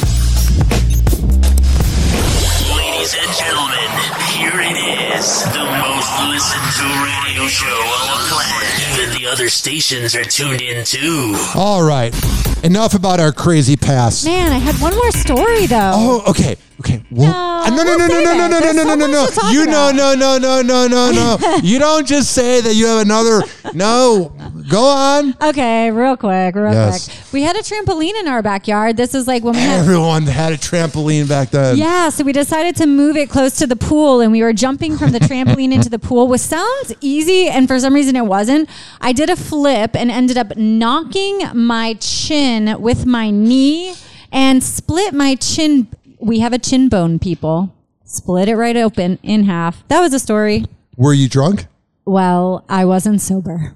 Ladies 2.94 3.16
and 3.20 3.37
gentlemen, 3.37 3.90
here 4.30 4.61
it 4.61 4.76
is. 5.18 5.42
The 5.52 5.64
most 5.83 6.11
listened 6.30 6.62
to 6.78 6.87
radio 7.02 7.48
show 7.48 7.66
on 7.66 8.07
the 8.07 8.28
planet. 8.30 9.02
Even 9.02 9.20
the 9.20 9.26
other 9.28 9.48
stations 9.48 10.14
are 10.14 10.22
tuned 10.22 10.61
in 10.62 10.85
too. 10.85 11.35
All 11.57 11.83
right. 11.83 12.14
Enough 12.62 12.94
about 12.94 13.18
our 13.18 13.33
crazy 13.33 13.76
past. 13.76 14.24
Man, 14.24 14.52
I 14.52 14.59
had 14.59 14.76
one 14.76 14.94
more 14.94 15.11
story 15.11 15.66
though. 15.66 15.92
Oh, 15.92 16.24
okay. 16.30 16.54
Okay. 16.80 17.02
Well, 17.11 17.33
uh, 17.33 17.70
no, 17.70 17.83
no, 17.83 17.96
no, 17.96 17.96
no, 17.96 18.07
we'll 18.07 18.24
no, 18.24 18.24
save 18.24 18.24
no, 18.24 18.30
it. 18.33 18.37
no, 18.38 18.48
no, 18.48 18.61
There's 18.61 18.76
no, 18.76 18.83
so 18.83 18.88
no, 18.88 18.94
no, 18.94 19.07
much 19.09 19.11
no. 19.11 19.26
to 19.26 19.35
talk 19.35 19.52
You 19.52 19.66
no, 19.66 19.88
about. 19.90 19.94
no, 19.96 20.14
no, 20.14 20.38
no, 20.38 20.62
no, 20.62 20.87
no, 20.87 21.38
no. 21.38 21.59
You 21.64 21.78
don't 21.80 22.07
just 22.07 22.30
say 22.33 22.61
that 22.61 22.74
you 22.74 22.87
have 22.87 23.04
another. 23.04 23.42
No, 23.74 24.34
go 24.68 24.85
on. 24.85 25.35
Okay, 25.42 25.90
real 25.90 26.16
quick, 26.16 26.55
real 26.55 26.72
Yes. 26.72 27.09
quick. 27.09 27.33
We 27.33 27.42
had 27.42 27.57
a 27.57 27.61
trampoline 27.61 28.18
in 28.20 28.29
our 28.29 28.42
backyard. 28.42 28.96
This 28.96 29.14
is 29.14 29.27
like 29.27 29.42
when 29.44 29.55
we 29.55 29.61
had 29.61 29.81
Everyone 29.81 30.22
had 30.27 30.53
a 30.53 30.57
trampoline 30.57 31.29
back 31.29 31.50
then. 31.50 31.77
Yeah, 31.77 32.09
so 32.11 32.24
we 32.24 32.33
decided 32.33 32.77
to 32.77 32.87
move 32.87 33.16
it 33.16 33.29
close 33.31 33.57
to 33.57 33.66
the 33.66 33.77
pool 33.77 34.20
and 34.20 34.33
we 34.33 34.42
were 34.42 34.53
jumping 34.53 34.96
from 34.96 35.12
the 35.12 35.20
trampoline 35.20 35.72
into 35.72 35.88
the 35.88 35.98
pool, 35.98 36.29
which 36.29 36.40
sounds 36.40 36.92
easy 37.00 37.48
and 37.48 37.68
for 37.68 37.79
some 37.79 37.94
reason 37.94 38.16
it 38.16 38.27
wasn't. 38.27 38.68
I 39.00 39.12
did 39.12 39.31
a 39.31 39.37
flip 39.37 39.94
and 39.96 40.11
ended 40.11 40.38
up 40.38 40.57
knocking 40.57 41.40
my 41.55 41.94
chin 42.00 42.81
with 42.81 43.07
my 43.07 43.31
knee 43.31 43.94
and 44.33 44.62
split 44.62 45.14
my 45.14 45.35
chin. 45.35 45.88
We 46.20 46.40
have 46.40 46.53
a 46.53 46.59
chin 46.59 46.88
bone, 46.88 47.18
people. 47.18 47.74
Split 48.05 48.48
it 48.48 48.57
right 48.57 48.77
open 48.77 49.18
in 49.22 49.44
half. 49.44 49.87
That 49.88 50.00
was 50.00 50.14
a 50.14 50.18
story. 50.18 50.64
Were 50.96 51.12
you 51.12 51.29
drunk? 51.29 51.66
Well, 52.05 52.64
I 52.68 52.85
wasn't 52.85 53.20
sober. 53.20 53.74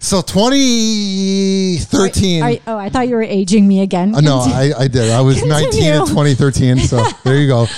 So 0.00 0.20
2013. 0.20 2.42
Are- 2.42 2.56
oh, 2.66 2.76
I 2.76 2.88
thought 2.90 3.06
you 3.08 3.14
were 3.14 3.22
aging 3.22 3.68
me 3.68 3.82
again. 3.82 4.12
Uh, 4.12 4.20
no, 4.20 4.40
I, 4.40 4.72
I 4.76 4.88
did. 4.88 5.12
I 5.12 5.20
was 5.20 5.44
19 5.44 5.80
in 5.84 6.00
2013. 6.06 6.78
So 6.80 7.00
there 7.24 7.36
you 7.36 7.46
go. 7.46 7.68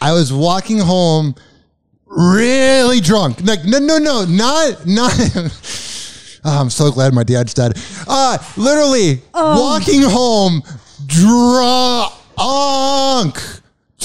I 0.00 0.12
was 0.12 0.32
walking 0.32 0.78
home 0.78 1.36
really 2.06 3.00
drunk. 3.00 3.40
Like, 3.44 3.64
no, 3.64 3.78
no, 3.78 3.98
no, 3.98 4.24
not, 4.24 4.84
not. 4.86 5.12
Oh, 6.48 6.60
I'm 6.60 6.70
so 6.70 6.92
glad 6.92 7.12
my 7.12 7.24
dad's 7.24 7.54
dead. 7.54 7.72
Uh, 8.06 8.38
literally 8.56 9.20
walking 9.34 10.02
home 10.02 10.62
drunk. 11.06 12.12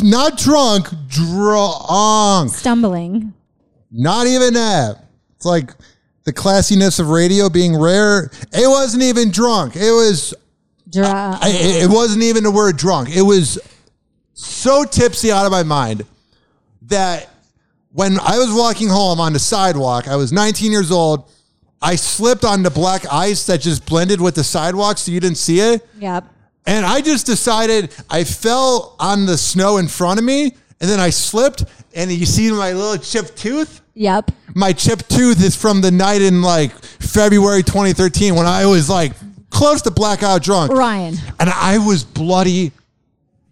Not 0.01 0.39
drunk, 0.39 0.88
drunk. 1.07 2.49
Stumbling. 2.49 3.31
Not 3.91 4.25
even 4.25 4.55
that. 4.55 5.03
It's 5.36 5.45
like 5.45 5.75
the 6.23 6.34
classiness 6.34 6.99
of 6.99 7.10
radio 7.10 7.49
being 7.49 7.77
rare. 7.79 8.29
It 8.53 8.67
wasn't 8.67 9.03
even 9.03 9.31
drunk. 9.31 9.75
It 9.75 9.91
was 9.91 10.34
Dra- 10.89 11.38
I, 11.41 11.49
it 11.49 11.84
it 11.84 11.89
wasn't 11.89 12.23
even 12.23 12.43
the 12.43 12.51
word 12.51 12.77
drunk. 12.77 13.15
It 13.15 13.21
was 13.21 13.60
so 14.34 14.84
tipsy 14.84 15.31
out 15.31 15.45
of 15.45 15.51
my 15.51 15.63
mind 15.63 16.05
that 16.84 17.29
when 17.93 18.19
I 18.19 18.38
was 18.38 18.51
walking 18.51 18.89
home 18.89 19.19
on 19.19 19.34
the 19.34 19.39
sidewalk, 19.39 20.07
I 20.07 20.15
was 20.15 20.31
19 20.31 20.71
years 20.71 20.91
old. 20.91 21.29
I 21.82 21.95
slipped 21.95 22.45
on 22.45 22.63
the 22.63 22.69
black 22.69 23.05
ice 23.11 23.45
that 23.47 23.61
just 23.61 23.86
blended 23.86 24.22
with 24.22 24.36
the 24.36 24.43
sidewalk, 24.43 24.97
so 24.97 25.11
you 25.11 25.19
didn't 25.19 25.38
see 25.38 25.59
it. 25.59 25.88
Yep. 25.99 26.26
And 26.65 26.86
I 26.86 27.01
just 27.01 27.26
decided 27.26 27.95
I 28.09 28.24
fell 28.24 28.95
on 28.99 29.26
the 29.26 29.38
snow 29.38 29.78
in 29.78 29.88
front 29.88 30.19
of 30.19 30.26
me, 30.26 30.43
and 30.80 30.89
then 30.89 30.99
I 30.99 31.09
slipped. 31.09 31.65
And 31.95 32.11
you 32.11 32.26
see 32.26 32.51
my 32.51 32.72
little 32.72 32.97
chipped 32.97 33.36
tooth? 33.36 33.82
Yep. 33.95 34.32
My 34.56 34.74
chipped 34.74 35.10
tooth 35.10 35.43
is 35.43 35.56
from 35.56 35.82
the 35.82 35.91
night 35.91 36.22
in 36.22 36.41
like 36.41 36.72
February 36.72 37.64
2013 37.64 38.36
when 38.36 38.45
I 38.45 38.66
was 38.66 38.89
like 38.89 39.14
close 39.49 39.82
to 39.84 39.91
blackout 39.91 40.43
drunk. 40.43 40.72
Ryan. 40.72 41.16
And 41.39 41.49
I 41.49 41.78
was 41.78 42.04
bloody. 42.04 42.72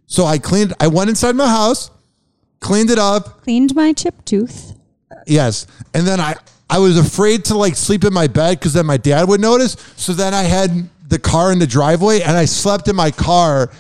So 0.08 0.26
I 0.26 0.40
cleaned, 0.40 0.74
I 0.80 0.88
went 0.88 1.10
inside 1.10 1.36
my 1.36 1.48
house, 1.48 1.92
cleaned 2.60 2.90
it 2.90 3.00
up. 3.00 3.44
Cleaned 3.44 3.76
my 3.76 3.94
chip 3.94 4.26
tooth. 4.26 4.74
Uh, 5.12 5.16
yes. 5.28 5.68
And 5.94 6.06
then 6.06 6.20
I 6.20 6.36
I 6.70 6.78
was 6.78 6.98
afraid 6.98 7.46
to 7.46 7.58
like 7.58 7.76
sleep 7.76 8.04
in 8.04 8.14
my 8.14 8.28
bed 8.28 8.60
because 8.60 8.74
then 8.74 8.86
my 8.86 8.98
dad 8.98 9.28
would 9.28 9.42
notice. 9.42 9.76
So 9.96 10.14
then 10.14 10.34
I 10.34 10.44
had 10.44 10.88
the 11.08 11.18
car 11.18 11.52
in 11.52 11.58
the 11.58 11.66
driveway 11.66 12.22
and 12.22 12.38
I 12.38 12.46
slept 12.46 12.88
in 12.88 12.96
my 12.96 13.10
car. 13.10 13.72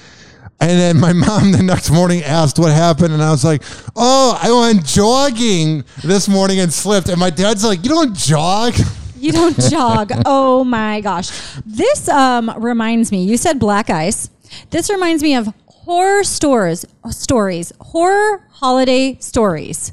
And 0.62 0.72
then 0.72 0.99
my 0.99 1.14
mom 1.14 1.51
the 1.53 1.64
next 1.64 1.89
morning 1.89 2.22
asked 2.24 2.60
what 2.60 2.72
happened, 2.72 3.14
and 3.14 3.24
I 3.24 3.32
was 3.32 3.45
like, 3.45 3.64
"Oh, 3.95 4.38
I 4.41 4.51
went 4.51 4.86
jogging 4.86 5.86
this 6.03 6.28
morning 6.28 6.60
and 6.60 6.72
slipped." 6.72 7.07
And 7.07 7.20
my 7.20 7.30
dad's 7.30 7.64
like, 7.64 7.84
"You 7.84 7.89
don't 7.89 8.16
jog." 8.16 8.74
You 9.20 9.34
don't 9.34 9.60
jog. 9.70 10.14
Oh 10.26 10.64
my 10.64 11.01
gosh. 11.01 11.30
This 11.66 12.07
um, 12.07 12.53
reminds 12.57 13.12
me. 13.12 13.26
You 13.26 13.36
said 13.36 13.60
black 13.60 13.89
ice. 13.89 14.30
This 14.70 14.89
reminds 14.89 15.22
me 15.22 15.36
of 15.36 15.53
horror 15.68 16.24
stores 16.24 16.86
stories, 17.10 17.74
horror 17.82 18.47
holiday 18.49 19.18
stories. 19.20 19.91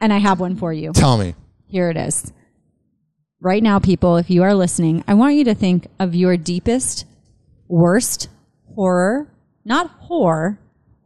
And 0.00 0.12
I 0.12 0.18
have 0.18 0.40
one 0.40 0.56
for 0.56 0.72
you. 0.72 0.92
Tell 0.92 1.18
me. 1.18 1.34
Here 1.66 1.90
it 1.90 1.96
is. 1.96 2.32
Right 3.40 3.62
now, 3.62 3.78
people, 3.78 4.16
if 4.16 4.30
you 4.30 4.42
are 4.42 4.54
listening, 4.54 5.04
I 5.06 5.14
want 5.14 5.34
you 5.34 5.44
to 5.44 5.54
think 5.54 5.86
of 5.98 6.14
your 6.14 6.36
deepest, 6.36 7.04
worst 7.68 8.28
horror, 8.74 9.28
not 9.68 9.90
horror, 10.08 10.58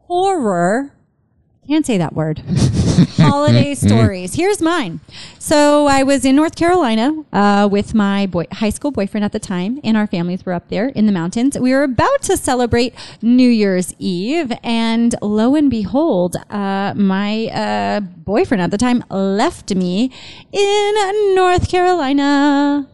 horror. 0.07 0.95
Can't 1.67 1.85
say 1.85 1.99
that 1.99 2.15
word. 2.15 2.39
Holiday 3.17 3.75
stories. 3.75 4.35
Here's 4.35 4.61
mine. 4.61 5.01
So 5.39 5.87
I 5.87 6.03
was 6.03 6.25
in 6.25 6.37
North 6.37 6.55
Carolina 6.57 7.25
uh, 7.33 7.69
with 7.71 7.95
my 7.95 8.27
boy, 8.27 8.47
high 8.53 8.71
school 8.71 8.91
boyfriend 8.91 9.25
at 9.25 9.33
the 9.33 9.39
time, 9.39 9.81
and 9.83 9.97
our 9.97 10.07
families 10.07 10.45
were 10.45 10.53
up 10.53 10.69
there 10.69 10.89
in 10.89 11.07
the 11.07 11.13
mountains. 11.13 11.59
We 11.59 11.73
were 11.73 11.83
about 11.85 12.23
to 12.23 12.37
celebrate 12.37 12.95
New 13.21 13.49
Year's 13.49 13.95
Eve, 13.99 14.53
and 14.63 15.15
lo 15.23 15.55
and 15.55 15.71
behold, 15.71 16.37
uh, 16.51 16.95
my 16.97 17.47
uh, 17.47 18.01
boyfriend 18.01 18.63
at 18.63 18.71
the 18.71 18.79
time 18.79 19.05
left 19.11 19.75
me 19.75 20.11
in 20.53 21.35
North 21.35 21.69
Carolina. 21.69 22.89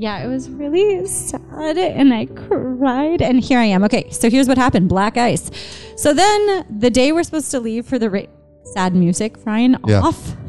Yeah, 0.00 0.22
it 0.24 0.28
was 0.28 0.48
really 0.48 1.04
sad 1.08 1.76
and 1.76 2.14
I 2.14 2.26
cried. 2.26 3.20
And 3.20 3.40
here 3.42 3.58
I 3.58 3.64
am. 3.64 3.82
Okay, 3.82 4.08
so 4.10 4.30
here's 4.30 4.46
what 4.46 4.56
happened 4.56 4.88
black 4.88 5.16
ice. 5.16 5.50
So 5.96 6.14
then 6.14 6.64
the 6.70 6.88
day 6.88 7.10
we're 7.10 7.24
supposed 7.24 7.50
to 7.50 7.58
leave 7.58 7.84
for 7.84 7.98
the 7.98 8.08
ra- 8.08 8.20
sad 8.62 8.94
music, 8.94 9.34
Ryan, 9.44 9.76
Yeah. 9.88 10.02
off. 10.02 10.36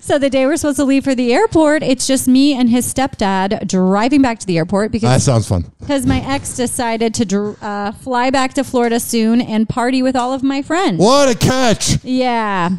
so 0.00 0.18
the 0.18 0.30
day 0.30 0.46
we're 0.46 0.56
supposed 0.56 0.78
to 0.78 0.84
leave 0.84 1.04
for 1.04 1.14
the 1.14 1.34
airport, 1.34 1.82
it's 1.82 2.06
just 2.06 2.26
me 2.28 2.54
and 2.54 2.70
his 2.70 2.92
stepdad 2.92 3.68
driving 3.68 4.22
back 4.22 4.38
to 4.38 4.46
the 4.46 4.56
airport 4.56 4.90
because 4.92 5.10
That 5.10 5.20
sounds 5.20 5.46
fun. 5.46 5.70
because 5.80 6.06
my 6.06 6.20
ex 6.26 6.56
decided 6.56 7.12
to 7.14 7.24
dr- 7.26 7.62
uh, 7.62 7.92
fly 7.92 8.30
back 8.30 8.54
to 8.54 8.64
Florida 8.64 8.98
soon 9.00 9.40
and 9.42 9.68
party 9.68 10.02
with 10.02 10.16
all 10.16 10.32
of 10.32 10.42
my 10.42 10.62
friends. 10.62 10.98
What 10.98 11.28
a 11.28 11.38
catch! 11.38 12.02
Yeah. 12.04 12.70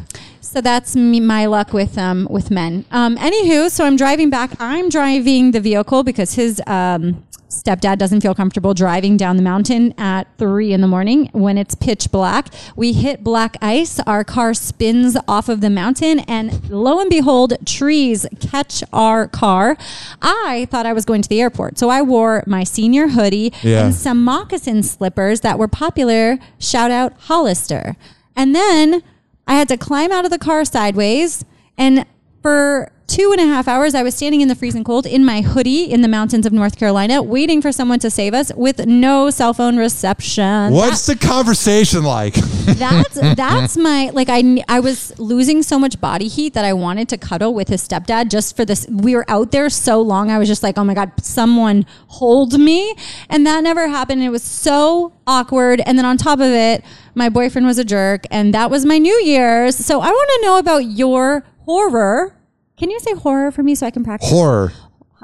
So 0.56 0.62
that's 0.62 0.96
me, 0.96 1.20
my 1.20 1.44
luck 1.44 1.74
with 1.74 1.98
um 1.98 2.26
with 2.30 2.50
men. 2.50 2.86
Um, 2.90 3.18
anywho, 3.18 3.70
so 3.70 3.84
I'm 3.84 3.94
driving 3.94 4.30
back. 4.30 4.52
I'm 4.58 4.88
driving 4.88 5.50
the 5.50 5.60
vehicle 5.60 6.02
because 6.02 6.32
his 6.32 6.62
um, 6.66 7.26
stepdad 7.50 7.98
doesn't 7.98 8.22
feel 8.22 8.34
comfortable 8.34 8.72
driving 8.72 9.18
down 9.18 9.36
the 9.36 9.42
mountain 9.42 9.92
at 9.98 10.26
three 10.38 10.72
in 10.72 10.80
the 10.80 10.86
morning 10.86 11.28
when 11.32 11.58
it's 11.58 11.74
pitch 11.74 12.10
black. 12.10 12.48
We 12.74 12.94
hit 12.94 13.22
black 13.22 13.58
ice. 13.60 14.00
Our 14.06 14.24
car 14.24 14.54
spins 14.54 15.14
off 15.28 15.50
of 15.50 15.60
the 15.60 15.68
mountain, 15.68 16.20
and 16.20 16.70
lo 16.70 17.00
and 17.00 17.10
behold, 17.10 17.52
trees 17.66 18.24
catch 18.40 18.82
our 18.94 19.28
car. 19.28 19.76
I 20.22 20.68
thought 20.70 20.86
I 20.86 20.94
was 20.94 21.04
going 21.04 21.20
to 21.20 21.28
the 21.28 21.38
airport, 21.38 21.76
so 21.76 21.90
I 21.90 22.00
wore 22.00 22.42
my 22.46 22.64
senior 22.64 23.08
hoodie 23.08 23.52
Yeah. 23.62 23.84
and 23.84 23.94
some 23.94 24.24
moccasin 24.24 24.82
slippers 24.84 25.42
that 25.42 25.58
were 25.58 25.68
popular. 25.68 26.38
Shout 26.58 26.90
out 26.90 27.12
Hollister. 27.28 27.94
And 28.34 28.54
then 28.54 29.02
I 29.46 29.54
had 29.54 29.68
to 29.68 29.76
climb 29.76 30.12
out 30.12 30.24
of 30.24 30.30
the 30.30 30.38
car 30.38 30.64
sideways. 30.64 31.44
And 31.78 32.06
for 32.42 32.90
two 33.06 33.32
and 33.32 33.40
a 33.40 33.46
half 33.46 33.68
hours, 33.68 33.94
I 33.94 34.02
was 34.02 34.14
standing 34.14 34.40
in 34.40 34.48
the 34.48 34.54
freezing 34.54 34.84
cold 34.84 35.06
in 35.06 35.24
my 35.24 35.40
hoodie 35.40 35.84
in 35.84 36.02
the 36.02 36.08
mountains 36.08 36.46
of 36.46 36.52
North 36.52 36.76
Carolina, 36.76 37.22
waiting 37.22 37.62
for 37.62 37.72
someone 37.72 37.98
to 38.00 38.10
save 38.10 38.34
us 38.34 38.52
with 38.54 38.86
no 38.86 39.30
cell 39.30 39.54
phone 39.54 39.76
reception. 39.76 40.72
What's 40.72 41.06
the 41.06 41.16
conversation 41.16 42.02
like? 42.02 42.34
that's 42.66 43.14
that's 43.36 43.76
my 43.76 44.10
like 44.12 44.28
I 44.28 44.62
I 44.68 44.80
was 44.80 45.16
losing 45.18 45.62
so 45.62 45.78
much 45.78 46.00
body 46.00 46.28
heat 46.28 46.54
that 46.54 46.64
I 46.64 46.72
wanted 46.72 47.08
to 47.10 47.18
cuddle 47.18 47.54
with 47.54 47.68
his 47.68 47.86
stepdad 47.86 48.28
just 48.28 48.56
for 48.56 48.64
this. 48.64 48.86
We 48.90 49.14
were 49.14 49.24
out 49.28 49.52
there 49.52 49.70
so 49.70 50.00
long. 50.00 50.30
I 50.30 50.38
was 50.38 50.48
just 50.48 50.62
like, 50.62 50.76
oh 50.76 50.84
my 50.84 50.94
god, 50.94 51.12
someone 51.22 51.86
hold 52.08 52.58
me, 52.58 52.94
and 53.28 53.46
that 53.46 53.62
never 53.62 53.88
happened. 53.88 54.22
It 54.22 54.30
was 54.30 54.42
so 54.42 55.12
awkward. 55.26 55.80
And 55.86 55.96
then 55.96 56.04
on 56.04 56.16
top 56.16 56.40
of 56.40 56.50
it, 56.50 56.84
my 57.14 57.28
boyfriend 57.28 57.66
was 57.66 57.78
a 57.78 57.84
jerk, 57.84 58.24
and 58.30 58.52
that 58.54 58.70
was 58.70 58.84
my 58.84 58.98
New 58.98 59.14
Year's. 59.22 59.76
So 59.76 60.00
I 60.00 60.08
want 60.08 60.30
to 60.40 60.46
know 60.46 60.58
about 60.58 60.84
your 60.84 61.44
horror. 61.60 62.35
Can 62.76 62.90
you 62.90 63.00
say 63.00 63.14
horror 63.14 63.50
for 63.50 63.62
me 63.62 63.74
so 63.74 63.86
I 63.86 63.90
can 63.90 64.04
practice? 64.04 64.28
Horror. 64.28 64.72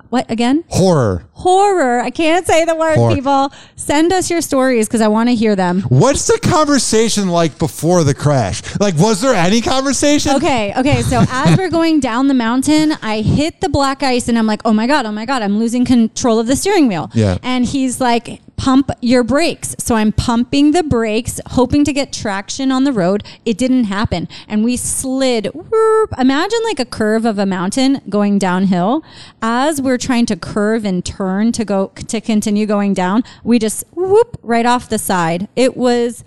What 0.08 0.30
again? 0.30 0.64
Horror. 0.68 1.26
Horror. 1.32 2.00
I 2.00 2.10
can't 2.10 2.46
say 2.46 2.64
the 2.64 2.74
word, 2.74 2.96
Horror. 2.96 3.14
people. 3.14 3.52
Send 3.76 4.12
us 4.12 4.30
your 4.30 4.40
stories 4.40 4.86
because 4.86 5.00
I 5.00 5.08
want 5.08 5.28
to 5.28 5.34
hear 5.34 5.54
them. 5.56 5.82
What's 5.82 6.26
the 6.26 6.38
conversation 6.42 7.28
like 7.28 7.58
before 7.58 8.04
the 8.04 8.14
crash? 8.14 8.62
Like, 8.80 8.94
was 8.96 9.20
there 9.20 9.34
any 9.34 9.60
conversation? 9.60 10.34
Okay, 10.36 10.72
okay. 10.76 11.02
So 11.02 11.24
as 11.30 11.56
we're 11.58 11.70
going 11.70 12.00
down 12.00 12.28
the 12.28 12.34
mountain, 12.34 12.92
I 13.02 13.20
hit 13.20 13.60
the 13.60 13.68
black 13.68 14.02
ice 14.02 14.28
and 14.28 14.38
I'm 14.38 14.46
like, 14.46 14.62
oh 14.64 14.72
my 14.72 14.86
God, 14.86 15.04
oh 15.06 15.12
my 15.12 15.26
God, 15.26 15.42
I'm 15.42 15.58
losing 15.58 15.84
control 15.84 16.38
of 16.38 16.46
the 16.46 16.56
steering 16.56 16.88
wheel. 16.88 17.10
Yeah. 17.14 17.38
And 17.42 17.64
he's 17.64 18.00
like, 18.00 18.40
pump 18.56 18.90
your 19.00 19.24
brakes. 19.24 19.74
So 19.78 19.94
I'm 19.94 20.12
pumping 20.12 20.70
the 20.70 20.82
brakes, 20.82 21.40
hoping 21.46 21.84
to 21.84 21.92
get 21.92 22.12
traction 22.12 22.70
on 22.70 22.84
the 22.84 22.92
road. 22.92 23.24
It 23.44 23.58
didn't 23.58 23.84
happen. 23.84 24.28
And 24.46 24.62
we 24.64 24.76
slid. 24.76 25.46
whoop. 25.46 26.14
Imagine 26.18 26.60
like 26.64 26.78
a 26.78 26.84
curve 26.84 27.24
of 27.24 27.38
a 27.38 27.46
mountain 27.46 28.00
going 28.08 28.38
downhill. 28.38 29.02
As 29.40 29.82
we're 29.82 29.98
trying 29.98 30.26
to 30.26 30.36
curve 30.36 30.84
and 30.84 31.04
turn 31.04 31.52
to 31.52 31.64
go 31.64 31.88
to 31.88 32.20
continue 32.20 32.66
going 32.66 32.94
down, 32.94 33.24
we 33.42 33.58
just 33.58 33.84
whoop 33.92 34.38
right 34.42 34.66
off 34.66 34.88
the 34.88 34.98
side. 34.98 35.48
It 35.56 35.76
was 35.76 36.24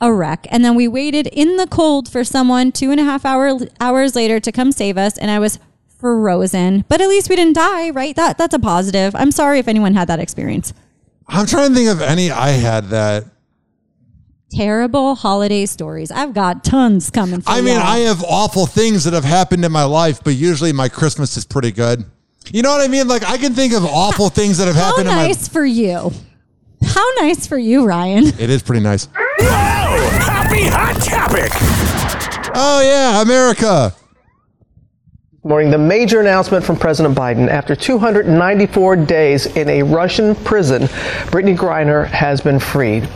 a 0.00 0.12
wreck. 0.12 0.46
And 0.50 0.64
then 0.64 0.74
we 0.74 0.86
waited 0.86 1.26
in 1.28 1.56
the 1.56 1.66
cold 1.66 2.08
for 2.08 2.24
someone 2.24 2.72
two 2.72 2.90
and 2.90 3.00
a 3.00 3.04
half 3.04 3.24
hour, 3.24 3.58
hours 3.80 4.14
later 4.14 4.38
to 4.40 4.52
come 4.52 4.70
save 4.70 4.98
us. 4.98 5.18
And 5.18 5.30
I 5.30 5.38
was 5.38 5.58
frozen. 5.98 6.84
But 6.88 7.00
at 7.00 7.08
least 7.08 7.30
we 7.30 7.36
didn't 7.36 7.54
die, 7.54 7.90
right? 7.90 8.14
That 8.14 8.36
that's 8.36 8.54
a 8.54 8.58
positive. 8.58 9.14
I'm 9.16 9.30
sorry 9.30 9.58
if 9.58 9.68
anyone 9.68 9.94
had 9.94 10.08
that 10.08 10.20
experience. 10.20 10.74
I'm 11.28 11.46
trying 11.46 11.70
to 11.70 11.74
think 11.74 11.90
of 11.90 12.00
any 12.02 12.30
I 12.30 12.50
had 12.50 12.88
that. 12.90 13.24
Terrible 14.50 15.14
holiday 15.14 15.66
stories. 15.66 16.10
I've 16.10 16.32
got 16.32 16.62
tons 16.62 17.10
coming. 17.10 17.40
For 17.40 17.50
I 17.50 17.60
mean, 17.60 17.74
y'all. 17.74 17.82
I 17.86 17.98
have 18.00 18.22
awful 18.22 18.66
things 18.66 19.04
that 19.04 19.12
have 19.14 19.24
happened 19.24 19.64
in 19.64 19.72
my 19.72 19.84
life, 19.84 20.22
but 20.22 20.34
usually 20.34 20.72
my 20.72 20.88
Christmas 20.88 21.36
is 21.36 21.44
pretty 21.44 21.72
good. 21.72 22.04
You 22.52 22.62
know 22.62 22.70
what 22.70 22.82
I 22.82 22.88
mean? 22.88 23.08
Like 23.08 23.24
I 23.24 23.36
can 23.38 23.54
think 23.54 23.72
of 23.72 23.84
awful 23.84 24.28
things 24.30 24.58
that 24.58 24.66
have 24.66 24.76
happened. 24.76 25.08
How 25.08 25.14
happened 25.14 25.28
nice 25.38 25.48
for 25.48 25.64
you. 25.64 26.12
How 26.84 27.06
nice 27.18 27.46
for 27.46 27.58
you, 27.58 27.84
Ryan. 27.84 28.26
It 28.26 28.50
is 28.50 28.62
pretty 28.62 28.82
nice. 28.82 29.08
Happy 29.40 30.64
Hot 30.68 31.02
Topic. 31.02 31.50
Oh 32.54 32.82
yeah, 32.82 33.22
America. 33.22 33.94
Morning, 35.46 35.70
the 35.70 35.76
major 35.76 36.22
announcement 36.22 36.64
from 36.64 36.78
President 36.78 37.14
Biden 37.14 37.50
after 37.50 37.76
294 37.76 38.96
days 38.96 39.44
in 39.44 39.68
a 39.68 39.82
Russian 39.82 40.34
prison, 40.34 40.84
Brittney 41.28 41.54
Griner 41.54 42.06
has 42.06 42.40
been 42.40 42.58
freed. 42.58 43.06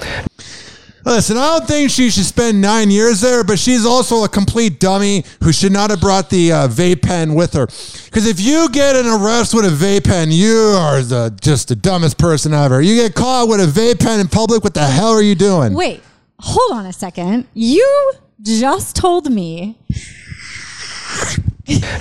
Listen, 1.06 1.38
I 1.38 1.56
don't 1.56 1.66
think 1.66 1.90
she 1.90 2.10
should 2.10 2.26
spend 2.26 2.60
nine 2.60 2.90
years 2.90 3.22
there, 3.22 3.44
but 3.44 3.58
she's 3.58 3.86
also 3.86 4.24
a 4.24 4.28
complete 4.28 4.78
dummy 4.78 5.24
who 5.42 5.54
should 5.54 5.72
not 5.72 5.88
have 5.88 6.02
brought 6.02 6.28
the 6.28 6.52
uh, 6.52 6.68
vape 6.68 7.00
pen 7.00 7.32
with 7.32 7.54
her. 7.54 7.64
Because 7.64 8.26
if 8.26 8.38
you 8.38 8.68
get 8.72 8.94
an 8.94 9.06
arrest 9.06 9.54
with 9.54 9.64
a 9.64 9.74
vape 9.74 10.04
pen, 10.04 10.30
you 10.30 10.74
are 10.76 11.00
the 11.00 11.34
just 11.40 11.68
the 11.68 11.76
dumbest 11.76 12.18
person 12.18 12.52
ever. 12.52 12.82
You 12.82 12.94
get 12.94 13.14
caught 13.14 13.48
with 13.48 13.60
a 13.60 13.80
vape 13.80 14.00
pen 14.00 14.20
in 14.20 14.28
public, 14.28 14.62
what 14.62 14.74
the 14.74 14.84
hell 14.84 15.12
are 15.12 15.22
you 15.22 15.34
doing? 15.34 15.72
Wait, 15.72 16.02
hold 16.40 16.72
on 16.78 16.84
a 16.84 16.92
second. 16.92 17.48
You 17.54 18.12
just 18.42 18.96
told 18.96 19.32
me 19.32 19.78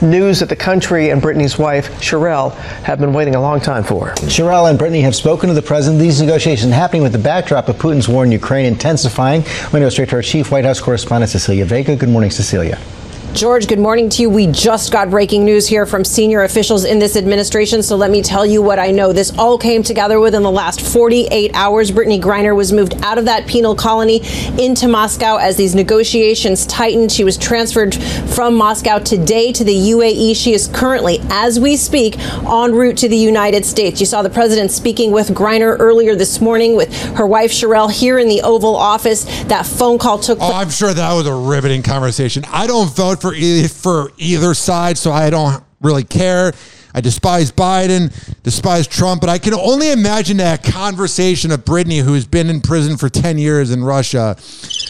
News 0.01 0.39
that 0.39 0.49
the 0.49 0.55
country 0.55 1.09
and 1.09 1.21
Brittney's 1.21 1.57
wife, 1.57 1.89
Cherelle, 1.99 2.53
have 2.83 2.99
been 2.99 3.11
waiting 3.11 3.35
a 3.35 3.41
long 3.41 3.59
time 3.59 3.83
for. 3.83 4.11
Cherelle 4.27 4.69
and 4.69 4.79
Brittney 4.79 5.01
have 5.01 5.15
spoken 5.15 5.49
to 5.49 5.53
the 5.53 5.61
president. 5.61 6.01
These 6.01 6.21
negotiations 6.21 6.71
happening 6.73 7.03
with 7.03 7.11
the 7.11 7.17
backdrop 7.17 7.67
of 7.67 7.75
Putin's 7.77 8.07
war 8.07 8.23
in 8.23 8.31
Ukraine 8.31 8.65
intensifying. 8.65 9.43
We 9.73 9.79
go 9.79 9.89
straight 9.89 10.09
to 10.09 10.15
our 10.15 10.21
chief 10.21 10.51
White 10.51 10.65
House 10.65 10.79
correspondent, 10.79 11.31
Cecilia 11.31 11.65
Vega. 11.65 11.95
Good 11.95 12.09
morning, 12.09 12.31
Cecilia. 12.31 12.79
George, 13.33 13.67
good 13.67 13.77
morning 13.77 14.09
to 14.09 14.23
you. 14.23 14.29
We 14.31 14.47
just 14.47 14.91
got 14.91 15.11
breaking 15.11 15.45
news 15.45 15.67
here 15.67 15.85
from 15.85 16.03
senior 16.03 16.41
officials 16.41 16.85
in 16.85 16.97
this 16.97 17.15
administration, 17.15 17.83
so 17.83 17.95
let 17.95 18.09
me 18.09 18.23
tell 18.23 18.45
you 18.45 18.63
what 18.63 18.79
I 18.79 18.89
know. 18.89 19.13
This 19.13 19.37
all 19.37 19.59
came 19.59 19.83
together 19.83 20.19
within 20.19 20.41
the 20.41 20.49
last 20.49 20.81
48 20.81 21.51
hours. 21.53 21.91
Brittney 21.91 22.19
Griner 22.19 22.55
was 22.55 22.73
moved 22.73 22.95
out 23.03 23.19
of 23.19 23.25
that 23.25 23.45
penal 23.45 23.75
colony 23.75 24.21
into 24.57 24.87
Moscow 24.87 25.37
as 25.37 25.55
these 25.55 25.75
negotiations 25.75 26.65
tightened. 26.65 27.11
She 27.11 27.23
was 27.23 27.37
transferred 27.37 27.93
from 28.33 28.55
Moscow 28.55 28.97
today 28.97 29.51
to 29.51 29.63
the 29.63 29.75
UAE. 29.75 30.35
She 30.35 30.53
is 30.53 30.67
currently, 30.67 31.19
as 31.29 31.59
we 31.59 31.75
speak, 31.75 32.17
en 32.17 32.73
route 32.73 32.97
to 32.97 33.07
the 33.07 33.17
United 33.17 33.65
States. 33.65 33.99
You 33.99 34.07
saw 34.07 34.23
the 34.23 34.31
president 34.31 34.71
speaking 34.71 35.11
with 35.11 35.29
Griner 35.29 35.75
earlier 35.79 36.15
this 36.15 36.41
morning 36.41 36.75
with 36.75 36.91
her 37.15 37.27
wife 37.27 37.51
Cherelle 37.51 37.91
here 37.91 38.17
in 38.17 38.29
the 38.29 38.41
Oval 38.41 38.75
Office. 38.75 39.25
That 39.43 39.67
phone 39.67 39.99
call 39.99 40.17
took 40.17 40.39
Oh, 40.41 40.53
I'm 40.53 40.71
sure 40.71 40.91
that 40.91 41.13
was 41.13 41.27
a 41.27 41.35
riveting 41.35 41.83
conversation. 41.83 42.43
I 42.51 42.65
don't 42.65 42.89
vote 42.89 43.21
for 43.21 43.26
for 43.27 43.35
e- 43.35 43.67
for 43.67 44.11
either 44.17 44.53
side, 44.53 44.97
so 44.97 45.11
I 45.11 45.29
don't 45.29 45.63
really 45.81 46.03
care. 46.03 46.53
I 46.93 47.01
despise 47.01 47.51
Biden, 47.51 48.11
despise 48.43 48.87
Trump, 48.87 49.21
but 49.21 49.29
I 49.29 49.37
can 49.37 49.53
only 49.53 49.91
imagine 49.91 50.37
that 50.37 50.63
conversation 50.63 51.51
of 51.51 51.63
Brittney, 51.63 52.01
who's 52.01 52.25
been 52.25 52.49
in 52.49 52.61
prison 52.61 52.97
for 52.97 53.09
10 53.09 53.37
years 53.37 53.69
in 53.69 53.83
Russia, 53.83 54.35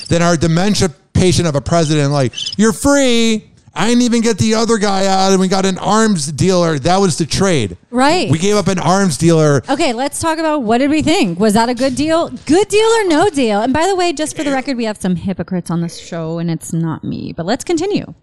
then 0.07 0.21
our 0.21 0.37
dementia 0.37 0.89
patient 1.13 1.47
of 1.47 1.55
a 1.55 1.61
president, 1.61 2.13
like, 2.13 2.57
you're 2.57 2.71
free. 2.71 3.49
I 3.73 3.89
didn't 3.89 4.03
even 4.03 4.21
get 4.21 4.39
the 4.39 4.55
other 4.55 4.77
guy 4.77 5.05
out, 5.05 5.31
and 5.31 5.39
we 5.39 5.47
got 5.47 5.65
an 5.65 5.77
arms 5.77 6.31
dealer. 6.31 6.79
That 6.79 6.97
was 6.97 7.17
the 7.17 7.25
trade. 7.25 7.77
Right. 7.91 8.29
We 8.31 8.39
gave 8.39 8.55
up 8.55 8.67
an 8.67 8.79
arms 8.79 9.17
dealer. 9.17 9.61
Okay, 9.69 9.93
let's 9.93 10.19
talk 10.19 10.39
about 10.39 10.63
what 10.63 10.79
did 10.79 10.89
we 10.89 11.03
think? 11.03 11.39
Was 11.39 11.53
that 11.53 11.69
a 11.69 11.75
good 11.75 11.95
deal? 11.95 12.29
Good 12.29 12.69
deal 12.69 12.87
or 12.87 13.07
no 13.07 13.29
deal? 13.29 13.61
And 13.61 13.73
by 13.73 13.85
the 13.85 13.95
way, 13.95 14.13
just 14.13 14.35
for 14.35 14.43
the 14.43 14.49
eh. 14.49 14.55
record, 14.55 14.77
we 14.77 14.85
have 14.85 14.97
some 14.97 15.15
hypocrites 15.15 15.69
on 15.69 15.81
this 15.81 15.99
show, 15.99 16.39
and 16.39 16.49
it's 16.49 16.73
not 16.73 17.03
me. 17.03 17.33
But 17.33 17.45
let's 17.45 17.63
continue. 17.63 18.15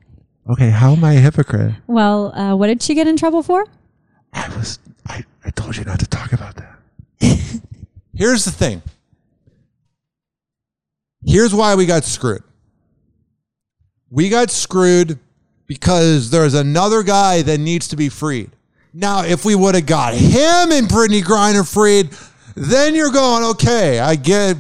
Okay, 0.48 0.70
how 0.70 0.92
am 0.92 1.02
I 1.04 1.14
a 1.14 1.20
hypocrite? 1.20 1.74
Well, 1.86 2.34
uh, 2.34 2.54
what 2.54 2.66
did 2.66 2.82
she 2.82 2.94
get 2.94 3.06
in 3.06 3.16
trouble 3.16 3.42
for? 3.42 3.66
I 4.32 4.48
was 4.56 4.78
I, 5.06 5.24
I 5.44 5.50
told 5.50 5.76
you 5.76 5.84
not 5.84 6.00
to 6.00 6.06
talk 6.06 6.32
about 6.32 6.56
that. 6.56 6.78
Here's 8.14 8.44
the 8.44 8.50
thing. 8.50 8.82
Here's 11.24 11.54
why 11.54 11.74
we 11.74 11.86
got 11.86 12.04
screwed. 12.04 12.42
We 14.10 14.28
got 14.28 14.50
screwed 14.50 15.18
because 15.66 16.30
there's 16.30 16.54
another 16.54 17.02
guy 17.02 17.42
that 17.42 17.58
needs 17.58 17.88
to 17.88 17.96
be 17.96 18.08
freed. 18.08 18.50
Now, 18.92 19.24
if 19.24 19.44
we 19.44 19.54
would 19.54 19.74
have 19.74 19.86
got 19.86 20.14
him 20.14 20.70
and 20.70 20.86
Brittney 20.86 21.22
Griner 21.22 21.66
freed, 21.66 22.10
then 22.54 22.94
you're 22.94 23.10
going, 23.10 23.42
okay, 23.44 23.98
I 23.98 24.14
get 24.14 24.56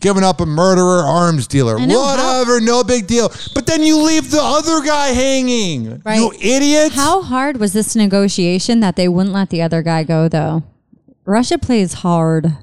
giving 0.00 0.22
up 0.24 0.40
a 0.40 0.46
murderer, 0.46 1.02
arms 1.02 1.46
dealer, 1.46 1.78
know, 1.78 2.02
how- 2.04 2.16
whatever, 2.16 2.60
no 2.60 2.84
big 2.84 3.06
deal. 3.06 3.32
But 3.54 3.66
then 3.66 3.82
you 3.82 3.96
leave 4.02 4.30
the 4.30 4.42
other 4.42 4.80
guy 4.82 5.08
hanging. 5.08 6.02
You 6.06 6.32
idiot. 6.40 6.92
How 6.92 7.22
hard 7.22 7.58
was 7.58 7.72
this 7.72 7.94
negotiation 7.96 8.80
that 8.80 8.96
they 8.96 9.08
wouldn't 9.08 9.34
let 9.34 9.50
the 9.50 9.62
other 9.62 9.82
guy 9.82 10.04
go, 10.04 10.28
though? 10.28 10.62
Russia 11.24 11.58
plays 11.58 11.92
hard. 11.94 12.56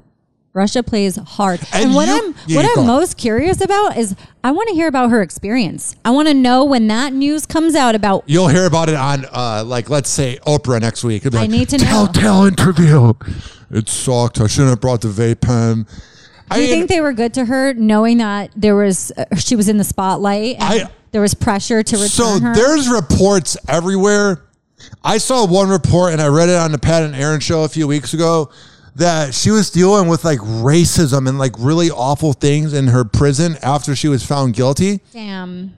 Russia 0.54 0.82
plays 0.82 1.18
hard. 1.18 1.60
And, 1.74 1.88
And 1.88 1.96
what 1.96 2.08
you- 2.08 2.14
I'm 2.16 2.36
Yeah, 2.48 2.58
what 2.64 2.78
I'm 2.80 2.88
most 2.88 3.18
curious 3.18 3.60
about 3.60 3.98
is 3.98 4.16
I 4.42 4.52
want 4.52 4.70
to 4.70 4.74
hear 4.74 4.88
about 4.88 5.10
her 5.10 5.22
experience. 5.22 5.96
I 6.06 6.12
want 6.12 6.30
to 6.30 6.34
know 6.34 6.64
when 6.64 6.88
that 6.88 7.12
news 7.12 7.46
comes 7.46 7.76
out 7.76 7.94
about 7.94 8.24
You'll 8.26 8.48
hear 8.48 8.66
about 8.66 8.88
it 8.88 8.96
on, 8.96 9.26
uh, 9.34 9.64
like, 9.66 9.90
let's 9.90 10.10
say 10.10 10.40
Oprah 10.48 10.80
next 10.80 11.04
week. 11.04 11.26
It'll 11.26 11.40
I 11.42 11.48
need 11.48 11.68
to 11.70 11.78
tell, 11.78 12.06
know. 12.06 12.12
Tell 12.14 12.46
interview. 12.46 13.12
It 13.70 13.90
sucked. 13.90 14.40
I 14.40 14.48
shouldn't 14.48 14.70
have 14.70 14.80
brought 14.80 15.02
the 15.02 15.10
vape 15.10 15.42
pen. 15.42 15.86
Do 16.54 16.62
you 16.62 16.68
think 16.68 16.90
they 16.90 17.02
were 17.02 17.14
good 17.14 17.34
to 17.36 17.46
her, 17.46 17.74
knowing 17.74 18.20
that 18.20 18.52
there 18.56 18.76
was 18.76 19.12
uh, 19.18 19.36
she 19.36 19.56
was 19.56 19.68
in 19.70 19.78
the 19.78 19.84
spotlight 19.84 20.58
and 20.60 20.90
there 21.12 21.22
was 21.22 21.34
pressure 21.34 21.82
to 21.82 21.96
return 21.96 22.08
So 22.10 22.40
her? 22.40 22.54
there's 22.54 22.88
reports 22.90 23.58
everywhere. 23.68 24.44
I 25.04 25.18
saw 25.18 25.48
one 25.48 25.70
report 25.70 26.14
and 26.14 26.22
I 26.22 26.28
read 26.28 26.50
it 26.50 26.58
on 26.58 26.72
the 26.72 26.78
Pat 26.78 27.04
and 27.04 27.16
Aaron 27.16 27.40
show 27.40 27.64
a 27.64 27.68
few 27.70 27.88
weeks 27.88 28.14
ago 28.14 28.52
that 28.96 29.34
she 29.34 29.50
was 29.52 29.72
dealing 29.72 30.08
with 30.08 30.24
like 30.24 30.40
racism 30.40 31.28
and 31.28 31.38
like 31.40 31.54
really 31.58 31.90
awful 31.90 32.34
things 32.34 32.74
in 32.74 32.88
her 32.88 33.04
prison 33.04 33.58
after 33.64 33.96
she 33.96 34.08
was 34.08 34.24
found 34.26 34.54
guilty. 34.54 35.02
Damn. 35.12 35.76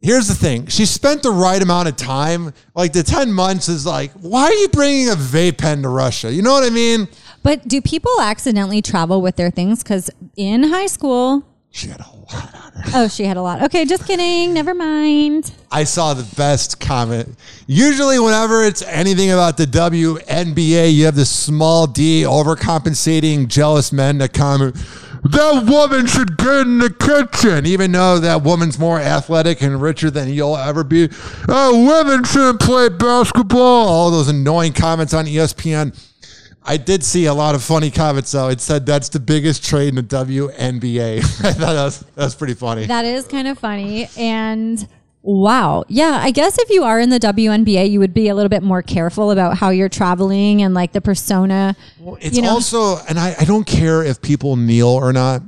Here's 0.00 0.26
the 0.26 0.34
thing. 0.34 0.66
She 0.66 0.84
spent 0.84 1.22
the 1.22 1.30
right 1.30 1.62
amount 1.62 1.88
of 1.88 1.96
time. 1.96 2.52
Like 2.74 2.92
the 2.92 3.02
10 3.04 3.32
months 3.32 3.68
is 3.68 3.86
like, 3.86 4.10
why 4.12 4.44
are 4.44 4.52
you 4.52 4.68
bringing 4.68 5.08
a 5.10 5.14
vape 5.14 5.58
pen 5.58 5.82
to 5.82 5.88
Russia? 5.88 6.32
You 6.32 6.42
know 6.42 6.52
what 6.52 6.64
I 6.64 6.70
mean? 6.70 7.06
But 7.42 7.66
do 7.66 7.80
people 7.80 8.20
accidentally 8.20 8.82
travel 8.82 9.20
with 9.20 9.36
their 9.36 9.50
things? 9.50 9.82
Because 9.82 10.10
in 10.36 10.64
high 10.64 10.86
school, 10.86 11.44
she 11.74 11.88
had 11.88 12.00
a 12.00 12.10
lot 12.32 12.54
on 12.54 12.72
her. 12.72 12.90
Oh, 12.94 13.08
she 13.08 13.24
had 13.24 13.38
a 13.38 13.42
lot. 13.42 13.62
Okay, 13.62 13.86
just 13.86 14.06
kidding. 14.06 14.52
Never 14.52 14.74
mind. 14.74 15.52
I 15.70 15.84
saw 15.84 16.12
the 16.12 16.28
best 16.36 16.78
comment. 16.80 17.34
Usually, 17.66 18.18
whenever 18.18 18.62
it's 18.62 18.82
anything 18.82 19.30
about 19.30 19.56
the 19.56 19.64
WNBA, 19.64 20.92
you 20.92 21.06
have 21.06 21.14
this 21.16 21.30
small 21.30 21.86
D 21.86 22.24
overcompensating 22.24 23.48
jealous 23.48 23.90
men 23.90 24.18
that 24.18 24.34
comment, 24.34 24.74
that 25.24 25.64
woman 25.66 26.06
should 26.06 26.36
get 26.36 26.66
in 26.66 26.78
the 26.78 26.90
kitchen, 26.90 27.64
even 27.64 27.92
though 27.92 28.18
that 28.18 28.42
woman's 28.42 28.78
more 28.78 29.00
athletic 29.00 29.62
and 29.62 29.80
richer 29.80 30.10
than 30.10 30.28
you'll 30.28 30.58
ever 30.58 30.84
be. 30.84 31.08
Oh, 31.48 31.86
women 31.86 32.22
shouldn't 32.24 32.60
play 32.60 32.90
basketball. 32.90 33.88
All 33.88 34.10
those 34.10 34.28
annoying 34.28 34.74
comments 34.74 35.14
on 35.14 35.24
ESPN. 35.24 35.98
I 36.64 36.76
did 36.76 37.02
see 37.02 37.26
a 37.26 37.34
lot 37.34 37.54
of 37.54 37.62
funny 37.62 37.90
comments 37.90 38.30
though. 38.32 38.48
It 38.48 38.60
said 38.60 38.86
that's 38.86 39.08
the 39.08 39.20
biggest 39.20 39.64
trade 39.64 39.88
in 39.88 39.94
the 39.96 40.02
WNBA. 40.02 41.18
I 41.44 41.52
thought 41.52 41.58
that 41.58 41.84
was, 41.84 42.00
that 42.00 42.24
was 42.24 42.34
pretty 42.34 42.54
funny. 42.54 42.86
That 42.86 43.04
is 43.04 43.26
kind 43.26 43.48
of 43.48 43.58
funny. 43.58 44.08
And 44.16 44.86
wow. 45.22 45.84
Yeah, 45.88 46.20
I 46.22 46.30
guess 46.30 46.58
if 46.58 46.70
you 46.70 46.84
are 46.84 47.00
in 47.00 47.10
the 47.10 47.18
WNBA, 47.18 47.90
you 47.90 47.98
would 47.98 48.14
be 48.14 48.28
a 48.28 48.34
little 48.34 48.48
bit 48.48 48.62
more 48.62 48.82
careful 48.82 49.32
about 49.32 49.56
how 49.56 49.70
you're 49.70 49.88
traveling 49.88 50.62
and 50.62 50.74
like 50.74 50.92
the 50.92 51.00
persona. 51.00 51.74
It's 52.20 52.36
you 52.36 52.42
know, 52.42 52.50
also, 52.50 52.98
and 53.08 53.18
I, 53.18 53.34
I 53.40 53.44
don't 53.44 53.66
care 53.66 54.04
if 54.04 54.22
people 54.22 54.56
kneel 54.56 54.88
or 54.88 55.12
not. 55.12 55.42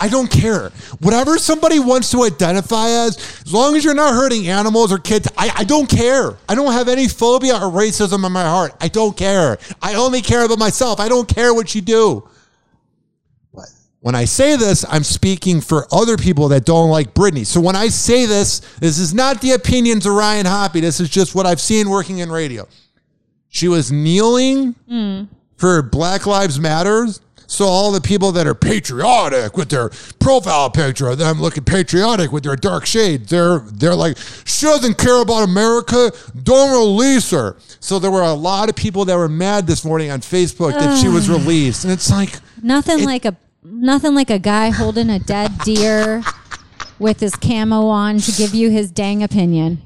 I 0.00 0.06
don't 0.08 0.30
care. 0.30 0.70
Whatever 1.00 1.38
somebody 1.38 1.80
wants 1.80 2.10
to 2.12 2.22
identify 2.22 2.88
as, 2.88 3.16
as 3.44 3.52
long 3.52 3.74
as 3.74 3.84
you're 3.84 3.94
not 3.94 4.14
hurting 4.14 4.46
animals 4.48 4.92
or 4.92 4.98
kids, 4.98 5.26
I, 5.36 5.50
I 5.56 5.64
don't 5.64 5.90
care. 5.90 6.36
I 6.48 6.54
don't 6.54 6.72
have 6.72 6.86
any 6.88 7.08
phobia 7.08 7.56
or 7.56 7.70
racism 7.70 8.24
in 8.24 8.30
my 8.30 8.44
heart. 8.44 8.74
I 8.80 8.86
don't 8.88 9.16
care. 9.16 9.58
I 9.82 9.94
only 9.96 10.22
care 10.22 10.44
about 10.44 10.58
myself. 10.60 11.00
I 11.00 11.08
don't 11.08 11.28
care 11.28 11.52
what 11.52 11.74
you 11.74 11.80
do. 11.80 12.28
But 13.52 13.66
when 13.98 14.14
I 14.14 14.24
say 14.24 14.54
this, 14.56 14.84
I'm 14.88 15.02
speaking 15.02 15.60
for 15.60 15.86
other 15.92 16.16
people 16.16 16.46
that 16.50 16.64
don't 16.64 16.90
like 16.90 17.12
Brittney. 17.12 17.44
So 17.44 17.60
when 17.60 17.74
I 17.74 17.88
say 17.88 18.24
this, 18.24 18.60
this 18.78 18.98
is 19.00 19.12
not 19.14 19.40
the 19.40 19.50
opinions 19.52 20.06
of 20.06 20.14
Ryan 20.14 20.46
Hoppy. 20.46 20.78
This 20.80 21.00
is 21.00 21.10
just 21.10 21.34
what 21.34 21.44
I've 21.44 21.60
seen 21.60 21.90
working 21.90 22.18
in 22.18 22.30
radio. 22.30 22.68
She 23.48 23.66
was 23.66 23.90
kneeling 23.90 24.76
Mm. 24.88 25.26
for 25.56 25.82
Black 25.82 26.24
Lives 26.24 26.60
Matters. 26.60 27.20
So 27.50 27.64
all 27.64 27.90
the 27.90 28.00
people 28.00 28.30
that 28.32 28.46
are 28.46 28.54
patriotic 28.54 29.56
with 29.56 29.70
their 29.70 29.88
profile 30.20 30.68
picture 30.68 31.08
of 31.08 31.16
them 31.16 31.40
looking 31.40 31.64
patriotic 31.64 32.30
with 32.30 32.44
their 32.44 32.56
dark 32.56 32.84
shade, 32.84 33.24
they're 33.26 33.60
they're 33.60 33.94
like, 33.94 34.18
she 34.44 34.66
doesn't 34.66 34.98
care 34.98 35.22
about 35.22 35.44
America, 35.44 36.12
don't 36.42 36.70
release 36.70 37.30
her. 37.30 37.56
So 37.80 37.98
there 37.98 38.10
were 38.10 38.22
a 38.22 38.34
lot 38.34 38.68
of 38.68 38.76
people 38.76 39.06
that 39.06 39.16
were 39.16 39.30
mad 39.30 39.66
this 39.66 39.82
morning 39.82 40.10
on 40.10 40.20
Facebook 40.20 40.72
that 40.72 41.00
she 41.00 41.08
was 41.08 41.30
released. 41.30 41.84
And 41.84 41.92
it's 41.92 42.10
like 42.10 42.38
nothing 42.62 43.04
like 43.04 43.24
a 43.24 43.34
nothing 43.64 44.14
like 44.14 44.28
a 44.28 44.38
guy 44.38 44.68
holding 44.68 45.08
a 45.08 45.18
dead 45.18 45.50
deer 45.64 46.22
with 46.98 47.20
his 47.20 47.34
camo 47.36 47.86
on 47.86 48.18
to 48.18 48.32
give 48.32 48.54
you 48.54 48.70
his 48.70 48.90
dang 48.90 49.22
opinion. 49.22 49.78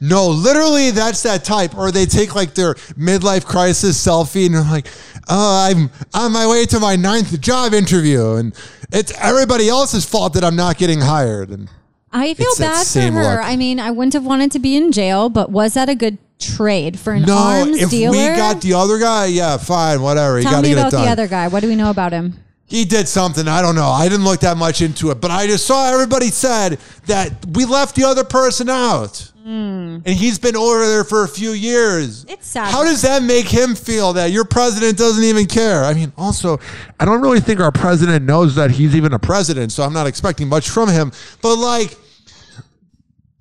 No, 0.00 0.28
literally, 0.28 0.90
that's 0.90 1.22
that 1.22 1.44
type. 1.44 1.76
Or 1.76 1.90
they 1.90 2.06
take 2.06 2.34
like 2.34 2.54
their 2.54 2.74
midlife 2.98 3.44
crisis 3.44 4.04
selfie 4.04 4.46
and 4.46 4.54
they're 4.54 4.62
like, 4.62 4.88
"Oh, 5.28 5.68
I'm 5.70 5.90
on 6.14 6.32
my 6.32 6.46
way 6.46 6.66
to 6.66 6.78
my 6.80 6.96
ninth 6.96 7.40
job 7.40 7.72
interview," 7.72 8.34
and 8.34 8.54
it's 8.92 9.12
everybody 9.18 9.68
else's 9.68 10.04
fault 10.04 10.34
that 10.34 10.44
I'm 10.44 10.56
not 10.56 10.76
getting 10.76 11.00
hired. 11.00 11.48
And 11.50 11.68
I 12.12 12.34
feel 12.34 12.46
It's 12.50 12.58
bad 12.58 12.86
for 12.86 13.00
her. 13.00 13.22
look. 13.36 13.40
I 13.44 13.56
mean, 13.56 13.80
I 13.80 13.90
wouldn't 13.90 14.12
have 14.12 14.24
wanted 14.26 14.52
to 14.52 14.58
be 14.58 14.76
in 14.76 14.92
jail, 14.92 15.28
but 15.30 15.50
was 15.50 15.74
that 15.74 15.88
a 15.88 15.94
good 15.94 16.18
trade 16.38 16.98
for 16.98 17.14
an 17.14 17.22
no, 17.22 17.34
arms 17.36 17.80
if 17.80 17.88
dealer? 17.90 18.10
we 18.12 18.36
got 18.36 18.60
the 18.60 18.74
other 18.74 18.98
guy, 18.98 19.26
yeah, 19.26 19.56
fine, 19.56 20.02
whatever. 20.02 20.36
you 20.38 20.42
Tell 20.44 20.52
got 20.52 20.60
to 20.62 20.68
get 20.68 20.72
about 20.74 20.88
it 20.88 20.90
done. 20.90 21.04
the 21.06 21.10
other 21.10 21.26
guy. 21.26 21.48
What 21.48 21.60
do 21.60 21.68
we 21.68 21.76
know 21.76 21.88
about 21.90 22.12
him? 22.12 22.34
He 22.66 22.84
did 22.84 23.06
something. 23.06 23.46
I 23.46 23.62
don't 23.62 23.76
know. 23.76 23.88
I 23.88 24.08
didn't 24.08 24.24
look 24.24 24.40
that 24.40 24.56
much 24.56 24.82
into 24.82 25.10
it, 25.12 25.20
but 25.20 25.30
I 25.30 25.46
just 25.46 25.66
saw 25.66 25.92
everybody 25.92 26.30
said 26.30 26.78
that 27.06 27.32
we 27.46 27.64
left 27.64 27.94
the 27.94 28.04
other 28.04 28.24
person 28.24 28.68
out. 28.68 29.32
Hmm. 29.44 29.98
And 30.04 30.08
he's 30.08 30.40
been 30.40 30.56
over 30.56 30.84
there 30.84 31.04
for 31.04 31.22
a 31.22 31.28
few 31.28 31.50
years. 31.50 32.24
It's 32.28 32.48
sad. 32.48 32.72
How 32.72 32.82
does 32.82 33.02
that 33.02 33.22
make 33.22 33.46
him 33.46 33.76
feel 33.76 34.14
that 34.14 34.32
your 34.32 34.44
president 34.44 34.98
doesn't 34.98 35.22
even 35.22 35.46
care? 35.46 35.84
I 35.84 35.94
mean, 35.94 36.12
also, 36.16 36.58
I 36.98 37.04
don't 37.04 37.22
really 37.22 37.38
think 37.38 37.60
our 37.60 37.70
president 37.70 38.24
knows 38.24 38.56
that 38.56 38.72
he's 38.72 38.96
even 38.96 39.12
a 39.12 39.20
president, 39.20 39.70
so 39.70 39.84
I'm 39.84 39.92
not 39.92 40.08
expecting 40.08 40.48
much 40.48 40.68
from 40.68 40.88
him. 40.88 41.12
But 41.42 41.54
like, 41.56 41.96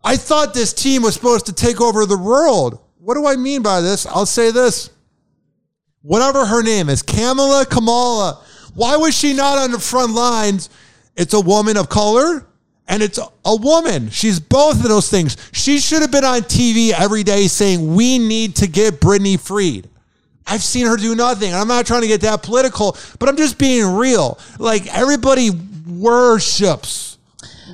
I 0.04 0.18
thought 0.18 0.54
this 0.54 0.72
team 0.72 1.02
was 1.02 1.16
supposed 1.16 1.48
to 1.48 1.54
take 1.54 1.82
over 1.82 2.06
the 2.06 2.20
world. 2.20 2.80
What 3.00 3.16
do 3.16 3.26
I 3.26 3.36
mean 3.36 3.64
by 3.64 3.82
this? 3.82 4.06
I'll 4.06 4.28
say 4.28 4.52
this. 4.52 4.92
Whatever 6.04 6.46
her 6.46 6.62
name 6.62 6.90
is, 6.90 7.02
Kamala, 7.02 7.66
Kamala, 7.66 8.45
why 8.76 8.98
was 8.98 9.18
she 9.18 9.34
not 9.34 9.58
on 9.58 9.72
the 9.72 9.80
front 9.80 10.14
lines? 10.14 10.70
It's 11.16 11.34
a 11.34 11.42
woman 11.42 11.78
of 11.78 11.90
color 11.90 12.46
and 12.88 13.02
it's 13.02 13.18
a, 13.18 13.56
woman. 13.56 14.10
She's 14.10 14.40
both 14.40 14.76
of 14.84 14.90
those 14.90 15.10
things. 15.10 15.38
She 15.52 15.80
should 15.80 16.02
have 16.02 16.12
been 16.12 16.26
on 16.26 16.42
TV 16.42 16.92
every 16.92 17.24
day 17.24 17.48
saying, 17.48 17.96
We 17.96 18.20
need 18.20 18.58
to 18.58 18.68
get 18.68 19.00
Brittney 19.00 19.40
freed. 19.40 19.90
I've 20.46 20.62
seen 20.62 20.86
her 20.86 20.96
do 20.96 21.16
nothing. 21.16 21.50
And 21.50 21.58
I'm 21.58 21.68
not 21.68 21.88
trying 21.88 22.02
to 22.02 22.08
get 22.08 22.22
that 22.22 22.44
political, 22.44 22.96
but 23.18 23.30
I'm 23.30 23.38
just 23.38 23.58
being 23.58 23.96
real. 23.96 24.38
Like 24.60 24.94
everybody 24.96 25.50
worships. 25.88 27.18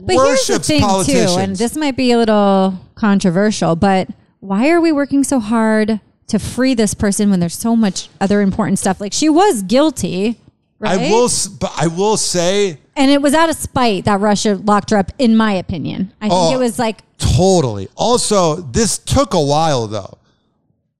But 0.03 0.13
here's 0.13 0.47
the 0.47 0.53
worships 0.53 0.67
thing 0.67 0.81
politicians. 0.81 1.33
too, 1.33 1.39
and 1.39 1.55
this 1.55 1.75
might 1.75 1.97
be 1.97 2.11
a 2.11 2.17
little 2.17 2.79
controversial, 2.95 3.75
but 3.75 4.09
why 4.39 4.69
are 4.69 4.81
we 4.81 4.91
working 4.91 5.23
so 5.23 5.39
hard 5.39 5.99
to 6.27 6.39
free 6.39 6.73
this 6.73 6.93
person 6.93 7.29
when 7.29 7.39
there's 7.39 7.55
so 7.55 7.75
much 7.75 8.09
other 8.19 8.41
important 8.41 8.79
stuff? 8.79 9.01
Like 9.01 9.13
she 9.13 9.29
was 9.29 9.61
guilty, 9.61 10.39
right? 10.81 10.99
I 10.99 11.09
will, 11.09 11.29
but 11.59 11.71
I 11.77 11.87
will 11.87 12.17
say, 12.17 12.79
And 12.95 13.09
it 13.09 13.21
was 13.21 13.33
out 13.33 13.49
of 13.49 13.55
spite 13.55 14.05
that 14.05 14.19
Russia 14.19 14.55
locked 14.55 14.89
her 14.89 14.97
up, 14.97 15.11
in 15.17 15.37
my 15.37 15.53
opinion. 15.53 16.11
I 16.19 16.25
think 16.27 16.33
Oh. 16.33 16.53
it 16.53 16.57
was 16.59 16.77
like, 16.79 17.01
Totally. 17.17 17.87
Also, 17.95 18.55
this 18.55 18.97
took 18.97 19.33
a 19.33 19.41
while 19.41 19.87
though. 19.87 20.17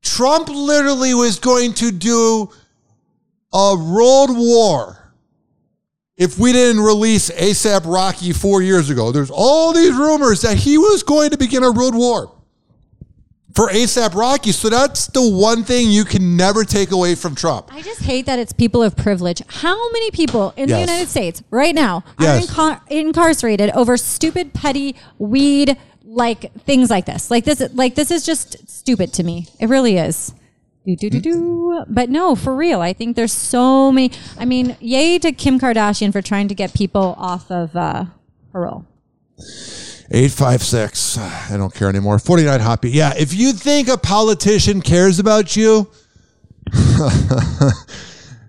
Trump 0.03 0.49
literally 0.49 1.13
was 1.13 1.39
going 1.39 1.73
to 1.75 1.91
do 1.91 2.49
a 3.53 3.75
world 3.75 4.29
war 4.37 4.97
if 6.17 6.37
we 6.37 6.53
didn't 6.53 6.81
release 6.81 7.29
ASAP 7.31 7.81
Rocky 7.85 8.31
four 8.33 8.61
years 8.61 8.89
ago. 8.91 9.11
There's 9.11 9.31
all 9.31 9.73
these 9.73 9.93
rumors 9.95 10.41
that 10.41 10.57
he 10.57 10.77
was 10.77 11.01
going 11.03 11.31
to 11.31 11.37
begin 11.37 11.63
a 11.63 11.71
world 11.71 11.95
war 11.95 12.31
for 13.61 13.67
ASAP 13.67 14.15
Rocky. 14.15 14.51
So 14.51 14.69
that's 14.69 15.05
the 15.05 15.21
one 15.21 15.63
thing 15.63 15.91
you 15.91 16.03
can 16.03 16.35
never 16.35 16.63
take 16.63 16.89
away 16.89 17.13
from 17.13 17.35
Trump. 17.35 17.71
I 17.71 17.83
just 17.83 18.01
hate 18.01 18.25
that 18.25 18.39
it's 18.39 18.51
people 18.51 18.81
of 18.81 18.95
privilege. 18.95 19.43
How 19.47 19.91
many 19.91 20.09
people 20.09 20.51
in 20.57 20.67
the 20.67 20.79
United 20.79 21.09
States 21.09 21.43
right 21.51 21.75
now 21.75 22.03
Yes. 22.19 22.49
are 22.57 22.77
incar- 22.79 22.81
incarcerated 22.89 23.69
over 23.71 23.97
stupid, 23.97 24.55
petty 24.55 24.95
weed, 25.19 25.77
like 26.03 26.51
things 26.63 26.89
like 26.89 27.05
this? 27.05 27.29
Like 27.29 27.45
this, 27.45 27.61
like 27.75 27.93
this 27.93 28.09
is 28.09 28.25
just 28.25 28.67
stupid 28.67 29.13
to 29.13 29.23
me. 29.23 29.45
It 29.59 29.69
really 29.69 29.97
is. 29.97 30.33
Do, 30.87 30.95
do, 30.95 31.11
do, 31.11 31.21
do. 31.21 31.83
But 31.87 32.09
no, 32.09 32.35
for 32.35 32.55
real. 32.55 32.81
I 32.81 32.93
think 32.93 33.15
there's 33.15 33.31
so 33.31 33.91
many. 33.91 34.11
I 34.39 34.45
mean, 34.45 34.75
yay 34.79 35.19
to 35.19 35.31
Kim 35.31 35.59
Kardashian 35.59 36.11
for 36.11 36.23
trying 36.23 36.47
to 36.47 36.55
get 36.55 36.73
people 36.73 37.13
off 37.19 37.51
of 37.51 37.75
uh, 37.75 38.05
parole. 38.51 38.87
856. 40.13 41.17
I 41.17 41.55
don't 41.55 41.73
care 41.73 41.87
anymore. 41.87 42.19
49 42.19 42.59
Hoppy. 42.59 42.89
Yeah, 42.89 43.13
if 43.17 43.33
you 43.33 43.53
think 43.53 43.87
a 43.87 43.97
politician 43.97 44.81
cares 44.81 45.19
about 45.19 45.55
you, 45.55 45.89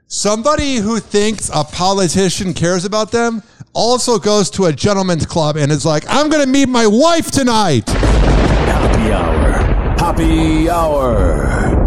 somebody 0.09 0.77
who 0.77 0.99
thinks 0.99 1.51
a 1.55 1.63
politician 1.63 2.53
cares 2.53 2.85
about 2.85 3.13
them 3.13 3.45
also 3.75 4.19
goes 4.19 4.51
to 4.51 4.65
a 4.67 4.73
gentleman's 4.73 5.25
club 5.25 5.57
and 5.57 5.71
is 5.71 5.87
like, 5.87 6.05
I'm 6.09 6.29
going 6.29 6.45
to 6.45 6.51
meet 6.51 6.69
my 6.69 6.89
wife 6.89 7.31
tonight. 7.31 7.89
Happy 7.89 9.13
hour. 9.13 9.53
Happy 9.99 10.69
hour. 10.69 11.79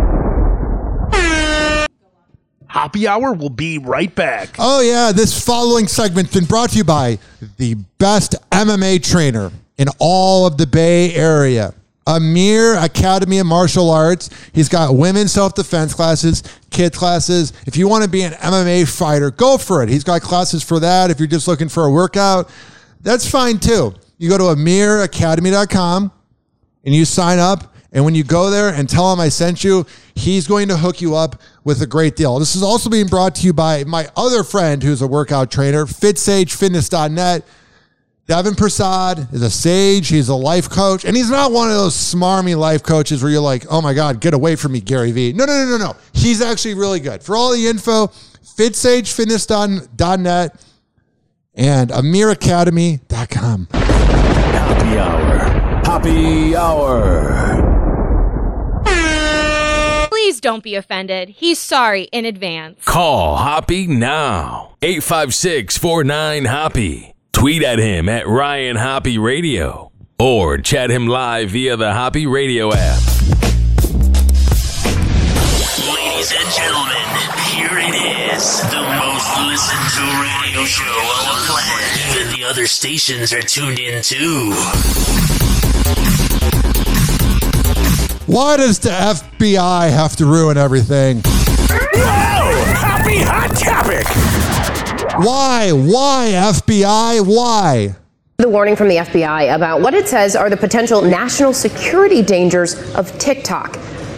Happy 2.67 3.07
hour 3.07 3.33
will 3.33 3.49
be 3.49 3.77
right 3.77 4.13
back. 4.15 4.55
Oh, 4.57 4.81
yeah. 4.81 5.11
This 5.11 5.43
following 5.43 5.87
segment's 5.87 6.33
been 6.33 6.45
brought 6.45 6.71
to 6.71 6.77
you 6.77 6.83
by 6.85 7.19
the 7.57 7.75
best 7.99 8.35
MMA 8.51 9.03
trainer 9.03 9.51
in 9.77 9.87
all 9.99 10.45
of 10.45 10.57
the 10.57 10.67
Bay 10.67 11.13
Area. 11.13 11.73
Amir 12.07 12.75
Academy 12.75 13.39
of 13.39 13.47
Martial 13.47 13.89
Arts. 13.89 14.29
He's 14.53 14.69
got 14.69 14.95
women's 14.95 15.31
self 15.31 15.55
defense 15.55 15.93
classes, 15.93 16.43
kid 16.69 16.93
classes. 16.93 17.51
If 17.65 17.77
you 17.77 17.87
want 17.87 18.03
to 18.03 18.09
be 18.09 18.21
an 18.21 18.33
MMA 18.33 18.87
fighter, 18.87 19.31
go 19.31 19.57
for 19.57 19.81
it. 19.81 19.89
He's 19.89 20.03
got 20.03 20.21
classes 20.21 20.63
for 20.63 20.79
that. 20.79 21.09
If 21.09 21.19
you're 21.19 21.27
just 21.27 21.47
looking 21.47 21.69
for 21.69 21.85
a 21.85 21.91
workout, 21.91 22.49
that's 23.01 23.29
fine 23.29 23.57
too. 23.57 23.95
You 24.17 24.29
go 24.29 24.37
to 24.37 24.43
amiracademy.com 24.43 26.11
and 26.85 26.95
you 26.95 27.05
sign 27.05 27.39
up. 27.39 27.73
And 27.91 28.03
when 28.03 28.13
you 28.13 28.25
go 28.25 28.49
there 28.49 28.69
and 28.69 28.89
tell 28.89 29.11
him 29.11 29.21
I 29.21 29.29
sent 29.29 29.63
you, 29.63 29.85
he's 30.15 30.47
going 30.47 30.67
to 30.67 30.75
hook 30.75 31.01
you 31.01 31.15
up 31.15 31.41
with 31.63 31.81
a 31.81 31.87
great 31.87 32.17
deal. 32.17 32.37
This 32.39 32.55
is 32.55 32.61
also 32.61 32.89
being 32.89 33.07
brought 33.07 33.35
to 33.35 33.45
you 33.45 33.53
by 33.53 33.85
my 33.85 34.09
other 34.17 34.43
friend 34.43 34.83
who's 34.83 35.01
a 35.01 35.07
workout 35.07 35.49
trainer, 35.49 35.85
fitsagefitness.net. 35.85 37.45
Devin 38.27 38.55
Prasad 38.55 39.27
is 39.33 39.43
a 39.43 39.51
sage. 39.51 40.07
He's 40.07 40.29
a 40.29 40.35
life 40.35 40.67
coach. 40.67 41.05
And 41.05 41.15
he's 41.15 41.29
not 41.29 41.51
one 41.51 41.69
of 41.69 41.75
those 41.75 41.93
smarmy 41.93 42.57
life 42.57 42.81
coaches 42.81 43.21
where 43.21 43.31
you're 43.31 43.39
like, 43.39 43.67
oh 43.69 43.81
my 43.81 43.93
God, 43.93 44.19
get 44.19 44.33
away 44.33 44.55
from 44.55 44.71
me, 44.71 44.81
Gary 44.81 45.11
Vee. 45.11 45.31
No, 45.33 45.45
no, 45.45 45.53
no, 45.53 45.77
no, 45.77 45.79
no. 45.85 45.95
He's 46.13 46.41
actually 46.41 46.73
really 46.73 46.99
good. 46.99 47.21
For 47.21 47.37
all 47.37 47.51
the 47.51 47.67
info, 47.67 48.07
fitsagefitness.net 48.07 50.65
and 51.53 51.89
amiracademy.com. 51.91 53.67
Happy 53.71 54.97
hour. 54.97 55.37
Happy 55.85 56.55
hour. 56.55 57.61
Please 60.09 60.41
don't 60.41 60.63
be 60.63 60.73
offended. 60.73 61.29
He's 61.29 61.59
sorry 61.59 62.05
in 62.05 62.25
advance. 62.25 62.83
Call 62.85 63.35
Hoppy 63.35 63.85
now. 63.85 64.77
856 64.81 65.77
49 65.77 66.45
Hoppy. 66.45 67.14
Tweet 67.35 67.63
at 67.63 67.79
him 67.79 68.07
at 68.07 68.29
Ryan 68.29 68.77
Hoppy 68.77 69.17
Radio. 69.17 69.91
Or 70.17 70.57
chat 70.57 70.89
him 70.89 71.07
live 71.07 71.49
via 71.49 71.75
the 71.75 71.91
Hoppy 71.91 72.25
Radio 72.25 72.71
app. 72.71 73.01
Ladies 75.83 76.31
and 76.31 76.49
gentlemen, 76.55 76.95
here 77.51 77.77
it 77.77 78.33
is. 78.33 78.61
The 78.71 78.81
most 78.81 79.27
listened 79.47 79.89
to 79.95 80.03
radio 80.23 80.63
show 80.63 80.85
on 80.85 81.35
the 81.35 81.43
planet. 81.45 82.15
Even 82.15 82.39
the 82.39 82.45
other 82.45 82.67
stations 82.67 83.33
are 83.33 83.41
tuned 83.41 83.79
in 83.79 84.01
too. 84.01 84.53
Why 88.27 88.55
does 88.55 88.79
the 88.79 88.91
FBI 88.91 89.91
have 89.91 90.15
to 90.15 90.25
ruin 90.25 90.57
everything? 90.57 91.21
Happy 91.75 93.17
hot 93.19 93.53
topic. 93.57 94.24
Why? 95.17 95.71
Why, 95.71 96.31
FBI? 96.33 97.25
Why? 97.25 97.95
The 98.37 98.49
warning 98.49 98.75
from 98.75 98.89
the 98.89 98.97
FBI 98.97 99.55
about 99.55 99.81
what 99.81 99.93
it 99.93 100.07
says 100.09 100.35
are 100.35 100.49
the 100.49 100.57
potential 100.57 101.01
national 101.01 101.53
security 101.53 102.21
dangers 102.21 102.75
of 102.95 103.17
TikTok. 103.17 103.73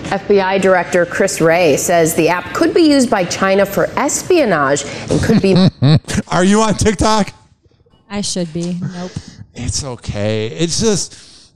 FBI 0.07 0.59
Director 0.61 1.05
Chris 1.05 1.39
Wray 1.39 1.77
says 1.77 2.15
the 2.15 2.29
app 2.29 2.55
could 2.55 2.73
be 2.73 2.81
used 2.81 3.09
by 3.09 3.25
China 3.25 3.65
for 3.65 3.85
espionage 3.99 4.85
and 5.11 5.21
could 5.21 5.41
be. 5.41 5.55
Are 6.29 6.43
you 6.45 6.61
on 6.61 6.75
TikTok? 6.75 7.33
I 8.09 8.21
should 8.21 8.51
be. 8.53 8.79
Nope. 8.81 9.11
It's 9.53 9.83
okay. 9.83 10.47
It's 10.47 10.79
just 10.79 11.51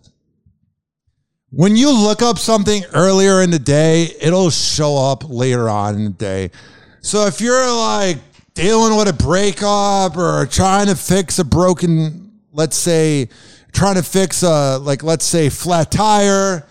when 1.50 1.76
you 1.76 1.92
look 1.92 2.22
up 2.22 2.38
something 2.38 2.84
earlier 2.94 3.42
in 3.42 3.52
the 3.52 3.60
day, 3.60 4.10
it'll 4.20 4.50
show 4.50 4.98
up 4.98 5.30
later 5.30 5.70
on 5.70 5.96
in 5.96 6.04
the 6.04 6.10
day. 6.12 6.52
So 7.00 7.26
if 7.26 7.42
you're 7.42 7.74
like 7.74 8.18
dealing 8.62 8.96
with 8.96 9.08
a 9.08 9.14
breakup 9.14 10.16
or 10.16 10.46
trying 10.46 10.86
to 10.86 10.96
fix 10.96 11.40
a 11.40 11.44
broken, 11.44 12.32
let's 12.52 12.78
say, 12.78 13.28
trying 13.72 13.96
to 13.96 14.04
fix 14.04 14.44
a, 14.44 14.78
like, 14.78 15.04
let's 15.04 15.26
say, 15.26 15.50
flat 15.50 15.92
tire 15.92 16.68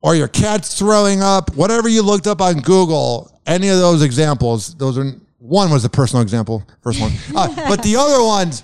or 0.00 0.14
your 0.14 0.28
cat's 0.28 0.78
throwing 0.78 1.20
up, 1.22 1.54
whatever 1.54 1.88
you 1.88 2.02
looked 2.02 2.26
up 2.26 2.40
on 2.40 2.60
Google, 2.60 3.30
any 3.46 3.68
of 3.68 3.78
those 3.78 4.02
examples, 4.02 4.74
those 4.76 4.96
are, 4.96 5.12
one 5.38 5.70
was 5.70 5.84
a 5.84 5.90
personal 5.90 6.22
example, 6.22 6.66
first 6.80 7.00
one. 7.00 7.12
Uh, 7.36 7.54
but 7.68 7.82
the 7.82 7.94
other 7.96 8.24
ones, 8.24 8.62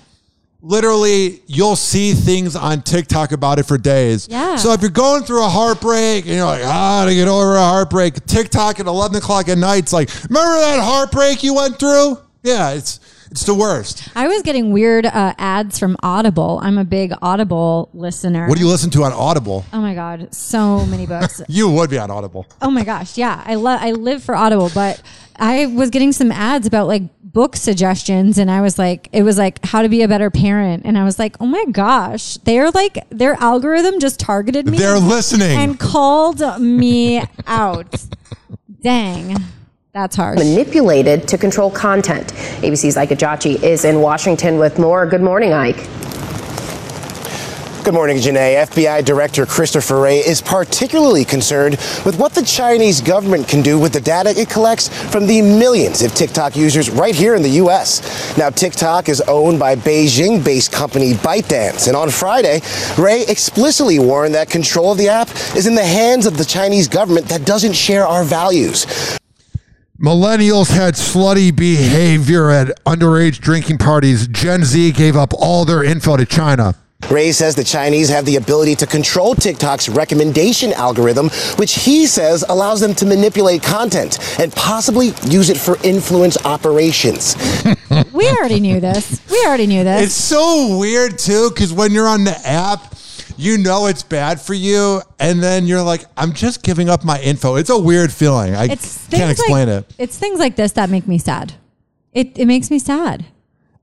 literally 0.63 1.41
you'll 1.45 1.75
see 1.75 2.13
things 2.13 2.55
on 2.55 2.81
TikTok 2.81 3.33
about 3.33 3.59
it 3.59 3.63
for 3.63 3.77
days. 3.77 4.27
Yeah. 4.31 4.55
So 4.55 4.71
if 4.71 4.81
you're 4.81 4.89
going 4.89 5.23
through 5.23 5.45
a 5.45 5.49
heartbreak 5.49 6.25
and 6.25 6.33
you're 6.35 6.45
like, 6.45 6.63
ah, 6.63 7.05
to 7.05 7.13
get 7.13 7.27
over 7.27 7.55
a 7.55 7.59
heartbreak, 7.61 8.25
TikTok 8.25 8.79
at 8.79 8.87
11 8.87 9.17
o'clock 9.17 9.49
at 9.49 9.57
night, 9.57 9.83
it's 9.83 9.93
like, 9.93 10.09
remember 10.29 10.59
that 10.59 10.81
heartbreak 10.81 11.43
you 11.43 11.53
went 11.53 11.77
through? 11.77 12.17
Yeah, 12.43 12.71
it's 12.71 12.99
it's 13.31 13.45
the 13.45 13.53
worst. 13.55 14.09
I 14.15 14.27
was 14.27 14.43
getting 14.43 14.71
weird 14.71 15.07
uh, 15.07 15.33
ads 15.39 15.79
from 15.79 15.97
Audible. 16.03 16.59
I'm 16.61 16.77
a 16.77 16.83
big 16.83 17.13
Audible 17.19 17.89
listener. 17.93 18.47
What 18.47 18.57
do 18.59 18.63
you 18.63 18.69
listen 18.69 18.91
to 18.91 19.03
on 19.05 19.11
Audible? 19.11 19.65
Oh 19.73 19.81
my 19.81 19.95
god, 19.95 20.33
so 20.35 20.85
many 20.85 21.07
books. 21.07 21.41
You 21.49 21.69
would 21.71 21.89
be 21.89 21.97
on 21.97 22.11
Audible. 22.11 22.45
oh 22.61 22.69
my 22.69 22.83
gosh, 22.83 23.17
yeah. 23.17 23.41
I 23.45 23.55
love 23.55 23.79
I 23.81 23.91
live 23.91 24.23
for 24.23 24.35
Audible, 24.35 24.69
but 24.75 25.01
I 25.35 25.65
was 25.65 25.89
getting 25.89 26.11
some 26.11 26.31
ads 26.31 26.67
about 26.67 26.87
like 26.87 27.03
book 27.33 27.55
suggestions 27.55 28.37
and 28.37 28.49
I 28.49 28.61
was 28.61 28.77
like 28.77 29.09
it 29.11 29.23
was 29.23 29.37
like 29.37 29.63
how 29.65 29.81
to 29.81 29.89
be 29.89 30.03
a 30.03 30.07
better 30.07 30.29
parent 30.29 30.83
and 30.85 30.97
I 30.97 31.03
was 31.03 31.17
like, 31.19 31.35
"Oh 31.39 31.47
my 31.47 31.65
gosh, 31.65 32.37
they're 32.37 32.71
like 32.71 32.97
their 33.09 33.33
algorithm 33.35 33.99
just 33.99 34.19
targeted 34.19 34.67
me. 34.67 34.77
They're 34.77 34.99
listening. 34.99 35.57
and 35.57 35.79
called 35.79 36.41
me 36.61 37.23
out." 37.47 38.05
Dang. 38.81 39.35
That's 39.93 40.15
hard. 40.15 40.39
manipulated 40.39 41.27
to 41.27 41.37
control 41.37 41.69
content. 41.69 42.33
ABC's 42.61 42.97
Ike 42.97 43.09
Ejiochi 43.09 43.61
is 43.61 43.85
in 43.85 44.01
Washington 44.01 44.57
with 44.57 44.79
more. 44.79 45.05
Good 45.05 45.21
morning, 45.21 45.53
Ike. 45.53 45.87
Good 47.83 47.95
morning, 47.95 48.15
Janai. 48.15 48.65
FBI 48.65 49.03
Director 49.03 49.45
Christopher 49.45 49.99
Wray 49.99 50.19
is 50.19 50.41
particularly 50.41 51.25
concerned 51.25 51.75
with 52.05 52.17
what 52.17 52.33
the 52.33 52.41
Chinese 52.41 53.01
government 53.01 53.49
can 53.49 53.61
do 53.61 53.77
with 53.77 53.91
the 53.91 53.99
data 53.99 54.29
it 54.29 54.49
collects 54.49 54.87
from 55.11 55.27
the 55.27 55.41
millions 55.41 56.01
of 56.01 56.13
TikTok 56.13 56.55
users 56.55 56.89
right 56.89 57.13
here 57.13 57.35
in 57.35 57.41
the 57.41 57.49
U.S. 57.49 58.37
Now, 58.37 58.49
TikTok 58.49 59.09
is 59.09 59.19
owned 59.27 59.59
by 59.59 59.75
Beijing 59.75 60.41
based 60.45 60.71
company 60.71 61.11
ByteDance. 61.15 61.87
And 61.87 61.97
on 61.97 62.09
Friday, 62.09 62.61
Wray 62.97 63.25
explicitly 63.27 63.99
warned 63.99 64.33
that 64.35 64.49
control 64.49 64.93
of 64.93 64.97
the 64.97 65.09
app 65.09 65.29
is 65.53 65.67
in 65.67 65.75
the 65.75 65.85
hands 65.85 66.25
of 66.25 66.37
the 66.37 66.45
Chinese 66.45 66.87
government 66.87 67.27
that 67.27 67.45
doesn't 67.45 67.73
share 67.73 68.07
our 68.07 68.23
values. 68.23 68.85
Millennials 70.01 70.73
had 70.73 70.93
slutty 70.93 71.53
behavior 71.53 72.49
at 72.49 72.67
underage 72.85 73.39
drinking 73.39 73.79
parties. 73.79 74.29
Gen 74.29 74.63
Z 74.63 74.93
gave 74.93 75.17
up 75.17 75.33
all 75.37 75.65
their 75.65 75.83
info 75.83 76.15
to 76.15 76.25
China. 76.25 76.75
Wray 77.09 77.31
says 77.31 77.55
the 77.55 77.63
Chinese 77.63 78.09
have 78.09 78.25
the 78.25 78.37
ability 78.37 78.75
to 78.75 78.87
control 78.87 79.35
TikTok's 79.35 79.89
recommendation 79.89 80.73
algorithm, 80.73 81.29
which 81.57 81.73
he 81.83 82.05
says 82.07 82.43
allows 82.49 82.79
them 82.79 82.93
to 82.95 83.05
manipulate 83.05 83.61
content 83.61 84.19
and 84.39 84.51
possibly 84.53 85.07
use 85.29 85.49
it 85.49 85.57
for 85.57 85.77
influence 85.83 86.43
operations. 86.45 87.35
we 88.13 88.27
already 88.29 88.59
knew 88.59 88.79
this. 88.79 89.21
We 89.29 89.43
already 89.45 89.67
knew 89.67 89.83
this. 89.83 90.07
It's 90.07 90.15
so 90.15 90.77
weird 90.77 91.19
too, 91.19 91.49
because 91.49 91.73
when 91.73 91.91
you're 91.91 92.07
on 92.07 92.23
the 92.23 92.35
app, 92.45 92.93
you 93.37 93.57
know 93.57 93.87
it's 93.87 94.03
bad 94.03 94.39
for 94.39 94.53
you, 94.53 95.01
and 95.19 95.41
then 95.41 95.65
you're 95.65 95.81
like, 95.81 96.05
I'm 96.15 96.33
just 96.33 96.63
giving 96.63 96.89
up 96.89 97.03
my 97.03 97.19
info. 97.19 97.55
It's 97.55 97.69
a 97.69 97.77
weird 97.77 98.11
feeling. 98.13 98.55
I 98.55 98.65
It's 98.65 99.07
can't 99.07 99.31
explain 99.31 99.69
like, 99.69 99.85
it. 99.85 99.95
It's 99.97 100.17
things 100.17 100.39
like 100.39 100.55
this 100.55 100.73
that 100.73 100.89
make 100.89 101.07
me 101.07 101.17
sad. 101.17 101.53
It 102.11 102.37
it 102.37 102.45
makes 102.45 102.69
me 102.69 102.77
sad. 102.79 103.25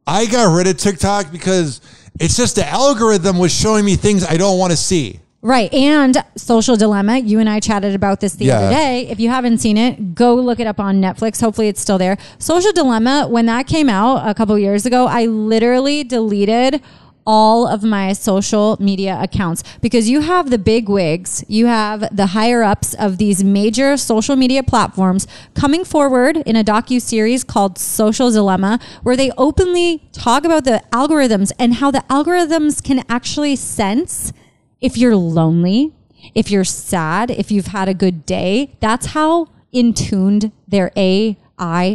I 0.06 0.26
got 0.26 0.54
rid 0.54 0.66
of 0.66 0.76
TikTok 0.76 1.32
because 1.32 1.80
it's 2.18 2.36
just 2.36 2.56
the 2.56 2.66
algorithm 2.66 3.38
was 3.38 3.52
showing 3.52 3.84
me 3.84 3.96
things 3.96 4.24
I 4.24 4.36
don't 4.36 4.58
want 4.58 4.72
to 4.72 4.76
see. 4.76 5.20
Right. 5.42 5.72
And 5.72 6.22
Social 6.36 6.76
Dilemma, 6.76 7.18
you 7.18 7.38
and 7.38 7.48
I 7.48 7.61
chatted 7.61 7.94
about 7.94 8.20
this 8.20 8.34
the 8.34 8.44
Yeah. 8.44 8.58
other 8.58 8.74
day. 8.74 9.06
If 9.08 9.18
you 9.18 9.30
haven't 9.30 9.56
seen 9.58 9.78
it, 9.78 10.14
go 10.14 10.34
look 10.34 10.61
it 10.61 10.66
up 10.66 10.78
on 10.78 11.00
Netflix. 11.00 11.40
Hopefully 11.40 11.68
it's 11.68 11.80
still 11.80 11.96
there. 11.96 12.18
Social 12.38 12.72
Dilemma, 12.72 13.26
when 13.26 13.46
that 13.46 13.66
came 13.66 13.88
out 13.88 14.28
a 14.28 14.34
couple 14.34 14.58
years 14.58 14.84
ago, 14.84 15.06
I 15.06 15.24
literally 15.24 16.04
deleted 16.04 16.82
all 17.26 17.66
of 17.66 17.82
my 17.82 18.12
social 18.12 18.76
media 18.80 19.18
accounts. 19.20 19.62
Because 19.80 20.08
you 20.08 20.20
have 20.20 20.50
the 20.50 20.58
big 20.58 20.88
wigs, 20.88 21.44
you 21.48 21.66
have 21.66 22.14
the 22.14 22.28
higher 22.28 22.62
ups 22.62 22.94
of 22.94 23.18
these 23.18 23.44
major 23.44 23.96
social 23.96 24.36
media 24.36 24.62
platforms 24.62 25.26
coming 25.54 25.84
forward 25.84 26.38
in 26.38 26.56
a 26.56 26.64
docu 26.64 27.00
series 27.00 27.44
called 27.44 27.78
Social 27.78 28.30
Dilemma 28.30 28.78
where 29.02 29.16
they 29.16 29.30
openly 29.36 30.08
talk 30.12 30.44
about 30.44 30.64
the 30.64 30.82
algorithms 30.92 31.52
and 31.58 31.74
how 31.74 31.90
the 31.90 32.04
algorithms 32.08 32.82
can 32.82 33.04
actually 33.08 33.56
sense 33.56 34.32
if 34.80 34.96
you're 34.96 35.16
lonely, 35.16 35.92
if 36.34 36.50
you're 36.50 36.64
sad, 36.64 37.30
if 37.30 37.50
you've 37.50 37.68
had 37.68 37.88
a 37.88 37.94
good 37.94 38.24
day, 38.26 38.76
that's 38.80 39.06
how 39.06 39.48
in 39.72 39.94
tuned 39.94 40.52
their 40.66 40.90
AI 40.96 41.36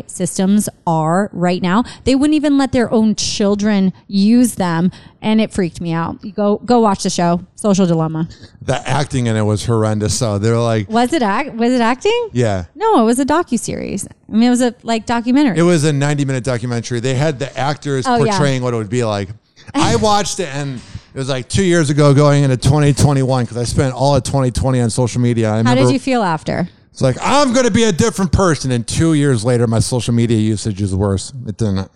systems 0.08 0.70
are 0.88 1.30
right 1.34 1.62
now. 1.62 1.84
They 2.04 2.16
wouldn't 2.16 2.36
even 2.36 2.58
let 2.58 2.72
their 2.72 2.92
own 2.92 3.16
children 3.16 3.94
use 4.08 4.56
them, 4.56 4.92
and 5.22 5.42
it 5.42 5.52
freaked 5.52 5.82
me 5.82 5.92
out. 5.92 6.24
You 6.24 6.32
go 6.32 6.58
go 6.58 6.80
watch 6.80 7.04
the 7.04 7.10
show, 7.10 7.42
Social 7.56 7.86
Dilemma. 7.86 8.30
The 8.62 8.76
acting 8.88 9.28
in 9.28 9.36
it 9.36 9.42
was 9.42 9.66
horrendous. 9.66 10.18
So 10.18 10.38
they're 10.38 10.58
like, 10.60 10.90
Was 10.90 11.14
it 11.14 11.22
act? 11.22 11.54
Was 11.56 11.72
it 11.74 11.82
acting? 11.82 12.30
yeah. 12.32 12.66
No, 12.76 13.02
it 13.02 13.06
was 13.06 13.20
a 13.20 13.26
docu 13.26 13.60
series. 13.60 14.08
I 14.08 14.32
mean, 14.32 14.44
it 14.44 14.50
was 14.50 14.62
a 14.62 14.76
like 14.84 15.06
documentary. 15.06 15.58
It 15.58 15.64
was 15.64 15.84
a 15.84 15.94
90 15.94 16.26
minute 16.26 16.44
documentary. 16.44 17.00
They 17.00 17.16
had 17.16 17.40
the 17.40 17.56
actors 17.58 18.06
Oh, 18.08 18.24
yeah. 18.24 18.32
portraying 18.32 18.62
what 18.64 18.74
it 18.74 18.78
would 18.78 18.90
be 18.90 19.04
like. 19.04 19.30
I 19.74 19.96
watched 19.96 20.40
it 20.40 20.48
and 20.54 20.76
it 20.78 21.18
was 21.18 21.30
like 21.30 21.48
two 21.50 21.64
years 21.64 21.90
ago 21.90 22.14
going 22.14 22.44
into 22.44 22.58
2021 22.58 23.46
because 23.46 23.58
I 23.58 23.64
spent 23.64 23.94
all 23.94 24.16
of 24.16 24.24
2020 24.24 24.82
on 24.82 24.90
social 24.90 25.22
media. 25.22 25.52
I 25.52 25.64
How 25.64 25.74
did 25.76 25.90
you 25.90 26.00
feel 26.00 26.22
after? 26.22 26.68
It's 26.96 27.02
like, 27.02 27.18
I'm 27.20 27.52
going 27.52 27.66
to 27.66 27.74
be 27.74 27.84
a 27.84 27.92
different 27.92 28.32
person. 28.32 28.72
And 28.72 28.88
two 28.88 29.16
years 29.16 29.44
later, 29.44 29.68
my 29.68 29.80
social 29.80 30.14
media 30.14 30.38
usage 30.38 30.82
is 30.82 30.96
worse. 30.96 31.34
It 31.46 31.58
didn't. 31.58 31.90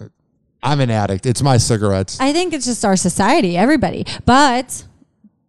I'm 0.62 0.82
an 0.82 0.92
addict. 0.92 1.26
It's 1.26 1.42
my 1.42 1.56
cigarettes. 1.56 2.20
I 2.20 2.34
think 2.34 2.52
it's 2.52 2.66
just 2.66 2.84
our 2.84 2.98
society, 2.98 3.56
everybody. 3.56 4.06
But 4.26 4.84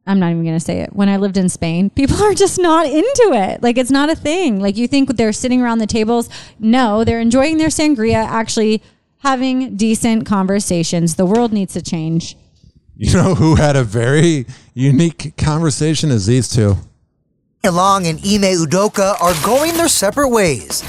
I'm 0.06 0.20
not 0.20 0.30
even 0.30 0.44
going 0.44 0.54
to 0.54 0.64
say 0.64 0.82
it. 0.82 0.94
When 0.94 1.08
I 1.08 1.16
lived 1.16 1.36
in 1.36 1.48
Spain, 1.48 1.90
people 1.90 2.22
are 2.22 2.32
just 2.32 2.60
not 2.60 2.86
into 2.86 3.32
it. 3.32 3.60
Like 3.60 3.76
it's 3.76 3.90
not 3.90 4.08
a 4.08 4.14
thing. 4.14 4.60
Like 4.60 4.76
you 4.76 4.86
think 4.86 5.16
they're 5.16 5.32
sitting 5.32 5.60
around 5.60 5.78
the 5.78 5.86
tables. 5.88 6.28
No, 6.60 7.02
they're 7.02 7.18
enjoying 7.18 7.58
their 7.58 7.70
sangria, 7.70 8.24
actually 8.24 8.84
having 9.18 9.74
decent 9.74 10.26
conversations. 10.26 11.16
The 11.16 11.26
world 11.26 11.52
needs 11.52 11.72
to 11.72 11.82
change. 11.82 12.36
You 12.94 13.14
know 13.14 13.34
who 13.34 13.56
had 13.56 13.74
a 13.74 13.82
very 13.82 14.46
unique 14.74 15.36
conversation 15.36 16.12
is 16.12 16.26
these 16.26 16.48
two. 16.48 16.76
Long 17.68 18.06
and 18.06 18.18
Ime 18.20 18.56
Udoka 18.56 19.20
are 19.20 19.34
going 19.44 19.74
their 19.74 19.86
separate 19.86 20.30
ways. 20.30 20.82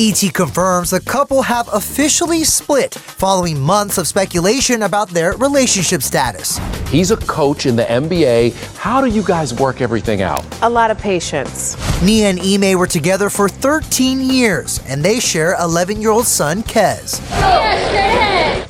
ET 0.00 0.34
confirms 0.34 0.90
the 0.90 1.00
couple 1.00 1.42
have 1.42 1.68
officially 1.72 2.42
split 2.42 2.94
following 2.94 3.60
months 3.60 3.96
of 3.96 4.08
speculation 4.08 4.82
about 4.82 5.08
their 5.10 5.36
relationship 5.36 6.02
status. 6.02 6.58
He's 6.88 7.12
a 7.12 7.16
coach 7.16 7.64
in 7.66 7.76
the 7.76 7.84
NBA. 7.84 8.76
How 8.76 9.00
do 9.00 9.06
you 9.06 9.22
guys 9.22 9.54
work 9.54 9.80
everything 9.80 10.20
out? 10.20 10.44
A 10.62 10.68
lot 10.68 10.90
of 10.90 10.98
patience. 10.98 11.76
Nia 12.02 12.28
and 12.28 12.40
Ime 12.40 12.76
were 12.76 12.86
together 12.88 13.30
for 13.30 13.48
13 13.48 14.20
years, 14.20 14.80
and 14.88 15.02
they 15.04 15.20
share 15.20 15.54
11 15.60 16.02
year 16.02 16.10
old 16.10 16.26
son, 16.26 16.64
Kez. 16.64 17.20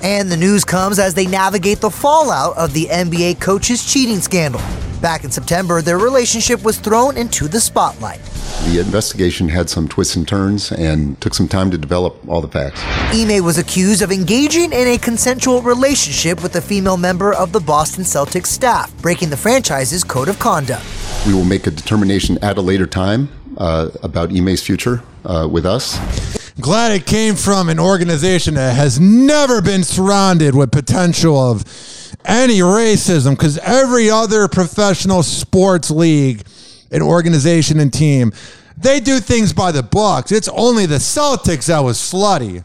And 0.05 0.30
the 0.30 0.36
news 0.36 0.64
comes 0.64 0.99
as 0.99 1.14
they 1.14 1.26
navigate 1.26 1.80
the 1.80 1.90
fallout 1.90 2.57
of 2.59 2.74
the 2.74 2.84
NBA 2.86 3.40
coach's 3.40 3.90
cheating 3.90 4.20
scandal. 4.20 4.61
Back 5.01 5.22
in 5.22 5.30
September, 5.30 5.80
their 5.80 5.99
relationship 5.99 6.64
was 6.64 6.78
thrown 6.78 7.16
into 7.16 7.46
the 7.46 7.61
spotlight. 7.61 8.20
The 8.64 8.80
investigation 8.80 9.49
had 9.49 9.70
some 9.70 9.86
twists 9.88 10.16
and 10.16 10.26
turns 10.26 10.72
and 10.72 11.20
took 11.20 11.34
some 11.34 11.46
time 11.46 11.70
to 11.70 11.78
develop 11.78 12.16
all 12.28 12.40
the 12.40 12.49
facts. 12.49 12.82
Ime 13.14 13.44
was 13.44 13.59
accused 13.59 14.03
of 14.03 14.11
engaging 14.11 14.72
in 14.72 14.88
a 14.88 14.99
consensual 14.99 15.62
relationship 15.62 16.42
with 16.42 16.57
a 16.57 16.61
female 16.61 16.96
member 16.96 17.32
of 17.32 17.53
the 17.53 17.61
Boston 17.61 18.03
Celtics 18.03 18.49
staff, 18.49 18.92
breaking 19.01 19.30
the 19.30 19.36
franchise's 19.36 20.03
code 20.03 20.28
of 20.28 20.40
conduct. 20.40 20.84
We 21.26 21.32
will 21.32 21.44
make 21.44 21.68
a 21.68 21.70
determination 21.70 22.36
at 22.42 22.59
a 22.59 22.61
later 22.61 22.86
time 22.86 23.28
uh, 23.57 23.90
about 24.03 24.32
Ime's 24.32 24.62
future 24.62 25.03
uh, 25.24 25.49
with 25.51 25.64
us. 25.64 25.96
Glad 26.61 26.90
it 26.90 27.07
came 27.07 27.36
from 27.36 27.68
an 27.68 27.78
organization 27.78 28.55
that 28.55 28.74
has 28.74 28.99
never 28.99 29.62
been 29.62 29.84
surrounded 29.84 30.57
with 30.57 30.72
potential 30.72 31.38
of 31.38 31.64
any 32.29 32.59
racism 32.59 33.31
because 33.31 33.59
every 33.59 34.11
other 34.11 34.47
professional 34.47 35.22
sports 35.22 35.91
league 35.91 36.43
and 36.93 37.03
organization 37.03 37.81
and 37.81 37.93
team, 37.93 38.33
they 38.76 39.01
do 39.01 39.18
things 39.18 39.53
by 39.53 39.72
the 39.72 39.83
books. 39.83 40.31
It's 40.31 40.49
only 40.49 40.87
the 40.87 40.97
Celtics 40.97 41.66
that 41.66 41.81
was 41.81 41.99
slutty. 41.99 42.62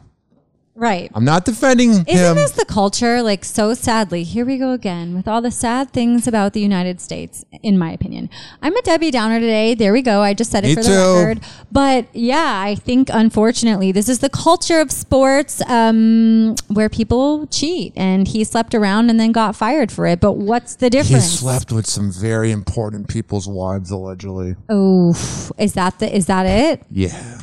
Right. 0.75 1.11
I'm 1.13 1.23
not 1.23 1.45
defending 1.45 1.91
Isn't 1.91 2.07
him. 2.07 2.35
this 2.35 2.51
the 2.51 2.65
culture? 2.65 3.21
Like, 3.21 3.45
so 3.45 3.75
sadly, 3.75 4.23
here 4.23 4.43
we 4.43 4.57
go 4.57 4.71
again 4.71 5.13
with 5.15 5.27
all 5.27 5.39
the 5.39 5.51
sad 5.51 5.91
things 5.91 6.27
about 6.27 6.53
the 6.53 6.61
United 6.61 6.99
States, 6.99 7.45
in 7.61 7.77
my 7.77 7.91
opinion. 7.91 8.27
I'm 8.59 8.75
a 8.75 8.81
Debbie 8.81 9.11
Downer 9.11 9.39
today. 9.39 9.75
There 9.75 9.93
we 9.93 10.01
go. 10.01 10.21
I 10.21 10.33
just 10.33 10.49
said 10.49 10.63
it 10.65 10.69
Me 10.69 10.75
for 10.75 10.81
too. 10.81 10.89
the 10.89 11.13
record. 11.25 11.43
But 11.71 12.07
yeah, 12.15 12.59
I 12.65 12.73
think 12.73 13.09
unfortunately, 13.13 13.91
this 13.91 14.09
is 14.09 14.17
the 14.19 14.29
culture 14.29 14.79
of 14.79 14.91
sports 14.91 15.61
um, 15.69 16.55
where 16.69 16.89
people 16.89 17.45
cheat. 17.47 17.93
And 17.95 18.27
he 18.27 18.43
slept 18.43 18.73
around 18.73 19.11
and 19.11 19.19
then 19.19 19.31
got 19.31 19.55
fired 19.55 19.91
for 19.91 20.07
it. 20.07 20.19
But 20.19 20.33
what's 20.33 20.75
the 20.75 20.89
difference? 20.89 21.23
he 21.31 21.37
slept 21.37 21.71
with 21.71 21.85
some 21.85 22.11
very 22.11 22.51
important 22.51 23.07
people's 23.09 23.47
wives, 23.47 23.91
allegedly. 23.91 24.55
Oof. 24.71 25.51
Is 25.59 25.73
that 25.73 25.99
the, 25.99 26.15
is 26.15 26.25
that 26.25 26.47
it? 26.47 26.81
Yeah. 26.89 27.41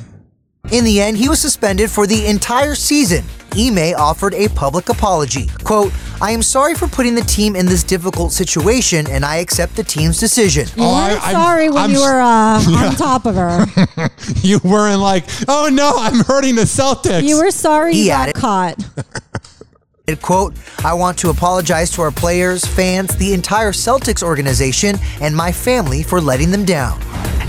In 0.71 0.85
the 0.85 1.01
end, 1.01 1.17
he 1.17 1.29
was 1.29 1.41
suspended 1.41 1.91
for 1.91 2.07
the 2.07 2.27
entire 2.27 2.75
season. 2.75 3.25
Ime 3.57 3.95
offered 3.99 4.35
a 4.35 4.47
public 4.49 4.89
apology. 4.89 5.49
Quote, 5.65 5.93
I 6.21 6.31
am 6.31 6.43
sorry 6.43 6.75
for 6.75 6.87
putting 6.87 7.15
the 7.17 7.23
team 7.23 7.57
in 7.57 7.67
this 7.67 7.83
difficult 7.83 8.31
situation 8.31 9.07
and 9.11 9.25
I 9.25 9.37
accept 9.37 9.75
the 9.75 9.83
team's 9.83 10.21
decision. 10.21 10.69
You 10.77 10.85
weren't 10.85 11.23
sorry 11.23 11.71
when 11.71 11.91
you 11.91 11.99
were 12.01 12.21
uh, 12.21 12.61
on 12.69 12.95
top 12.95 13.27
of 13.27 13.35
her. 13.35 13.67
You 14.43 14.61
weren't 14.63 15.01
like, 15.01 15.25
oh 15.49 15.69
no, 15.73 15.93
I'm 15.97 16.21
hurting 16.25 16.55
the 16.57 16.63
Celtics. 16.63 17.23
You 17.25 17.39
were 17.43 17.51
sorry 17.51 17.95
He 17.95 18.05
you 18.05 18.11
got 18.11 18.29
added- 18.29 18.35
caught. 18.37 18.85
It, 20.07 20.21
quote, 20.21 20.55
I 20.85 20.93
want 20.95 21.19
to 21.19 21.31
apologize 21.31 21.93
to 21.93 22.03
our 22.03 22.11
players, 22.11 22.65
fans, 22.65 23.15
the 23.17 23.33
entire 23.33 23.71
Celtics 23.71 24.25
organization, 24.25 24.97
and 25.21 25.37
my 25.37 25.53
family 25.53 26.03
for 26.03 26.21
letting 26.21 26.51
them 26.51 26.65
down. 26.65 26.99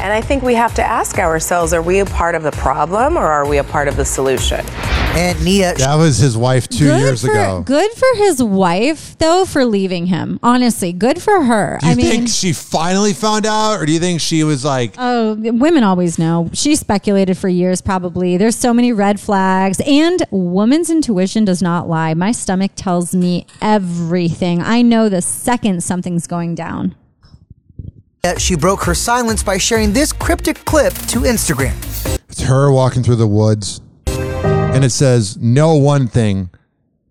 And 0.02 0.12
I 0.12 0.20
think 0.20 0.42
we 0.42 0.56
have 0.56 0.74
to 0.76 0.84
ask 0.84 1.20
ourselves 1.20 1.74
are 1.74 1.82
we 1.82 2.00
a 2.00 2.06
part 2.06 2.34
of 2.34 2.42
the 2.42 2.52
problem 2.52 3.18
or 3.18 3.28
are 3.28 3.48
we 3.48 3.60
a 3.60 3.64
part 3.64 3.88
of 3.88 3.98
the 3.98 4.06
solution? 4.06 4.66
And 5.14 5.44
Nia. 5.44 5.76
That 5.76 5.96
was 5.96 6.18
his 6.18 6.36
wife 6.36 6.68
two 6.68 6.86
good 6.86 7.02
years 7.02 7.22
for, 7.24 7.30
ago. 7.30 7.64
Good 7.66 7.92
for 7.92 8.08
his 8.16 8.42
wife, 8.42 9.18
though, 9.20 9.46
for 9.46 9.64
leaving 9.64 10.08
him. 10.08 10.40
Honestly, 10.42 10.92
good 10.94 11.22
for 11.22 11.44
her. 11.44 11.78
Do 11.82 11.86
you 11.86 11.92
I 11.92 11.96
mean, 11.96 12.06
think 12.06 12.30
she 12.30 12.54
finally 12.54 13.14
found 13.14 13.46
out, 13.46 13.80
or 13.80 13.86
do 13.86 13.92
you 13.92 14.00
think 14.00 14.22
she 14.22 14.44
was 14.44 14.66
like, 14.66 14.96
Oh, 14.98 15.36
women 15.36 15.84
always 15.84 16.18
know. 16.18 16.50
She 16.54 16.76
speculated 16.76 17.38
for 17.38 17.50
years, 17.50 17.82
probably. 17.82 18.38
There's 18.38 18.56
so 18.56 18.74
many 18.74 18.94
red 18.94 19.20
flags, 19.20 19.82
and 19.86 20.26
woman's 20.32 20.90
intuition 20.90 21.46
does 21.46 21.62
not 21.62 21.88
lie. 21.88 22.14
My 22.14 22.32
stomach 22.32 22.72
tells 22.76 23.14
me 23.14 23.46
everything. 23.62 24.62
I 24.62 24.82
know 24.82 25.10
the 25.10 25.22
second 25.22 25.84
something's 25.84 26.26
going 26.26 26.56
down. 26.56 26.96
She 28.38 28.56
broke 28.56 28.84
her 28.84 28.94
silence 28.94 29.44
by 29.44 29.58
sharing 29.58 29.94
this 29.94 30.14
cryptic 30.14 30.64
clip 30.66 30.94
to 30.94 31.22
Instagram. 31.22 31.76
it's 32.30 32.42
her 32.42 32.72
walking 32.72 33.04
through 33.04 33.16
the 33.16 33.28
woods, 33.28 33.82
and 34.06 34.84
it 34.84 34.92
says, 34.92 35.38
"Know 35.38 35.76
one 35.76 36.08
thing: 36.08 36.50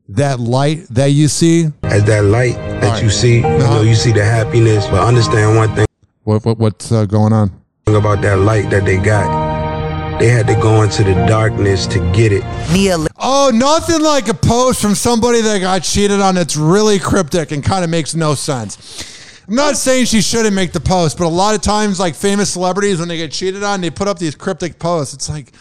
that 0.08 0.38
light 0.38 0.86
that 0.90 1.12
you 1.12 1.28
see, 1.28 1.68
as 1.82 2.04
that 2.04 2.24
light 2.24 2.54
that 2.80 3.02
you 3.02 3.10
see, 3.10 3.36
you 3.36 3.42
know, 3.42 3.82
you 3.82 3.94
see 3.94 4.12
the 4.12 4.24
happiness, 4.24 4.86
but 4.86 5.04
understand 5.04 5.56
one 5.56 5.74
thing 5.74 5.86
what, 6.24 6.44
what 6.44 6.58
what's 6.58 6.92
uh, 6.92 7.06
going 7.06 7.32
on? 7.32 7.50
about 7.86 8.22
that 8.22 8.38
light 8.38 8.70
that 8.70 8.84
they 8.84 8.98
got. 8.98 10.20
They 10.20 10.28
had 10.28 10.46
to 10.46 10.54
go 10.54 10.82
into 10.82 11.02
the 11.02 11.14
darkness 11.26 11.88
to 11.88 11.98
get 12.12 12.30
it. 12.30 12.44
Nia. 12.72 12.98
Oh, 13.16 13.50
nothing 13.52 14.00
like 14.00 14.28
a 14.28 14.34
post 14.34 14.80
from 14.80 14.94
somebody 14.94 15.40
that 15.40 15.58
got 15.60 15.82
cheated 15.82 16.20
on 16.20 16.36
that's 16.36 16.56
really 16.56 17.00
cryptic 17.00 17.50
and 17.50 17.64
kind 17.64 17.82
of 17.82 17.90
makes 17.90 18.14
no 18.14 18.34
sense. 18.36 19.09
I'm 19.50 19.56
not 19.56 19.76
saying 19.76 20.04
she 20.06 20.20
shouldn't 20.22 20.54
make 20.54 20.70
the 20.72 20.80
post, 20.80 21.18
but 21.18 21.24
a 21.26 21.28
lot 21.28 21.54
of 21.56 21.60
times, 21.60 21.98
like 21.98 22.14
famous 22.14 22.50
celebrities, 22.52 23.00
when 23.00 23.08
they 23.08 23.16
get 23.16 23.32
cheated 23.32 23.62
on, 23.64 23.80
they 23.80 23.90
put 23.90 24.06
up 24.06 24.18
these 24.18 24.34
cryptic 24.36 24.78
posts. 24.78 25.12
It's 25.12 25.28
like, 25.28 25.52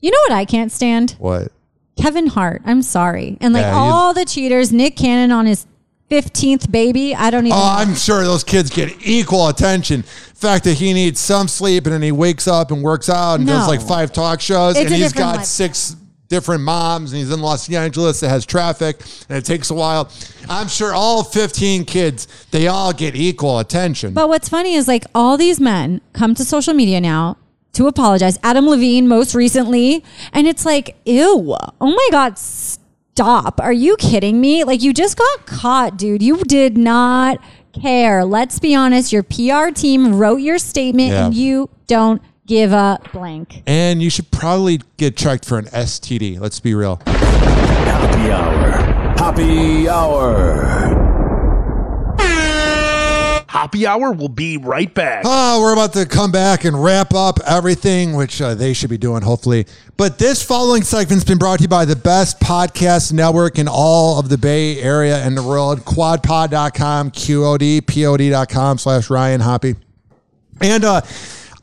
You 0.00 0.10
know 0.10 0.18
what 0.28 0.32
I 0.32 0.44
can't 0.44 0.70
stand? 0.72 1.12
What? 1.18 1.52
Kevin 1.96 2.26
Hart. 2.26 2.62
I'm 2.64 2.82
sorry. 2.82 3.38
And 3.40 3.54
like 3.54 3.62
Yeah, 3.62 3.72
you- 3.72 3.78
all 3.92 4.14
the 4.14 4.24
cheaters, 4.24 4.72
Nick 4.72 4.96
Cannon 4.96 5.30
on 5.32 5.46
his 5.46 5.66
15th 6.10 6.70
baby. 6.72 7.14
I 7.14 7.30
don't 7.30 7.46
even 7.46 7.56
Oh, 7.56 7.60
know. 7.60 7.66
I'm 7.66 7.94
sure 7.94 8.24
those 8.24 8.42
kids 8.44 8.70
get 8.70 8.92
equal 9.04 9.46
attention. 9.48 10.02
The 10.34 10.40
fact 10.40 10.64
that 10.64 10.74
he 10.78 10.92
needs 10.92 11.20
some 11.20 11.46
sleep 11.48 11.86
and 11.86 11.92
then 11.94 12.02
he 12.02 12.12
wakes 12.12 12.48
up 12.48 12.70
and 12.70 12.82
works 12.82 13.08
out 13.08 13.34
and 13.40 13.46
does 13.46 13.64
No. 13.64 13.68
like 13.68 13.82
five 13.82 14.12
talk 14.12 14.40
shows 14.40 14.76
It's 14.76 14.86
and 14.86 14.94
a 14.94 14.96
he's 14.96 15.08
different 15.12 15.32
got 15.32 15.36
life. 15.38 15.46
six 15.46 15.94
different 16.28 16.62
moms 16.62 17.12
and 17.12 17.18
he's 17.20 17.30
in 17.32 17.40
Los 17.40 17.70
Angeles 17.72 18.20
that 18.20 18.28
has 18.28 18.44
traffic 18.44 19.00
and 19.28 19.38
it 19.38 19.44
takes 19.44 19.70
a 19.70 19.74
while. 19.74 20.10
I'm 20.48 20.68
sure 20.68 20.92
all 20.94 21.22
15 21.24 21.84
kids, 21.84 22.28
they 22.50 22.68
all 22.68 22.92
get 22.92 23.14
equal 23.16 23.58
attention. 23.58 24.12
But 24.14 24.28
what's 24.28 24.48
funny 24.48 24.74
is 24.74 24.86
like 24.88 25.04
all 25.14 25.36
these 25.36 25.58
men 25.60 26.00
come 26.12 26.34
to 26.34 26.44
social 26.44 26.74
media 26.74 27.00
now 27.00 27.36
to 27.72 27.86
apologize. 27.86 28.38
Adam 28.42 28.66
Levine 28.66 29.08
most 29.08 29.34
recently, 29.34 30.04
and 30.32 30.46
it's 30.46 30.64
like, 30.64 30.96
ew, 31.04 31.54
oh 31.80 31.90
my 31.90 32.08
god, 32.10 32.38
stop! 32.38 33.60
Are 33.60 33.72
you 33.72 33.96
kidding 33.96 34.40
me? 34.40 34.64
Like 34.64 34.82
you 34.82 34.92
just 34.92 35.16
got 35.18 35.46
caught, 35.46 35.96
dude. 35.96 36.22
You 36.22 36.38
did 36.44 36.76
not 36.78 37.38
care. 37.80 38.24
Let's 38.24 38.58
be 38.58 38.74
honest. 38.74 39.12
Your 39.12 39.22
PR 39.22 39.70
team 39.72 40.14
wrote 40.18 40.36
your 40.38 40.58
statement, 40.58 41.10
Yeah. 41.10 41.26
and 41.26 41.34
you 41.34 41.68
don't 41.86 42.22
give 42.48 42.72
a 42.72 42.98
blank. 43.12 43.62
and 43.66 44.02
you 44.02 44.10
should 44.10 44.30
probably 44.32 44.80
get 44.96 45.16
checked 45.16 45.44
for 45.44 45.58
an 45.58 45.66
STD. 45.66 46.40
Let's 46.40 46.58
be 46.58 46.74
real. 46.74 47.00
Happy 47.06 48.30
hour. 48.32 48.70
Happy 49.16 49.88
hour. 49.88 51.04
Happy 53.48 53.86
hour 53.86 54.12
will 54.12 54.28
be 54.28 54.56
right 54.56 54.92
back. 54.94 55.22
Oh, 55.26 55.60
we're 55.60 55.72
about 55.72 55.92
to 55.94 56.06
come 56.06 56.30
back 56.30 56.64
and 56.64 56.80
wrap 56.82 57.12
up 57.14 57.40
everything, 57.46 58.14
which 58.14 58.40
uh, 58.40 58.54
they 58.54 58.72
should 58.72 58.90
be 58.90 58.98
doing, 58.98 59.22
hopefully. 59.22 59.66
But 59.96 60.18
this 60.18 60.42
following 60.42 60.82
segment's 60.82 61.24
been 61.24 61.38
brought 61.38 61.56
to 61.56 61.62
you 61.62 61.68
by 61.68 61.84
the 61.84 61.96
best 61.96 62.38
podcast 62.40 63.12
network 63.12 63.58
in 63.58 63.66
all 63.66 64.20
of 64.20 64.28
the 64.28 64.38
Bay 64.38 64.80
Area 64.80 65.16
and 65.24 65.36
the 65.36 65.42
world, 65.42 65.80
qodpod.com, 65.80 67.10
QOD, 67.10 67.86
POD.com 67.86 68.78
slash 68.78 69.10
Ryan 69.10 69.40
Hoppy. 69.40 69.74
And 70.60 70.84
uh, 70.84 71.00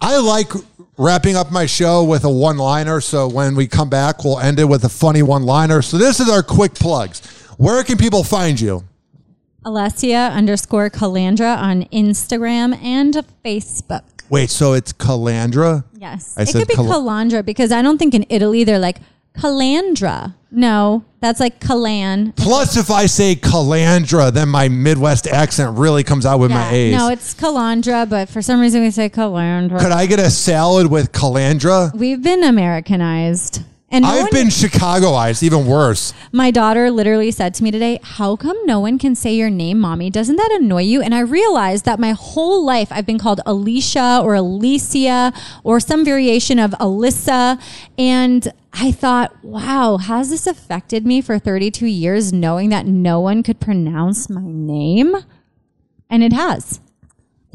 I 0.01 0.17
like 0.17 0.51
wrapping 0.97 1.35
up 1.35 1.51
my 1.51 1.65
show 1.65 2.03
with 2.03 2.23
a 2.23 2.29
one 2.29 2.57
liner. 2.57 3.01
So 3.01 3.27
when 3.27 3.55
we 3.55 3.67
come 3.67 3.89
back, 3.89 4.23
we'll 4.23 4.39
end 4.39 4.59
it 4.59 4.65
with 4.65 4.83
a 4.83 4.89
funny 4.89 5.23
one 5.23 5.43
liner. 5.43 5.81
So 5.81 5.97
this 5.97 6.19
is 6.19 6.29
our 6.29 6.43
quick 6.43 6.73
plugs. 6.73 7.25
Where 7.57 7.83
can 7.83 7.97
people 7.97 8.23
find 8.23 8.59
you? 8.59 8.83
Alessia 9.65 10.31
underscore 10.31 10.89
Calandra 10.89 11.57
on 11.57 11.83
Instagram 11.85 12.79
and 12.83 13.25
Facebook. 13.43 14.03
Wait, 14.29 14.49
so 14.49 14.73
it's 14.73 14.93
Calandra? 14.93 15.83
Yes. 15.93 16.35
I 16.37 16.43
it 16.43 16.47
said 16.49 16.59
could 16.59 16.67
be 16.67 16.75
Cal- 16.75 16.85
Calandra 16.85 17.43
because 17.43 17.71
I 17.71 17.81
don't 17.81 17.97
think 17.97 18.13
in 18.13 18.25
Italy 18.29 18.63
they're 18.63 18.79
like 18.79 18.97
Calandra. 19.37 20.33
No, 20.51 21.03
that's 21.19 21.39
like 21.41 21.59
Calan. 21.59 22.31
Plus, 22.33 22.77
if 22.77 22.89
I 22.89 23.07
say 23.07 23.35
Calandra, 23.35 24.31
then 24.31 24.47
my 24.47 24.69
Midwest 24.69 25.27
accent 25.27 25.77
really 25.77 26.03
comes 26.03 26.25
out 26.25 26.39
with 26.39 26.49
my 26.51 26.71
A's. 26.71 26.95
No, 26.95 27.09
it's 27.09 27.33
Calandra, 27.33 28.09
but 28.09 28.29
for 28.29 28.41
some 28.41 28.61
reason 28.61 28.81
we 28.81 28.89
say 28.91 29.09
Calandra. 29.09 29.79
Could 29.79 29.91
I 29.91 30.05
get 30.05 30.19
a 30.19 30.29
salad 30.29 30.87
with 30.87 31.11
Calandra? 31.11 31.93
We've 31.93 32.21
been 32.23 32.43
Americanized. 32.43 33.63
And 33.91 34.03
no 34.03 34.09
I've 34.09 34.21
one- 34.23 34.31
been 34.31 34.47
Chicagoized, 34.47 35.43
even 35.43 35.67
worse. 35.67 36.11
My 36.31 36.49
daughter 36.51 36.89
literally 36.89 37.29
said 37.31 37.53
to 37.55 37.63
me 37.63 37.69
today, 37.71 37.99
How 38.01 38.35
come 38.35 38.57
no 38.65 38.79
one 38.79 38.97
can 38.97 39.15
say 39.15 39.33
your 39.35 39.49
name, 39.51 39.79
mommy? 39.79 40.09
Doesn't 40.09 40.35
that 40.37 40.51
annoy 40.59 40.81
you? 40.81 41.01
And 41.01 41.13
I 41.13 41.19
realized 41.19 41.85
that 41.85 41.99
my 41.99 42.11
whole 42.11 42.65
life 42.65 42.87
I've 42.91 43.05
been 43.05 43.19
called 43.19 43.41
Alicia 43.45 44.21
or 44.23 44.33
Alicia 44.33 45.31
or 45.63 45.79
some 45.79 46.03
variation 46.03 46.57
of 46.59 46.71
Alyssa. 46.71 47.61
And 47.97 48.51
I 48.73 48.91
thought, 48.91 49.31
wow, 49.43 49.97
has 49.97 50.29
this 50.31 50.47
affected 50.47 51.05
me 51.05 51.21
for 51.21 51.37
32 51.39 51.85
years 51.85 52.33
knowing 52.33 52.69
that 52.71 52.85
no 52.87 53.19
one 53.21 53.43
could 53.43 53.59
pronounce 53.59 54.29
my 54.29 54.41
name? 54.43 55.15
And 56.09 56.23
it 56.23 56.33
has. 56.33 56.79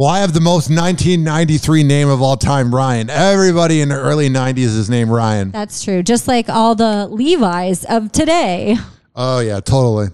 Well, 0.00 0.08
I 0.08 0.20
have 0.20 0.32
the 0.32 0.40
most 0.40 0.70
1993 0.70 1.82
name 1.82 2.08
of 2.08 2.22
all 2.22 2.38
time, 2.38 2.74
Ryan. 2.74 3.10
Everybody 3.10 3.82
in 3.82 3.90
the 3.90 3.96
early 3.96 4.30
90s 4.30 4.58
is 4.58 4.88
named 4.88 5.10
Ryan. 5.10 5.50
That's 5.50 5.84
true. 5.84 6.02
Just 6.02 6.26
like 6.26 6.48
all 6.48 6.74
the 6.74 7.06
Levi's 7.06 7.84
of 7.84 8.10
today. 8.10 8.78
Oh, 9.14 9.40
yeah, 9.40 9.60
totally. 9.60 10.06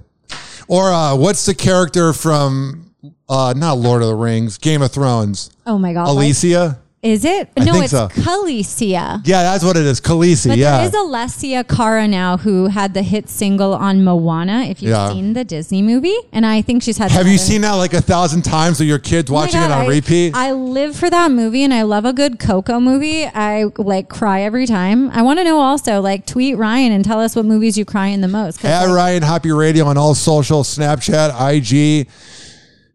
Or 0.67 0.91
uh, 0.91 1.15
what's 1.15 1.47
the 1.47 1.55
character 1.55 2.13
from, 2.13 2.91
uh, 3.29 3.55
not 3.57 3.79
Lord 3.79 4.03
of 4.03 4.09
the 4.09 4.17
Rings, 4.17 4.59
Game 4.59 4.83
of 4.83 4.91
Thrones? 4.91 5.51
Oh 5.65 5.79
my 5.79 5.93
God. 5.93 6.09
Alicia? 6.09 6.81
Is 7.07 7.25
it? 7.25 7.49
I 7.57 7.63
no, 7.65 7.81
it's 7.83 7.93
so. 7.93 8.09
Khaleesi. 8.09 8.91
Yeah, 8.91 9.21
that's 9.25 9.63
what 9.65 9.77
it 9.77 9.85
is. 9.87 10.01
Khaleesi, 10.01 10.49
But 10.49 10.59
yeah. 10.59 10.79
there 10.79 10.87
is 10.89 10.93
Alessia 10.93 11.67
Cara 11.69 12.09
now 12.09 12.37
who 12.37 12.67
had 12.67 12.95
the 12.95 13.03
hit 13.03 13.29
single 13.29 13.75
on 13.75 14.03
Moana, 14.03 14.63
if 14.65 14.83
you've 14.83 14.91
Yeah. 14.91 15.13
seen 15.13 15.33
the 15.35 15.45
Disney 15.45 15.83
movie. 15.83 16.17
And 16.33 16.45
I 16.45 16.63
think 16.63 16.83
she's 16.83 16.99
had 16.99 17.13
have 17.13 17.29
you 17.29 17.39
seen 17.39 17.61
that 17.61 17.73
like 17.75 17.95
a 17.95 18.01
thousand 18.01 18.43
times 18.43 18.81
with 18.81 18.89
your 18.89 18.99
kids 18.99 19.31
Oh 19.31 19.35
watching 19.35 19.61
God, 19.61 19.71
it 19.71 19.73
on 19.75 19.83
I- 19.83 19.87
repeat? 19.87 20.35
I 20.35 20.51
live 20.51 20.97
for 20.97 21.09
that 21.09 21.31
movie 21.31 21.63
and 21.63 21.73
I 21.73 21.83
love 21.83 22.05
a 22.05 22.13
good 22.13 22.41
Coco 22.41 22.81
movie. 22.81 23.25
I 23.25 23.67
like 23.79 24.09
cry 24.09 24.43
every 24.43 24.67
time. 24.67 25.09
I 25.11 25.23
want 25.23 25.39
to 25.39 25.45
know 25.45 25.61
also, 25.61 26.01
like, 26.01 26.27
tweet 26.27 26.57
Ryan 26.59 26.91
and 26.91 27.05
tell 27.05 27.21
us 27.21 27.37
what 27.37 27.45
movies 27.45 27.79
you 27.79 27.85
cry 27.85 28.09
in 28.09 28.21
the 28.21 28.27
most. 28.29 28.65
At 28.65 28.87
like, 28.87 28.97
Ryan 28.97 29.23
Hoppy 29.23 29.53
Radio 29.53 29.85
on 29.87 29.97
all 29.97 30.17
social, 30.17 30.65
Snapchat, 30.65 31.31
IG, 31.41 32.09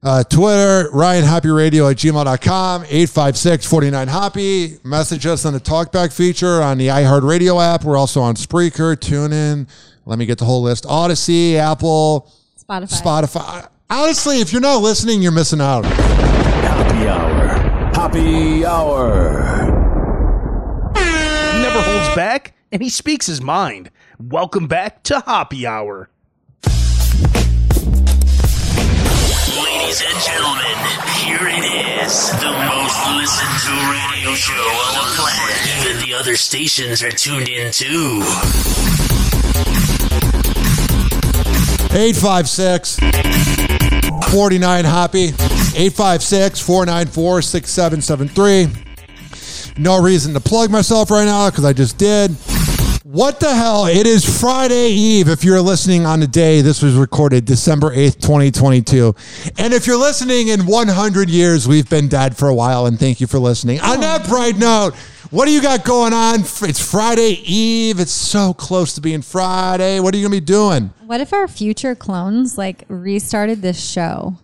uh, 0.04 0.24
Twitter, 0.24 0.90
Ryan 0.92 1.24
Hoppy 1.24 1.50
Radio 1.50 1.88
at 1.88 1.98
gmail.com, 1.98 2.84
856 2.84 3.66
49 3.66 4.08
Happy. 4.08 4.78
Message 4.84 5.26
us 5.26 5.46
on 5.46 5.54
the 5.54 5.60
Talkback 5.60 6.12
feature 6.12 6.62
on 6.62 6.78
the 6.78 6.88
iHeartRadio 6.88 7.62
app. 7.62 7.84
We're 7.84 7.98
also 7.98 8.22
on 8.22 8.36
Spreaker, 8.36 8.96
TuneIn. 8.96 9.68
Let 10.06 10.18
me 10.18 10.26
get 10.26 10.40
the 10.40 10.46
whole 10.46 10.64
list 10.64 10.86
Odyssey, 10.88 11.58
Apple, 11.58 12.32
Spotify. 12.58 13.02
Spotify. 13.02 13.70
Honestly, 13.90 14.40
if 14.40 14.52
you're 14.52 14.62
not 14.62 14.82
listening, 14.82 15.22
you're 15.22 15.32
missing 15.32 15.62
out. 15.62 15.86
Happy 15.86 17.08
hour. 17.08 17.48
Happy 17.94 18.66
hour. 18.66 19.72
He 20.96 21.62
never 21.62 21.82
holds 21.82 22.16
back 22.16 22.56
and 22.72 22.82
he 22.82 22.90
speaks 22.90 23.28
his 23.28 23.42
mind. 23.42 23.92
Welcome 24.20 24.68
back 24.68 25.04
to 25.04 25.20
Happy 25.26 25.68
Hour. 25.68 26.10
Ladies 29.64 30.02
and 30.02 30.18
gentlemen, 30.24 30.76
here 31.20 31.48
it 31.48 31.64
is. 32.04 32.32
The 32.40 32.52
most 32.66 32.98
listened 33.16 33.58
to 33.66 33.74
radio 33.92 34.34
show 34.34 34.54
on 34.54 34.94
the 34.96 35.06
planet. 35.16 35.58
Even 35.82 36.06
the 36.06 36.14
other 36.16 36.36
stations 36.36 37.04
are 37.04 37.12
tuned 37.12 37.48
in 37.48 37.72
too. 37.72 38.24
856 41.94 43.00
49 44.32 44.86
Hoppy. 44.86 45.26
856 45.28 46.60
494 46.60 47.42
6773. 47.42 48.68
No 49.78 50.02
reason 50.02 50.34
to 50.34 50.40
plug 50.40 50.72
myself 50.72 51.12
right 51.12 51.26
now 51.26 51.50
because 51.50 51.66
I 51.66 51.74
just 51.74 51.98
did. 51.98 52.36
What 53.12 53.42
the 53.42 53.54
hell? 53.54 53.88
It 53.88 54.08
is 54.08 54.40
Friday 54.40 54.88
Eve. 54.88 55.28
If 55.28 55.44
you're 55.44 55.60
listening 55.60 56.06
on 56.06 56.22
the 56.22 56.28
day 56.28 56.62
this 56.62 56.82
was 56.82 56.96
recorded, 56.96 57.44
December 57.44 57.94
8th, 57.94 58.22
2022. 58.22 59.14
And 59.58 59.74
if 59.74 59.86
you're 59.86 59.98
listening 59.98 60.48
in 60.48 60.66
100 60.66 61.30
years, 61.30 61.68
we've 61.68 61.90
been 61.90 62.08
dead 62.08 62.38
for 62.38 62.48
a 62.48 62.56
while. 62.56 62.86
And 62.86 62.98
thank 62.98 63.20
you 63.20 63.28
for 63.28 63.38
listening. 63.38 63.82
On 63.82 64.00
that 64.00 64.26
bright 64.30 64.58
note, 64.58 64.96
what 65.30 65.46
do 65.46 65.52
you 65.52 65.62
got 65.62 65.84
going 65.84 66.14
on? 66.14 66.40
It's 66.40 66.80
Friday 66.80 67.42
Eve. 67.44 68.00
It's 68.00 68.14
so 68.14 68.54
close 68.54 68.94
to 68.96 69.02
being 69.02 69.22
Friday. 69.22 70.00
What 70.00 70.14
are 70.14 70.18
you 70.18 70.30
going 70.30 70.40
to 70.40 70.42
be 70.42 70.46
doing? 70.46 70.94
What 71.06 71.20
if 71.20 71.34
our 71.34 71.50
future 71.50 71.96
clones 71.96 72.58
like 72.58 72.86
restarted 72.88 73.62
this 73.62 73.92
show? 73.92 74.38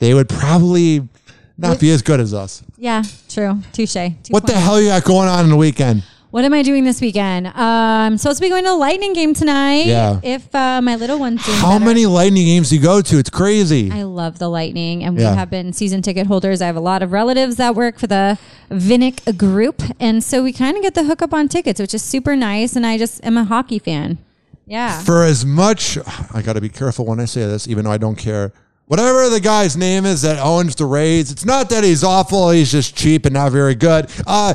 They 0.00 0.12
would 0.12 0.28
probably 0.28 1.08
not 1.56 1.78
be 1.78 1.92
as 1.92 2.02
good 2.02 2.18
as 2.18 2.34
us. 2.34 2.64
Yeah, 2.76 3.04
true. 3.28 3.62
Touche. 3.72 3.94
What 4.30 4.44
the 4.44 4.54
hell 4.54 4.80
you 4.80 4.88
got 4.88 5.04
going 5.04 5.28
on 5.28 5.44
in 5.44 5.50
the 5.50 5.56
weekend? 5.56 6.02
What 6.30 6.44
am 6.44 6.52
I 6.52 6.62
doing 6.62 6.84
this 6.84 7.00
weekend? 7.00 7.46
Uh, 7.46 7.52
I'm 7.56 8.18
supposed 8.18 8.36
to 8.38 8.42
be 8.44 8.50
going 8.50 8.64
to 8.64 8.72
a 8.72 8.76
Lightning 8.76 9.14
game 9.14 9.32
tonight. 9.32 9.86
Yeah. 9.86 10.20
If 10.22 10.54
uh, 10.54 10.82
my 10.82 10.94
little 10.96 11.18
one's 11.18 11.42
doing 11.46 11.56
How 11.56 11.72
better. 11.78 11.86
many 11.86 12.04
lightning 12.04 12.44
games 12.44 12.68
do 12.68 12.76
you 12.76 12.82
go 12.82 13.00
to? 13.00 13.18
It's 13.18 13.30
crazy. 13.30 13.90
I 13.90 14.02
love 14.02 14.38
the 14.38 14.50
Lightning, 14.50 15.02
and 15.04 15.18
Yeah. 15.18 15.30
we 15.30 15.36
have 15.38 15.48
been 15.48 15.72
season 15.72 16.02
ticket 16.02 16.26
holders. 16.26 16.60
I 16.60 16.66
have 16.66 16.76
a 16.76 16.80
lot 16.80 17.02
of 17.02 17.12
relatives 17.12 17.56
that 17.56 17.74
work 17.74 17.98
for 17.98 18.06
the 18.08 18.36
Vinik 18.70 19.38
group, 19.38 19.80
and 19.98 20.22
so 20.22 20.42
we 20.42 20.52
kind 20.52 20.76
of 20.76 20.82
get 20.82 20.94
the 20.94 21.04
hookup 21.04 21.32
on 21.32 21.48
tickets, 21.48 21.80
which 21.80 21.94
is 21.94 22.02
super 22.02 22.36
nice. 22.36 22.76
And 22.76 22.84
I 22.86 22.98
just 22.98 23.24
am 23.24 23.38
a 23.38 23.44
hockey 23.44 23.78
fan. 23.78 24.18
Yeah. 24.66 25.00
For 25.00 25.24
as 25.24 25.46
much, 25.46 25.96
I 26.34 26.42
got 26.42 26.52
to 26.52 26.60
be 26.60 26.68
careful 26.68 27.06
when 27.06 27.20
I 27.20 27.24
say 27.24 27.46
this, 27.46 27.66
even 27.66 27.84
though 27.86 27.90
I 27.92 27.96
don't 27.96 28.16
care. 28.18 28.52
Whatever 28.84 29.30
the 29.30 29.40
guy's 29.40 29.78
name 29.78 30.04
is 30.04 30.22
that 30.22 30.38
owns 30.38 30.74
the 30.74 30.84
Rays, 30.84 31.30
it's 31.30 31.44
not 31.46 31.70
that 31.70 31.84
he's 31.84 32.04
awful. 32.04 32.50
He's 32.50 32.70
just 32.72 32.94
cheap 32.94 33.24
and 33.24 33.32
not 33.34 33.50
very 33.52 33.74
good. 33.74 34.10
Uh, 34.26 34.52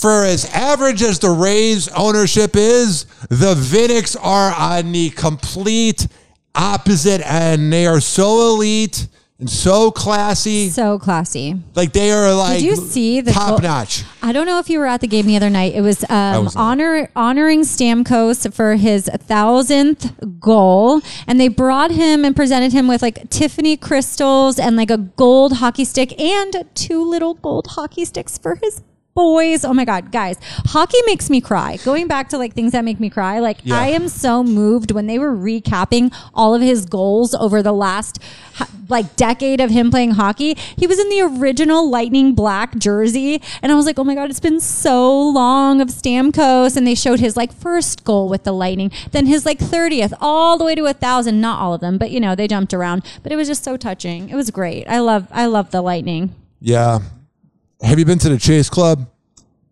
for 0.00 0.24
as 0.24 0.44
average 0.54 1.02
as 1.02 1.18
the 1.18 1.30
Rays 1.30 1.88
ownership 1.88 2.54
is, 2.54 3.04
the 3.28 3.54
Viniks 3.54 4.16
are 4.20 4.52
on 4.52 4.92
the 4.92 5.10
complete 5.10 6.06
opposite 6.54 7.20
end. 7.24 7.72
They 7.72 7.86
are 7.86 8.00
so 8.00 8.54
elite. 8.54 9.08
and 9.40 9.48
so 9.48 9.90
classy. 9.92 10.68
So 10.68 10.98
classy. 10.98 11.54
Like 11.76 11.92
they 11.92 12.10
are 12.10 12.34
like 12.34 12.58
Did 12.58 12.64
you 12.64 12.76
see 12.76 13.20
the 13.20 13.30
top 13.32 13.48
goal- 13.50 13.58
notch. 13.60 14.02
I 14.20 14.32
don't 14.32 14.46
know 14.46 14.58
if 14.58 14.68
you 14.68 14.80
were 14.80 14.86
at 14.86 15.00
the 15.00 15.06
game 15.06 15.26
the 15.26 15.36
other 15.36 15.48
night. 15.50 15.74
It 15.74 15.80
was, 15.80 16.04
um, 16.10 16.44
was 16.44 16.56
honor 16.56 17.08
honoring 17.14 17.60
Stamkos 17.62 18.52
for 18.52 18.74
his 18.74 19.06
thousandth 19.06 20.12
goal, 20.40 21.00
and 21.28 21.40
they 21.40 21.46
brought 21.48 21.92
him 21.92 22.24
and 22.24 22.34
presented 22.34 22.72
him 22.72 22.88
with 22.88 23.00
like 23.00 23.30
Tiffany 23.30 23.76
crystals 23.76 24.58
and 24.58 24.76
like 24.76 24.90
a 24.90 24.98
gold 24.98 25.54
hockey 25.54 25.84
stick 25.84 26.18
and 26.20 26.64
two 26.74 27.08
little 27.08 27.34
gold 27.34 27.68
hockey 27.68 28.04
sticks 28.04 28.38
for 28.38 28.56
his 28.56 28.82
boys. 29.18 29.64
Oh 29.64 29.74
my 29.74 29.84
god, 29.84 30.12
guys, 30.12 30.36
hockey 30.66 30.98
makes 31.06 31.28
me 31.28 31.40
cry. 31.40 31.76
Going 31.84 32.06
back 32.06 32.28
to 32.28 32.38
like 32.38 32.54
things 32.54 32.70
that 32.70 32.84
make 32.84 33.00
me 33.00 33.10
cry, 33.10 33.40
like 33.40 33.58
Yeah. 33.64 33.76
I 33.76 33.88
am 33.88 34.06
so 34.08 34.44
moved 34.44 34.92
when 34.92 35.08
they 35.08 35.18
were 35.18 35.34
recapping 35.34 36.14
all 36.34 36.54
of 36.54 36.62
his 36.62 36.86
goals 36.86 37.34
over 37.34 37.60
the 37.60 37.72
last 37.72 38.22
like 38.88 39.16
decade 39.16 39.60
of 39.60 39.70
him 39.70 39.90
playing 39.90 40.12
hockey. 40.12 40.54
He 40.76 40.86
was 40.86 41.00
in 41.00 41.08
the 41.08 41.20
original 41.22 41.90
lightning 41.90 42.34
black 42.34 42.78
jersey 42.78 43.42
and 43.60 43.72
I 43.72 43.74
was 43.74 43.86
like, 43.86 43.98
"Oh 43.98 44.04
my 44.04 44.14
god, 44.14 44.30
it's 44.30 44.40
been 44.40 44.60
so 44.60 44.96
long 45.20 45.80
of 45.80 45.88
Stamkos." 45.88 46.76
And 46.76 46.86
they 46.86 46.94
showed 46.94 47.18
his 47.18 47.36
like 47.36 47.52
first 47.52 48.04
goal 48.04 48.28
with 48.28 48.44
the 48.44 48.52
lightning, 48.52 48.92
then 49.10 49.26
his 49.26 49.44
like 49.44 49.58
30th 49.58 50.12
all 50.20 50.56
the 50.56 50.64
way 50.64 50.76
to 50.76 50.82
a 50.82 50.94
1000, 50.94 51.40
not 51.40 51.60
all 51.60 51.74
of 51.74 51.80
them, 51.80 51.98
but 51.98 52.12
you 52.12 52.20
know, 52.20 52.36
they 52.36 52.46
jumped 52.46 52.72
around, 52.72 53.02
but 53.24 53.32
it 53.32 53.36
was 53.36 53.48
just 53.48 53.64
so 53.64 53.76
touching. 53.76 54.28
It 54.28 54.36
was 54.36 54.50
great. 54.52 54.86
I 54.88 55.00
love 55.00 55.26
I 55.32 55.46
love 55.46 55.72
the 55.72 55.82
lightning. 55.82 56.34
Yeah. 56.60 57.00
Have 57.80 57.98
you 57.98 58.04
been 58.04 58.18
to 58.18 58.28
the 58.28 58.38
Chase 58.38 58.68
Club? 58.68 59.08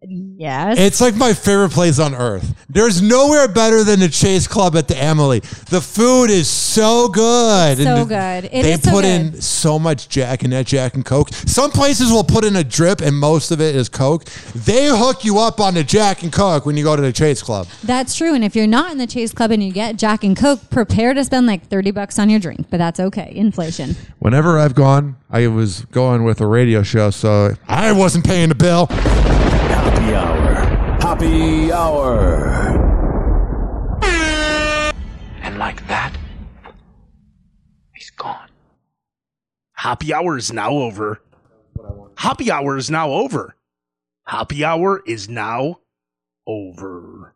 Yes. 0.08 0.78
It's 0.78 1.00
like 1.00 1.14
my 1.16 1.32
favorite 1.32 1.70
place 1.72 1.98
on 1.98 2.14
earth. 2.14 2.54
There's 2.68 3.00
nowhere 3.02 3.48
better 3.48 3.82
than 3.84 4.00
the 4.00 4.08
Chase 4.08 4.46
Club 4.46 4.76
at 4.76 4.86
the 4.88 4.94
Amalie. 5.02 5.40
The 5.70 5.80
food 5.80 6.30
is 6.30 6.48
so 6.48 7.08
good. 7.08 7.78
So 7.78 7.96
And 7.96 8.08
good. 8.08 8.44
It 8.46 8.62
they 8.62 8.72
is 8.72 8.82
so 8.82 8.90
put 8.90 9.02
good. 9.02 9.34
in 9.34 9.40
so 9.40 9.78
much 9.78 10.08
Jack 10.08 10.42
and 10.44 10.52
that 10.52 10.66
Jack 10.66 10.94
and 10.94 11.04
Coke. 11.04 11.30
Some 11.32 11.70
places 11.70 12.10
will 12.12 12.24
put 12.24 12.44
in 12.44 12.56
a 12.56 12.64
drip 12.64 13.00
and 13.00 13.16
most 13.18 13.50
of 13.50 13.60
it 13.60 13.74
is 13.74 13.88
Coke. 13.88 14.24
They 14.54 14.86
hook 14.88 15.24
you 15.24 15.38
up 15.38 15.58
on 15.60 15.74
the 15.74 15.82
Jack 15.84 16.22
and 16.22 16.32
Coke 16.32 16.66
when 16.66 16.76
you 16.76 16.84
go 16.84 16.94
to 16.96 17.02
the 17.02 17.12
Chase 17.12 17.42
Club. 17.42 17.66
That's 17.82 18.14
true. 18.14 18.34
And 18.34 18.44
if 18.44 18.54
you're 18.54 18.66
not 18.66 18.92
in 18.92 18.98
the 18.98 19.06
Chase 19.06 19.32
Club 19.32 19.50
and 19.50 19.62
you 19.62 19.72
get 19.72 19.96
Jack 19.96 20.22
and 20.24 20.36
Coke, 20.36 20.70
prepare 20.70 21.14
to 21.14 21.24
spend 21.24 21.46
like 21.46 21.66
30 21.68 21.90
bucks 21.92 22.18
on 22.18 22.28
your 22.30 22.40
drink, 22.40 22.66
but 22.70 22.78
that's 22.78 23.00
okay. 23.00 23.32
Inflation. 23.34 23.96
Whenever 24.18 24.58
I've 24.58 24.74
gone, 24.74 25.16
I 25.30 25.46
was 25.48 25.84
going 25.86 26.24
with 26.24 26.40
a 26.40 26.46
radio 26.46 26.82
show, 26.82 27.10
so 27.10 27.54
I 27.66 27.92
wasn't 27.92 28.24
paying 28.24 28.48
the 28.48 28.54
bill. 28.54 28.86
Happy 30.06 30.14
Hour. 30.14 30.54
Happy 31.00 31.72
Hour. 31.72 32.46
And 35.42 35.58
like 35.58 35.84
that, 35.88 36.16
he's 37.92 38.10
gone. 38.10 38.48
Happy 39.72 40.14
hour 40.14 40.36
is 40.36 40.52
now 40.52 40.70
over. 40.70 41.20
Happy 42.16 42.52
hour 42.52 42.76
is 42.76 42.88
now 42.88 43.10
over. 43.10 43.56
Happy 44.26 44.64
hour 44.64 45.02
is 45.06 45.28
now 45.28 45.80
over. 46.46 47.34